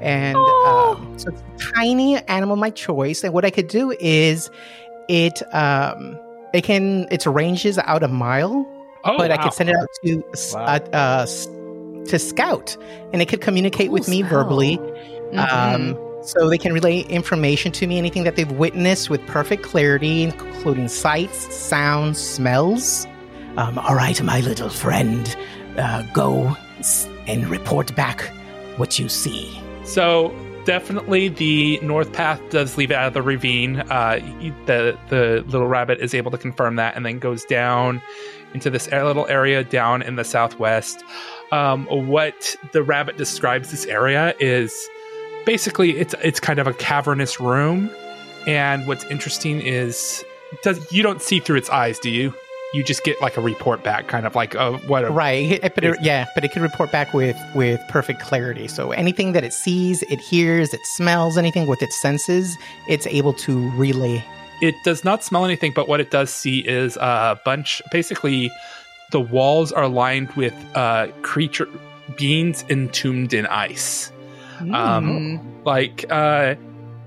And 0.00 0.36
Oh. 0.38 0.96
um, 0.98 1.18
so 1.18 1.30
it's 1.30 1.40
a 1.40 1.72
tiny 1.74 2.16
animal, 2.28 2.56
my 2.56 2.70
choice. 2.70 3.22
And 3.24 3.32
what 3.32 3.44
I 3.44 3.50
could 3.50 3.68
do 3.68 3.92
is, 4.00 4.50
it 5.08 5.42
um, 5.54 6.18
it 6.52 6.62
can 6.64 7.06
its 7.10 7.26
range 7.26 7.64
is 7.66 7.78
out 7.78 8.02
a 8.02 8.08
mile, 8.08 8.66
Oh, 9.04 9.18
but 9.18 9.30
I 9.30 9.36
wow. 9.36 9.42
could 9.44 9.52
send 9.52 9.68
it 9.70 9.76
out 9.76 9.88
to 10.04 10.22
Wow. 10.54 10.64
uh, 10.64 10.78
uh, 10.96 11.26
to 12.06 12.18
scout, 12.18 12.76
and 13.12 13.22
it 13.22 13.28
could 13.28 13.40
communicate 13.40 13.90
with 13.90 14.08
me 14.08 14.22
spell. 14.22 14.30
verbally. 14.44 14.78
Mhm. 15.32 15.52
Um, 15.52 15.98
so 16.22 16.48
they 16.48 16.56
can 16.58 16.72
relay 16.72 17.00
information 17.00 17.70
to 17.72 17.86
me, 17.86 17.98
anything 17.98 18.24
that 18.24 18.36
they've 18.36 18.50
witnessed 18.52 19.10
with 19.10 19.24
perfect 19.26 19.62
clarity, 19.62 20.22
including 20.22 20.88
sights, 20.88 21.54
sounds, 21.54 22.18
smells. 22.18 23.06
Um, 23.58 23.78
all 23.78 23.94
right, 23.94 24.20
my 24.22 24.40
little 24.40 24.70
friend, 24.70 25.36
uh, 25.76 26.02
go 26.14 26.56
and 27.26 27.46
report 27.48 27.94
back 27.94 28.22
what 28.78 28.98
you 28.98 29.08
see. 29.10 29.60
So 29.84 30.34
definitely 30.64 31.28
the 31.28 31.78
north 31.82 32.12
path 32.12 32.40
does 32.50 32.76
leave 32.76 32.90
it 32.90 32.94
out 32.94 33.08
of 33.08 33.14
the 33.14 33.22
ravine. 33.22 33.80
Uh, 33.80 34.18
the 34.66 34.98
the 35.08 35.44
little 35.46 35.68
rabbit 35.68 36.00
is 36.00 36.14
able 36.14 36.30
to 36.30 36.38
confirm 36.38 36.76
that, 36.76 36.96
and 36.96 37.04
then 37.04 37.18
goes 37.18 37.44
down 37.44 38.02
into 38.54 38.70
this 38.70 38.90
little 38.90 39.26
area 39.26 39.62
down 39.64 40.00
in 40.02 40.16
the 40.16 40.24
southwest. 40.24 41.04
Um, 41.52 41.86
what 41.86 42.56
the 42.72 42.82
rabbit 42.82 43.16
describes 43.16 43.70
this 43.70 43.84
area 43.86 44.34
is 44.40 44.88
basically 45.44 45.98
it's 45.98 46.14
it's 46.22 46.40
kind 46.40 46.58
of 46.58 46.66
a 46.66 46.74
cavernous 46.74 47.38
room, 47.38 47.90
and 48.46 48.86
what's 48.86 49.04
interesting 49.04 49.60
is 49.60 50.24
does 50.62 50.92
you 50.92 51.02
don't 51.02 51.20
see 51.20 51.40
through 51.40 51.56
its 51.56 51.68
eyes, 51.70 51.98
do 51.98 52.10
you? 52.10 52.32
You 52.74 52.82
just 52.84 53.04
get 53.04 53.20
like 53.22 53.36
a 53.36 53.40
report 53.40 53.82
back, 53.84 54.08
kind 54.08 54.26
of 54.26 54.34
like 54.34 54.54
uh, 54.56 54.72
what 54.88 55.04
a 55.04 55.10
Right, 55.10 55.60
but 55.74 55.84
it, 55.84 55.96
yeah, 56.02 56.26
but 56.34 56.44
it 56.44 56.50
can 56.50 56.60
report 56.62 56.90
back 56.90 57.14
with 57.14 57.36
with 57.54 57.80
perfect 57.88 58.20
clarity. 58.20 58.66
So 58.68 58.90
anything 58.90 59.32
that 59.32 59.44
it 59.44 59.52
sees, 59.52 60.02
it 60.10 60.20
hears, 60.20 60.74
it 60.74 60.84
smells, 60.84 61.38
anything 61.38 61.66
with 61.66 61.82
its 61.82 62.00
senses, 62.02 62.56
it's 62.88 63.06
able 63.06 63.32
to 63.34 63.70
relay. 63.76 64.24
it 64.60 64.74
does 64.84 65.04
not 65.04 65.22
smell 65.22 65.44
anything, 65.44 65.72
but 65.74 65.88
what 65.88 66.00
it 66.00 66.10
does 66.10 66.30
see 66.30 66.60
is 66.60 66.96
a 66.96 67.38
bunch. 67.44 67.82
Basically, 67.92 68.50
the 69.10 69.20
walls 69.20 69.72
are 69.72 69.88
lined 69.88 70.30
with 70.32 70.54
uh, 70.74 71.08
creature 71.22 71.68
beings 72.16 72.64
entombed 72.68 73.34
in 73.34 73.46
ice. 73.46 74.10
Um, 74.72 75.40
like 75.64 76.06
uh, 76.10 76.54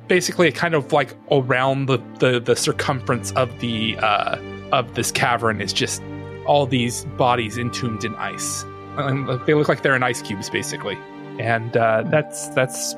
basically, 0.08 0.52
kind 0.52 0.76
of 0.76 0.92
like 0.94 1.16
around 1.32 1.88
the, 1.88 1.98
the 2.20 2.40
the 2.40 2.56
circumference 2.56 3.32
of 3.32 3.60
the 3.60 3.98
uh, 3.98 4.38
of 4.72 4.96
this 4.96 5.12
cavern 5.12 5.62
is 5.62 5.74
just 5.74 6.02
all 6.46 6.66
these 6.66 7.06
bodies 7.18 7.58
entombed 7.58 8.04
in 8.04 8.16
ice. 8.16 8.64
Um, 8.98 9.42
they 9.46 9.54
look 9.54 9.68
like 9.70 9.82
they're 9.84 9.96
in 9.96 10.04
ice 10.04 10.22
cubes, 10.22 10.50
basically, 10.50 10.98
and 11.40 11.76
uh, 11.78 12.04
that's 12.08 12.48
that's 12.50 12.96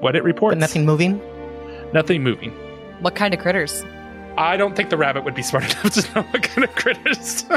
what 0.00 0.16
it 0.16 0.24
reports. 0.24 0.54
But 0.54 0.58
nothing 0.60 0.86
moving. 0.86 1.20
nothing 1.92 2.22
moving. 2.22 2.52
what 3.00 3.14
kind 3.14 3.34
of 3.34 3.40
critters? 3.40 3.84
I 4.38 4.56
don't 4.56 4.74
think 4.74 4.88
the 4.88 4.96
rabbit 4.96 5.24
would 5.24 5.34
be 5.34 5.42
smart 5.42 5.64
enough 5.70 5.92
to 5.92 6.14
know 6.14 6.22
what 6.22 6.42
kind 6.42 6.64
of 6.64 6.74
critters. 6.74 7.44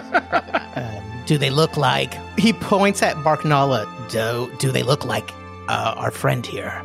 Um, 0.78 1.24
do 1.26 1.38
they 1.38 1.50
look 1.50 1.78
like? 1.78 2.14
He 2.38 2.52
points 2.52 3.02
at 3.02 3.16
Barknala. 3.18 3.88
Do 4.10 4.52
do 4.60 4.72
they 4.74 4.84
look 4.84 5.06
like 5.06 5.32
uh, 5.70 5.94
our 5.96 6.12
friend 6.12 6.46
here? 6.46 6.84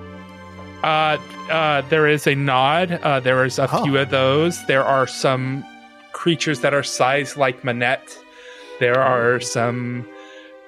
uh, 0.85 1.18
uh, 1.51 1.81
there 1.89 2.07
is 2.07 2.26
a 2.28 2.37
nod. 2.37 2.93
Uh, 3.03 3.18
there 3.18 3.45
is 3.45 3.59
a 3.59 3.68
Oh. 3.70 3.83
few 3.83 3.99
of 3.99 4.11
those. 4.11 4.64
There 4.66 4.85
are 4.85 5.09
some 5.09 5.64
creatures 6.25 6.61
that 6.61 6.75
are 6.75 6.83
sized 6.83 7.37
like 7.39 7.64
Minette. 7.64 8.09
There 8.79 8.99
are 9.01 9.41
some 9.41 10.07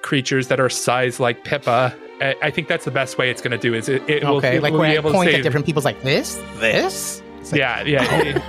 creatures 0.01 0.47
that 0.47 0.59
are 0.59 0.69
sized 0.69 1.19
like 1.19 1.43
Pippa. 1.43 1.95
I, 2.21 2.35
I 2.41 2.49
think 2.51 2.67
that's 2.67 2.85
the 2.85 2.91
best 2.91 3.17
way 3.19 3.29
it's 3.29 3.41
going 3.41 3.51
to 3.51 3.57
do. 3.67 3.73
Is 3.73 3.87
it? 3.87 4.01
it 4.09 4.23
will, 4.23 4.37
Okay, 4.37 4.57
it 4.57 4.63
like 4.63 4.71
will 4.73 4.79
when 4.81 4.89
be 4.91 4.97
I 4.97 4.99
able 4.99 5.11
point 5.11 5.29
at 5.29 5.43
different 5.43 5.65
people's 5.65 5.85
like 5.85 6.01
this, 6.01 6.41
this. 6.57 7.21
Like, 7.51 7.59
Yeah, 7.59 7.83
yeah. 7.83 8.41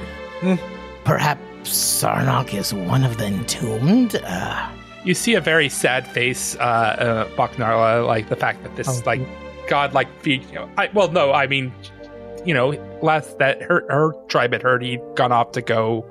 it- 0.43 0.61
perhaps 1.05 1.41
Sarnok 1.71 2.55
is 2.55 2.73
one 2.73 3.05
of 3.05 3.19
the 3.19 3.27
entombed? 3.27 4.17
Uh, 4.25 4.69
You 5.05 5.13
see 5.15 5.35
a 5.35 5.41
very 5.41 5.69
sad 5.69 6.07
face, 6.09 6.57
uh, 6.57 6.63
uh, 6.63 7.29
Baknarla, 7.37 8.07
like 8.07 8.29
the 8.31 8.37
fact 8.37 8.63
that 8.63 8.75
this, 8.77 8.89
Oh. 8.89 9.03
like, 9.05 9.21
godlike 9.69 10.09
feat. 10.23 10.43
You 10.49 10.55
know, 10.61 10.71
I, 10.79 10.89
well, 10.95 11.11
no, 11.11 11.33
I 11.33 11.47
mean, 11.47 11.73
you 12.47 12.55
know, 12.55 12.73
last 13.05 13.39
that 13.39 13.63
her 13.63 13.85
her 13.89 14.13
tribe 14.29 14.53
had 14.53 14.63
heard 14.63 14.83
he'd 14.83 15.01
gone 15.15 15.33
off 15.33 15.53
to 15.53 15.63
go 15.63 16.05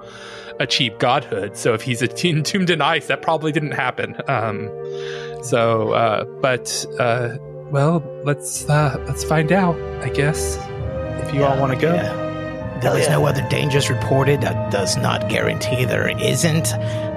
achieve 0.60 0.98
godhood. 1.00 1.58
So 1.58 1.74
if 1.74 1.82
he's 1.82 2.02
entombed 2.24 2.70
in 2.70 2.82
ice, 2.82 3.08
that 3.08 3.22
probably 3.22 3.52
didn't 3.52 3.72
happen. 3.72 4.16
Um, 4.28 4.70
so, 5.44 5.92
uh, 5.92 6.24
but 6.42 6.86
uh, 7.00 7.38
well, 7.72 8.04
let's 8.24 8.70
uh, 8.70 9.04
let's 9.08 9.24
find 9.24 9.52
out. 9.52 9.76
I 10.04 10.10
guess 10.10 10.58
if 11.26 11.34
you 11.34 11.44
all 11.44 11.60
want 11.60 11.74
to 11.74 11.80
go. 11.80 11.94
yeah. 11.94 12.20
There 12.82 13.00
is 13.00 13.08
no 13.08 13.26
other 13.26 13.48
dangers 13.48 13.90
reported. 13.90 14.42
That 14.42 14.70
does 14.70 14.98
not 14.98 15.30
guarantee 15.30 15.86
there 15.86 16.10
isn't. 16.20 16.74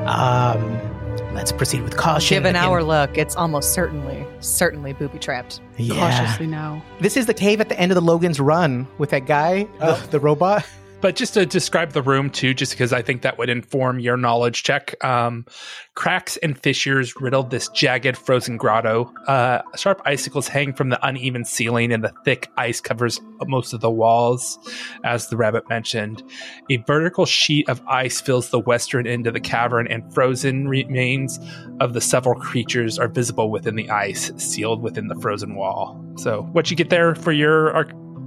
Um, 0.06 0.95
let's 1.36 1.52
proceed 1.52 1.82
with 1.82 1.96
caution. 1.96 2.34
Given 2.36 2.56
And- 2.56 2.64
our 2.66 2.82
look, 2.82 3.16
it's 3.18 3.36
almost 3.36 3.72
certainly, 3.74 4.26
certainly 4.40 4.92
booby 4.94 5.18
trapped. 5.18 5.60
yeah. 5.76 5.94
Cautiously 5.94 6.46
now. 6.46 6.82
This 7.00 7.16
is 7.16 7.26
the 7.26 7.34
cave 7.34 7.60
at 7.60 7.68
the 7.68 7.78
end 7.78 7.92
of 7.92 7.96
the 7.96 8.00
Logan's 8.02 8.40
Run 8.40 8.88
with 8.98 9.10
that 9.10 9.26
guy, 9.26 9.68
Oh. 9.80 9.94
the, 9.94 10.08
the 10.12 10.20
robot. 10.20 10.64
But 11.06 11.14
just 11.14 11.34
to 11.34 11.46
describe 11.46 11.92
the 11.92 12.02
room 12.02 12.30
too, 12.30 12.52
just 12.52 12.72
because 12.72 12.92
I 12.92 13.00
think 13.00 13.22
that 13.22 13.38
would 13.38 13.48
inform 13.48 14.00
your 14.00 14.16
knowledge 14.16 14.64
check. 14.64 14.92
Um, 15.04 15.46
cracks 15.94 16.36
and 16.38 16.60
fissures 16.60 17.14
riddled 17.20 17.50
this 17.50 17.68
jagged, 17.68 18.16
frozen 18.16 18.56
grotto. 18.56 19.14
Uh, 19.28 19.62
sharp 19.76 20.02
icicles 20.04 20.48
hang 20.48 20.72
from 20.72 20.88
the 20.88 21.06
uneven 21.06 21.44
ceiling, 21.44 21.92
and 21.92 22.02
the 22.02 22.12
thick 22.24 22.50
ice 22.56 22.80
covers 22.80 23.20
most 23.46 23.72
of 23.72 23.82
the 23.82 23.88
walls, 23.88 24.58
as 25.04 25.28
the 25.28 25.36
rabbit 25.36 25.68
mentioned. 25.68 26.24
A 26.72 26.78
vertical 26.78 27.24
sheet 27.24 27.68
of 27.68 27.80
ice 27.86 28.20
fills 28.20 28.50
the 28.50 28.58
western 28.58 29.06
end 29.06 29.28
of 29.28 29.34
the 29.34 29.38
cavern, 29.38 29.86
and 29.86 30.12
frozen 30.12 30.66
remains 30.66 31.38
of 31.78 31.92
the 31.92 32.00
several 32.00 32.34
creatures 32.34 32.98
are 32.98 33.06
visible 33.06 33.48
within 33.52 33.76
the 33.76 33.88
ice, 33.90 34.32
sealed 34.38 34.82
within 34.82 35.06
the 35.06 35.20
frozen 35.20 35.54
wall. 35.54 36.04
So, 36.16 36.42
what 36.50 36.68
you 36.68 36.76
get 36.76 36.90
there 36.90 37.14
for 37.14 37.30
your? 37.30 37.86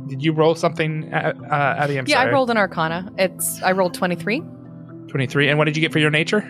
Did 0.09 0.23
you 0.23 0.33
roll 0.33 0.55
something, 0.55 1.13
uh, 1.13 1.33
uh, 1.49 1.75
Abbie? 1.77 1.97
I'm 1.97 2.07
yeah, 2.07 2.15
sorry. 2.15 2.29
I 2.29 2.33
rolled 2.33 2.49
an 2.49 2.57
Arcana. 2.57 3.11
It's 3.17 3.61
I 3.61 3.71
rolled 3.71 3.93
twenty 3.93 4.15
three. 4.15 4.43
23. 5.09 5.49
And 5.49 5.57
what 5.57 5.65
did 5.65 5.75
you 5.75 5.81
get 5.81 5.91
for 5.91 5.99
your 5.99 6.11
nature? 6.11 6.49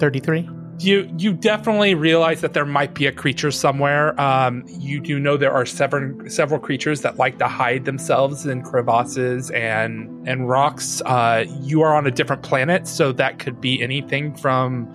33. 0.00 0.48
You 0.80 1.12
you 1.18 1.32
definitely 1.32 1.96
realize 1.96 2.40
that 2.40 2.52
there 2.52 2.64
might 2.64 2.94
be 2.94 3.06
a 3.06 3.12
creature 3.12 3.50
somewhere. 3.50 4.18
Um, 4.20 4.64
you 4.68 5.00
do 5.00 5.18
know 5.18 5.36
there 5.36 5.52
are 5.52 5.66
several 5.66 6.30
several 6.30 6.60
creatures 6.60 7.00
that 7.00 7.16
like 7.16 7.38
to 7.38 7.48
hide 7.48 7.84
themselves 7.84 8.46
in 8.46 8.62
crevasses 8.62 9.50
and 9.50 10.28
and 10.28 10.48
rocks. 10.48 11.02
Uh, 11.04 11.46
you 11.62 11.82
are 11.82 11.96
on 11.96 12.06
a 12.06 12.12
different 12.12 12.44
planet, 12.44 12.86
so 12.86 13.10
that 13.10 13.40
could 13.40 13.60
be 13.60 13.82
anything 13.82 14.36
from 14.36 14.94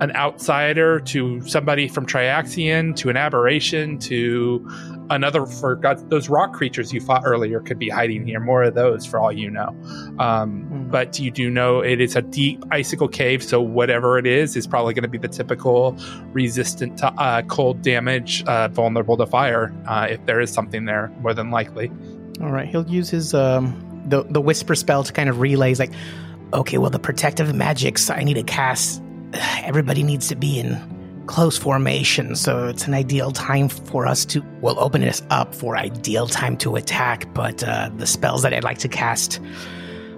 an 0.00 0.14
outsider 0.16 1.00
to 1.00 1.40
somebody 1.46 1.88
from 1.88 2.06
Triaxus 2.06 2.96
to 2.96 3.10
an 3.10 3.16
aberration 3.16 3.98
to 3.98 4.68
another 5.10 5.46
for 5.46 5.76
God, 5.76 6.08
those 6.10 6.28
rock 6.28 6.52
creatures 6.52 6.92
you 6.92 7.00
fought 7.00 7.22
earlier 7.24 7.60
could 7.60 7.78
be 7.78 7.88
hiding 7.88 8.26
here. 8.26 8.40
More 8.40 8.62
of 8.62 8.74
those 8.74 9.04
for 9.04 9.20
all 9.20 9.32
you 9.32 9.50
know. 9.50 9.68
Um, 10.18 10.70
Mm. 10.70 10.90
But 10.90 11.18
you 11.18 11.30
do 11.30 11.50
know 11.50 11.80
it 11.80 12.00
is 12.00 12.16
a 12.16 12.22
deep 12.22 12.64
icicle 12.70 13.08
cave, 13.08 13.42
so 13.42 13.60
whatever 13.60 14.18
it 14.18 14.26
is 14.26 14.56
is 14.56 14.66
probably 14.66 14.94
going 14.94 15.02
to 15.02 15.08
be 15.08 15.18
the 15.18 15.28
typical 15.28 15.96
resistant 16.32 16.98
to 16.98 17.08
uh, 17.14 17.42
cold 17.42 17.82
damage, 17.82 18.44
uh, 18.44 18.68
vulnerable 18.68 19.16
to 19.16 19.26
fire. 19.26 19.74
Uh, 19.86 20.06
if 20.10 20.24
there 20.26 20.40
is 20.40 20.52
something 20.52 20.84
there, 20.84 21.12
more 21.20 21.34
than 21.34 21.50
likely. 21.50 21.90
All 22.40 22.50
right, 22.50 22.68
he'll 22.68 22.86
use 22.88 23.10
his 23.10 23.34
um 23.34 24.04
the 24.06 24.22
the 24.24 24.40
whisper 24.40 24.74
spell 24.74 25.04
to 25.04 25.12
kind 25.12 25.28
of 25.28 25.40
relay. 25.40 25.68
He's 25.68 25.80
like, 25.80 25.92
okay, 26.52 26.78
well 26.78 26.90
the 26.90 26.98
protective 26.98 27.54
magics 27.54 28.10
I 28.10 28.22
need 28.22 28.34
to 28.34 28.42
cast. 28.42 29.02
Everybody 29.34 30.02
needs 30.02 30.28
to 30.28 30.36
be 30.36 30.58
in 30.58 30.78
close 31.26 31.56
formation, 31.56 32.34
so 32.34 32.66
it's 32.66 32.86
an 32.86 32.94
ideal 32.94 33.30
time 33.30 33.68
for 33.68 34.06
us 34.06 34.24
to. 34.26 34.44
We'll 34.60 34.80
open 34.80 35.02
this 35.02 35.22
up 35.30 35.54
for 35.54 35.76
ideal 35.76 36.26
time 36.26 36.56
to 36.58 36.76
attack, 36.76 37.32
but 37.34 37.62
uh, 37.62 37.90
the 37.96 38.06
spells 38.06 38.42
that 38.42 38.52
I'd 38.52 38.64
like 38.64 38.78
to 38.78 38.88
cast, 38.88 39.40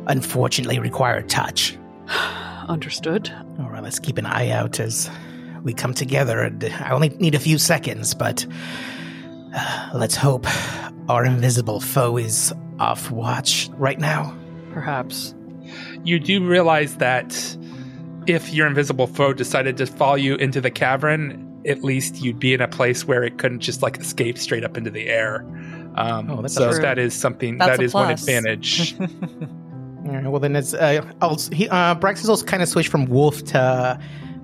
unfortunately, 0.06 0.78
require 0.78 1.22
touch. 1.22 1.76
Understood. 2.68 3.30
All 3.58 3.68
right, 3.68 3.82
let's 3.82 3.98
keep 3.98 4.18
an 4.18 4.26
eye 4.26 4.50
out 4.50 4.80
as 4.80 5.10
we 5.62 5.74
come 5.74 5.94
together. 5.94 6.50
I 6.80 6.90
only 6.92 7.10
need 7.10 7.34
a 7.34 7.40
few 7.40 7.58
seconds, 7.58 8.14
but 8.14 8.46
uh, 9.54 9.90
let's 9.94 10.16
hope 10.16 10.46
our 11.08 11.24
invisible 11.24 11.80
foe 11.80 12.16
is 12.16 12.54
off 12.78 13.10
watch 13.10 13.68
right 13.74 13.98
now. 13.98 14.36
Perhaps. 14.72 15.34
You 16.04 16.18
do 16.18 16.46
realize 16.46 16.96
that 16.96 17.56
if 18.26 18.52
your 18.52 18.66
invisible 18.66 19.06
foe 19.06 19.32
decided 19.32 19.76
to 19.78 19.86
follow 19.86 20.14
you 20.14 20.34
into 20.36 20.60
the 20.60 20.70
cavern, 20.70 21.60
at 21.66 21.82
least 21.84 22.22
you'd 22.22 22.38
be 22.38 22.54
in 22.54 22.60
a 22.60 22.68
place 22.68 23.06
where 23.06 23.22
it 23.22 23.38
couldn't 23.38 23.60
just 23.60 23.82
like 23.82 23.96
escape 23.98 24.38
straight 24.38 24.64
up 24.64 24.76
into 24.76 24.90
the 24.90 25.08
air. 25.08 25.44
Um, 25.96 26.30
Oh, 26.30 26.42
that's 26.42 26.54
so 26.54 26.70
true. 26.72 26.80
that 26.82 26.98
is 26.98 27.14
something 27.14 27.58
That's 27.58 27.76
that 27.78 27.80
a 27.80 27.84
is 27.84 27.94
one 27.94 28.10
advantage. 28.10 28.94
All 29.00 30.08
right, 30.08 30.26
well, 30.26 30.40
then 30.40 30.56
it's 30.56 30.74
uh, 30.74 31.00
also, 31.20 31.54
he, 31.54 31.68
uh, 31.68 31.94
Brax 31.94 32.18
has 32.18 32.28
also 32.28 32.44
kind 32.44 32.62
of 32.62 32.68
switched 32.68 32.88
from 32.88 33.04
wolf 33.06 33.44
to 33.44 33.98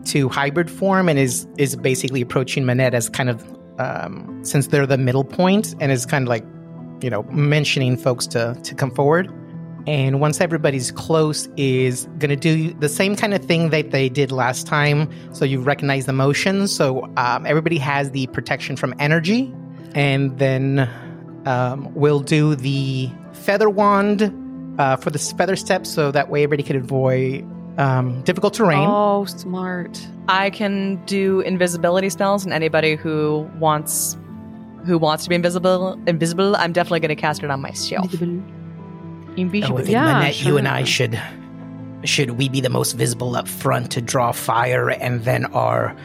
to 0.05 0.29
hybrid 0.29 0.71
form 0.71 1.09
and 1.09 1.19
is 1.19 1.47
is 1.59 1.75
basically 1.77 2.21
approaching 2.23 2.65
Minette 2.65 2.95
as 2.95 3.09
kind 3.09 3.29
of 3.29 3.45
um, 3.79 4.39
since 4.45 4.69
they're 4.69 4.87
the 4.87 4.97
middle 4.97 5.25
point 5.25 5.75
and 5.81 5.91
is 5.91 6.07
kind 6.07 6.23
of 6.25 6.29
like 6.29 6.45
you 7.03 7.11
know 7.11 7.25
mentioning 7.25 7.97
folks 7.97 8.27
to 8.29 8.57
to 8.63 8.75
come 8.75 8.93
forward. 8.93 9.33
And 9.87 10.21
once 10.21 10.41
everybody's 10.41 10.91
close, 10.91 11.49
is 11.57 12.07
going 12.19 12.29
to 12.29 12.37
do 12.37 12.75
the 12.75 12.89
same 12.89 13.17
kind 13.17 13.33
of 13.33 13.43
thing 13.45 13.71
that 13.71 13.91
they 13.91 14.09
did 14.09 14.31
last 14.31 14.67
time. 14.67 15.09
So 15.33 15.45
you 15.45 15.61
recognize 15.61 16.05
the 16.07 16.13
motions. 16.13 16.75
So 16.75 17.11
um, 17.17 17.47
everybody 17.47 17.79
has 17.79 18.11
the 18.11 18.27
protection 18.29 18.77
from 18.77 18.95
energy, 18.99 19.55
and 19.95 20.39
then 20.39 20.91
um, 21.47 21.93
we'll 21.95 22.21
do 22.21 22.55
the 22.55 23.11
feather 23.33 23.71
wand 23.71 24.33
uh, 24.79 24.97
for 24.97 25.11
the 25.11 25.19
feather 25.19 25.57
step, 25.57 25.87
so 25.87 26.11
that 26.11 26.29
way 26.29 26.43
everybody 26.43 26.63
could 26.63 26.77
avoid 26.77 27.47
um, 27.79 28.21
difficult 28.23 28.55
terrain. 28.55 28.87
Oh, 28.87 29.25
smart. 29.25 30.07
I 30.29 30.51
can 30.51 31.03
do 31.07 31.41
invisibility 31.41 32.11
spells, 32.11 32.45
and 32.45 32.53
anybody 32.53 32.95
who 32.97 33.49
wants 33.59 34.19
who 34.85 34.99
wants 34.99 35.25
to 35.25 35.29
be 35.31 35.35
invisible, 35.35 35.99
invisible, 36.07 36.57
I'm 36.57 36.73
definitely 36.73 37.01
going 37.01 37.09
to 37.09 37.17
cast 37.17 37.43
it 37.43 37.51
on 37.51 37.61
myself. 37.61 38.11
Oh, 38.15 38.43
I 39.47 39.49
think 39.49 39.89
yeah, 39.89 40.19
Minette, 40.19 40.45
you 40.45 40.57
and. 40.57 40.69
I 40.69 40.85
should 40.85 41.21
should 42.05 42.31
we 42.33 42.49
be 42.49 42.61
the 42.61 42.71
most 42.71 42.93
visible 42.93 43.37
up 43.37 43.49
front 43.49 43.93
to 43.93 44.01
draw 44.01 44.33
fire, 44.33 44.91
and 44.91 45.25
then 45.25 45.47
our 45.47 45.97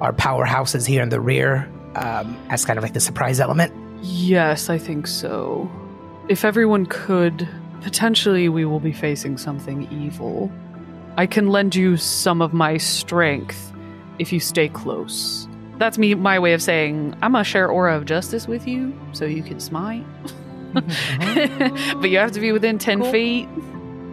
our 0.00 0.12
powerhouses 0.12 0.86
here 0.86 1.02
in 1.02 1.08
the 1.08 1.20
rear 1.20 1.70
um, 1.96 2.36
as 2.50 2.64
kind 2.64 2.78
of 2.78 2.82
like 2.82 2.94
the 2.94 3.00
surprise 3.00 3.40
element. 3.40 3.72
Yes, 4.02 4.68
I 4.68 4.78
think 4.78 5.06
so. 5.06 5.70
If 6.28 6.44
everyone 6.44 6.86
could, 6.86 7.48
potentially 7.82 8.48
we 8.48 8.64
will 8.64 8.80
be 8.80 8.92
facing 8.92 9.38
something 9.38 9.90
evil. 9.90 10.50
I 11.16 11.26
can 11.26 11.48
lend 11.48 11.74
you 11.74 11.96
some 11.96 12.42
of 12.42 12.52
my 12.52 12.76
strength 12.76 13.72
if 14.18 14.32
you 14.32 14.40
stay 14.40 14.68
close. 14.68 15.48
That's 15.78 15.98
me 15.98 16.14
my 16.14 16.38
way 16.38 16.52
of 16.52 16.62
saying 16.62 17.14
I'm 17.22 17.32
gonna 17.32 17.44
share 17.44 17.68
aura 17.68 17.96
of 17.96 18.04
justice 18.04 18.46
with 18.46 18.66
you 18.66 18.98
so 19.12 19.24
you 19.24 19.42
can 19.42 19.60
smite. 19.60 20.04
but 22.00 22.10
you 22.10 22.18
have 22.18 22.32
to 22.32 22.40
be 22.40 22.52
within 22.52 22.78
10 22.78 23.00
Cool. 23.00 23.12
feet. 23.12 23.48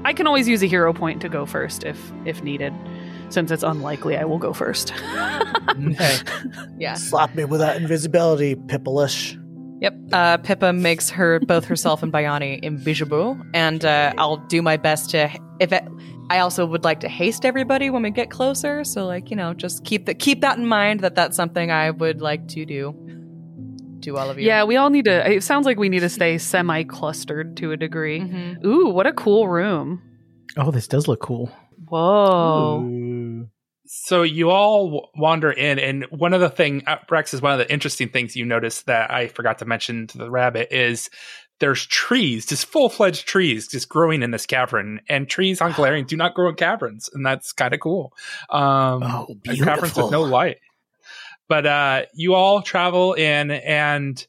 I 0.03 0.14
can 0.14 0.28
always 0.28 0.47
use 0.47 0.64
a 0.64 0.68
hero 0.68 0.93
point 0.93 1.22
to 1.22 1.30
go 1.30 1.45
first 1.45 1.84
if 1.84 2.12
if 2.26 2.41
needed. 2.43 2.74
Since 3.30 3.51
it's 3.51 3.64
unlikely 3.64 4.18
I 4.18 4.26
will 4.26 4.39
go 4.39 4.53
first. 4.53 4.93
Okay. 5.91 6.18
Yeah. 6.78 6.95
Slap 6.95 7.34
me 7.34 7.45
with 7.45 7.62
that 7.62 7.78
invisibility, 7.78 8.55
Pippalish. 8.55 9.38
Yep. 9.82 9.95
Uh, 10.12 10.38
Pippa 10.38 10.74
makes 10.74 11.09
her 11.09 11.39
both 11.39 11.66
herself 11.66 12.03
and 12.03 12.12
Bayani 12.14 12.59
invisible, 12.62 13.39
and 13.53 13.84
uh, 13.86 14.14
I'll 14.18 14.38
do 14.38 14.62
my 14.62 14.78
best 14.78 15.09
to. 15.12 15.32
If 15.59 15.72
it, 15.72 15.84
I 16.30 16.39
also 16.39 16.66
would 16.66 16.84
like 16.84 16.99
to 16.99 17.07
haste 17.09 17.45
everybody 17.45 17.89
when 17.89 18.03
we 18.03 18.12
get 18.12 18.30
closer, 18.30 18.84
so 18.84 19.05
like 19.07 19.30
you 19.32 19.36
know, 19.38 19.53
just 19.53 19.84
keep 19.86 20.05
that 20.05 20.20
keep 20.20 20.41
that 20.41 20.57
in 20.57 20.68
mind 20.68 20.99
that 20.99 21.16
that's 21.16 21.36
something 21.36 21.72
I 21.72 21.89
would 21.91 22.22
like 22.22 22.47
to 22.49 22.66
do. 22.66 22.93
To 24.03 24.17
all 24.17 24.29
of 24.29 24.39
you. 24.39 24.45
yeah, 24.47 24.63
we 24.63 24.75
all 24.77 24.89
need 24.89 25.05
to 25.05 25.31
it 25.31 25.43
sounds 25.43 25.65
like 25.65 25.77
we 25.77 25.89
need 25.89 25.99
to 26.01 26.09
stay 26.09 26.37
semi 26.37 26.83
clustered 26.83 27.57
to 27.57 27.71
a 27.71 27.77
degree. 27.77 28.19
Mhm. 28.21 28.63
Ooh, 28.65 28.89
what 28.89 29.05
a 29.07 29.13
cool 29.13 29.47
room. 29.47 30.01
oh, 30.57 30.71
this 30.71 30.87
does 30.87 31.07
look 31.07 31.21
cool. 31.21 31.51
Whoa. 31.87 32.81
Ooh. 32.83 33.47
So 33.85 34.23
you 34.23 34.49
all 34.51 35.09
wander 35.17 35.51
in, 35.51 35.77
and 35.77 36.05
one 36.11 36.33
of 36.33 36.39
the 36.39 36.49
thing, 36.49 36.83
uh, 36.87 36.97
Rex, 37.09 37.33
is 37.33 37.41
one 37.41 37.51
of 37.51 37.59
the 37.59 37.69
interesting 37.71 38.07
things 38.07 38.37
you 38.37 38.45
notice 38.45 38.83
that 38.83 39.11
I 39.11 39.27
forgot 39.27 39.57
to 39.59 39.65
mention 39.65 40.07
to 40.07 40.17
the 40.17 40.31
rabbit 40.31 40.69
is 40.71 41.09
there's 41.59 41.85
trees, 41.85 42.45
just 42.45 42.65
full 42.65 42.87
fledged 42.87 43.27
trees, 43.27 43.67
just 43.67 43.89
growing 43.89 44.23
in 44.23 44.31
this 44.31 44.45
cavern, 44.45 45.01
and 45.09 45.27
trees 45.29 45.59
on 45.59 45.73
Golarion 45.73 46.07
do 46.07 46.15
not 46.15 46.33
grow 46.33 46.47
in 46.49 46.55
caverns, 46.55 47.09
and 47.13 47.25
that's 47.25 47.51
kind 47.51 47.73
of 47.73 47.81
cool. 47.81 48.13
Um, 48.49 49.03
Oh, 49.03 49.27
and 49.45 49.61
caverns 49.61 49.95
with 49.97 50.09
no 50.09 50.21
light. 50.23 50.57
But 51.51 51.65
uh, 51.65 52.03
you 52.13 52.33
all 52.33 52.61
travel 52.61 53.11
in, 53.11 53.51
and 53.51 54.25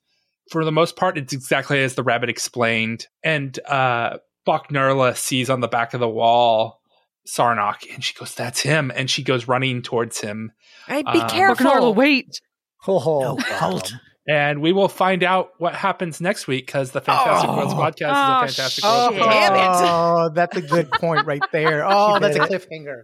for 0.51 0.65
the 0.65 0.73
most 0.73 0.97
part, 0.97 1.17
it's 1.17 1.33
exactly 1.33 1.81
as 1.81 1.95
the 1.95 2.03
rabbit 2.03 2.29
explained. 2.29 3.07
And 3.23 3.57
uh, 3.65 4.19
Boknurla 4.45 5.17
sees 5.17 5.49
on 5.49 5.61
the 5.61 5.69
back 5.69 5.95
of 5.95 6.01
the 6.01 6.09
wall 6.09 6.81
Sarnok, 7.25 7.85
and 7.95 8.03
she 8.03 8.13
goes, 8.15 8.35
"That's 8.35 8.59
him," 8.59 8.91
and 8.93 9.09
she 9.09 9.23
goes 9.23 9.47
running 9.47 9.83
towards 9.83 10.21
him. 10.21 10.51
Hey, 10.89 11.03
be 11.05 11.21
Uh, 11.21 11.29
careful. 11.29 11.65
Bacanarla, 11.65 11.95
wait. 11.95 12.41
Oh, 12.89 12.99
No, 13.21 13.37
halt. 13.37 13.93
And 14.29 14.63
we 14.63 14.73
will 14.73 14.89
find 14.89 15.25
out 15.25 15.51
what 15.59 15.75
happens 15.75 16.21
next 16.21 16.47
week 16.47 16.67
because 16.67 16.93
the 16.93 17.01
Fantastic 17.01 17.51
Oh. 17.51 17.57
Worlds 17.57 17.75
podcast 17.75 18.13
Oh, 18.15 18.45
is 18.45 18.53
a 18.53 18.55
Fantastic 18.55 18.85
Oh, 18.87 19.11
Worlds 19.11 19.17
shit. 19.17 19.25
podcast. 19.27 19.33
Damn 19.33 19.55
it. 19.55 19.91
oh, 19.91 20.31
that's 20.33 20.57
a 20.57 20.63
good 20.63 20.91
point 20.93 21.27
right 21.27 21.43
there. 21.51 21.85
Oh, 21.89 22.19
that's 22.21 22.37
a 22.37 22.41
cliffhanger. 22.41 23.03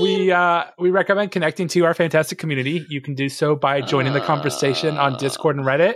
we 0.00 0.30
uh 0.30 0.64
we 0.78 0.90
recommend 0.90 1.30
connecting 1.30 1.68
to 1.68 1.84
our 1.86 1.94
fantastic 1.94 2.36
community 2.38 2.84
you 2.90 3.00
can 3.00 3.14
do 3.14 3.28
so 3.30 3.54
by 3.56 3.80
joining 3.80 4.12
the 4.12 4.20
conversation 4.20 4.96
on 4.98 5.16
discord 5.18 5.56
and 5.56 5.64
reddit 5.64 5.94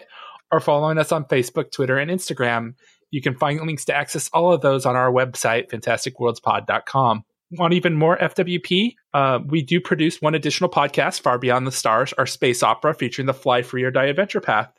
or 0.50 0.60
following 0.60 0.98
us 0.98 1.10
on 1.12 1.24
facebook 1.24 1.70
twitter 1.72 1.98
and 1.98 2.10
instagram 2.10 2.74
you 3.10 3.20
can 3.20 3.34
find 3.36 3.60
links 3.60 3.84
to 3.86 3.94
access 3.94 4.28
all 4.32 4.52
of 4.52 4.60
those 4.60 4.86
on 4.86 4.94
our 4.96 5.10
website 5.10 5.68
fantasticworldspod.com 5.70 7.24
want 7.58 7.74
even 7.74 7.94
more 7.94 8.16
fwp 8.18 8.94
uh, 9.14 9.38
we 9.46 9.62
do 9.62 9.80
produce 9.80 10.20
one 10.20 10.34
additional 10.34 10.70
podcast 10.70 11.20
far 11.20 11.38
beyond 11.38 11.66
the 11.66 11.72
stars 11.72 12.12
our 12.14 12.26
space 12.26 12.62
opera 12.62 12.94
featuring 12.94 13.26
the 13.26 13.34
fly 13.34 13.62
free 13.62 13.82
or 13.82 13.90
die 13.90 14.06
adventure 14.06 14.40
path 14.40 14.72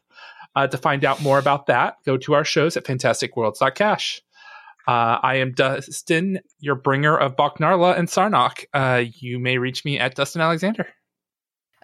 uh, 0.55 0.67
to 0.67 0.78
find 0.78 1.05
out 1.05 1.21
more 1.21 1.39
about 1.39 1.67
that 1.67 1.95
go 2.05 2.17
to 2.17 2.34
our 2.34 2.45
shows 2.45 2.78
at 2.78 2.86
fantasticworlds.cash 2.86 4.21
uh, 4.86 5.17
I 5.24 5.36
am 5.36 5.53
Dustin, 5.53 6.41
your 6.59 6.76
bringer 6.76 7.17
of 7.17 7.38
Boknarla 7.38 7.97
and 7.97 8.09
Sarnok. 8.09 8.65
Uh, 8.74 9.03
you 9.17 9.39
may 9.39 9.57
reach 9.57 9.86
me 9.86 9.97
at 9.97 10.15
Dustin 10.15 10.41
Alexander. 10.41 10.88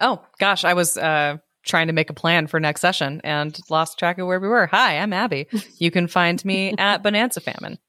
Oh 0.02 0.22
gosh, 0.38 0.66
I 0.66 0.74
was 0.74 0.98
uh, 0.98 1.38
trying 1.66 1.88
to 1.88 1.94
make 1.94 2.10
a 2.10 2.14
plan 2.14 2.48
for 2.48 2.60
next 2.60 2.82
session 2.82 3.22
and 3.24 3.58
lost 3.70 4.00
track 4.00 4.18
of 4.18 4.28
where 4.28 4.40
we 4.40 4.48
were. 4.48 4.68
Hi, 4.68 4.98
I'm 4.98 5.14
Abbie. 5.14 5.48
You 5.78 5.92
can 5.92 6.08
find 6.08 6.44
me 6.44 6.74
at 6.78 7.04
Bonanza 7.04 7.40
Famine. 7.40 7.80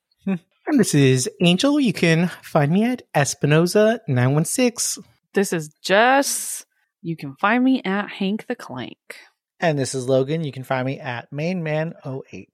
And 0.71 0.79
this 0.79 0.95
is 0.95 1.29
Angel. 1.41 1.81
You 1.81 1.93
can 1.93 2.29
find 2.45 2.71
me 2.71 2.85
at 2.85 3.03
Espinoza916. 3.13 4.99
This 5.35 5.53
is 5.53 5.69
Jess. 5.83 6.65
You 7.03 7.17
can 7.17 7.35
find 7.41 7.65
me 7.65 7.83
at 7.85 8.09
Hank 8.09 8.47
the 8.47 8.55
Clank. 8.55 9.17
And 9.59 9.77
this 9.77 9.97
is 9.97 10.09
Logan. 10.09 10.45
You 10.45 10.53
can 10.53 10.63
find 10.63 10.87
me 10.87 11.01
at 11.01 11.29
mayneman08. 11.33 12.47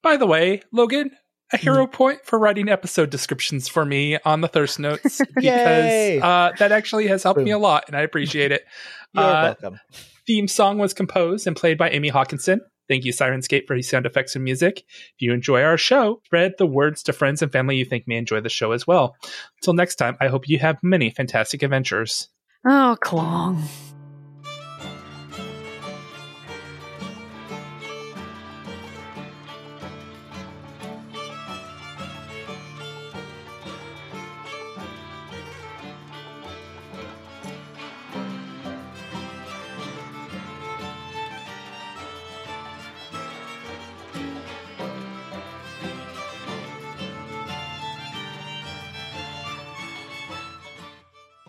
By 0.00 0.16
the 0.16 0.26
way, 0.26 0.62
Logan, 0.72 1.10
a 1.52 1.56
hero 1.56 1.88
point 1.88 2.20
for 2.24 2.38
writing 2.38 2.68
episode 2.68 3.10
descriptions 3.10 3.66
for 3.66 3.84
me 3.84 4.16
on 4.24 4.40
the 4.40 4.46
Thirst 4.46 4.78
Notes 4.78 5.18
because 5.34 6.22
uh, 6.22 6.52
that 6.60 6.70
actually 6.70 7.08
has 7.08 7.24
helped 7.24 7.40
me 7.40 7.50
a 7.50 7.58
lot 7.58 7.84
and 7.88 7.96
I 7.96 8.02
appreciate 8.02 8.52
it. 8.52 8.62
You're 9.12 9.24
Uh, 9.24 9.42
welcome. 9.60 9.80
theme 10.24 10.46
song 10.46 10.78
was 10.78 10.94
composed 10.94 11.48
and 11.48 11.56
played 11.56 11.78
by 11.78 11.90
Amy 11.90 12.12
Hankenson. 12.12 12.60
Thank 12.88 13.04
you, 13.04 13.12
Syrinscape, 13.12 13.66
for 13.66 13.74
your 13.74 13.82
sound 13.82 14.06
effects 14.06 14.34
and 14.34 14.44
music. 14.44 14.84
If 14.88 15.14
you 15.20 15.32
enjoy 15.32 15.62
our 15.62 15.78
show, 15.78 16.20
spread 16.24 16.54
the 16.58 16.66
words 16.66 17.02
to 17.04 17.12
friends 17.12 17.42
and 17.42 17.50
family 17.50 17.76
you 17.76 17.84
think 17.84 18.06
may 18.06 18.16
enjoy 18.16 18.40
the 18.40 18.48
show 18.48 18.72
as 18.72 18.86
well. 18.86 19.16
Until 19.60 19.74
next 19.74 19.96
time, 19.96 20.16
I 20.20 20.28
hope 20.28 20.48
you 20.48 20.58
have 20.58 20.82
many 20.82 21.10
fantastic 21.10 21.62
adventures. 21.62 22.28
Oh, 22.66 22.96
Klong. 23.02 23.62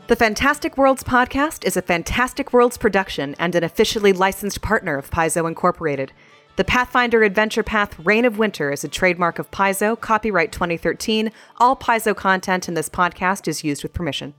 The 0.08 0.16
Fantastic 0.16 0.78
Worlds 0.78 1.04
podcast 1.04 1.66
is 1.66 1.76
a 1.76 1.82
Fantastic 1.82 2.54
Worlds 2.54 2.78
production 2.78 3.36
and 3.40 3.56
an 3.56 3.64
officially 3.64 4.14
licensed 4.14 4.62
partner 4.62 5.00
of 5.00 5.10
Paizo 5.10 5.48
Incorporated. 5.48 6.14
The 6.58 6.64
Pathfinder 6.64 7.24
Adventure 7.24 7.64
Path 7.64 7.98
Reign 7.98 8.24
of 8.24 8.38
Winter 8.38 8.72
is 8.72 8.84
a 8.84 8.88
trademark 8.88 9.40
of 9.40 9.50
Paizo, 9.50 10.00
copyright 10.00 10.52
2013. 10.52 11.32
All 11.58 11.76
Paizo 11.76 12.16
content 12.16 12.68
in 12.68 12.76
this 12.76 12.88
podcast 12.88 13.48
is 13.48 13.64
used 13.64 13.82
with 13.82 13.94
permission. 13.94 14.36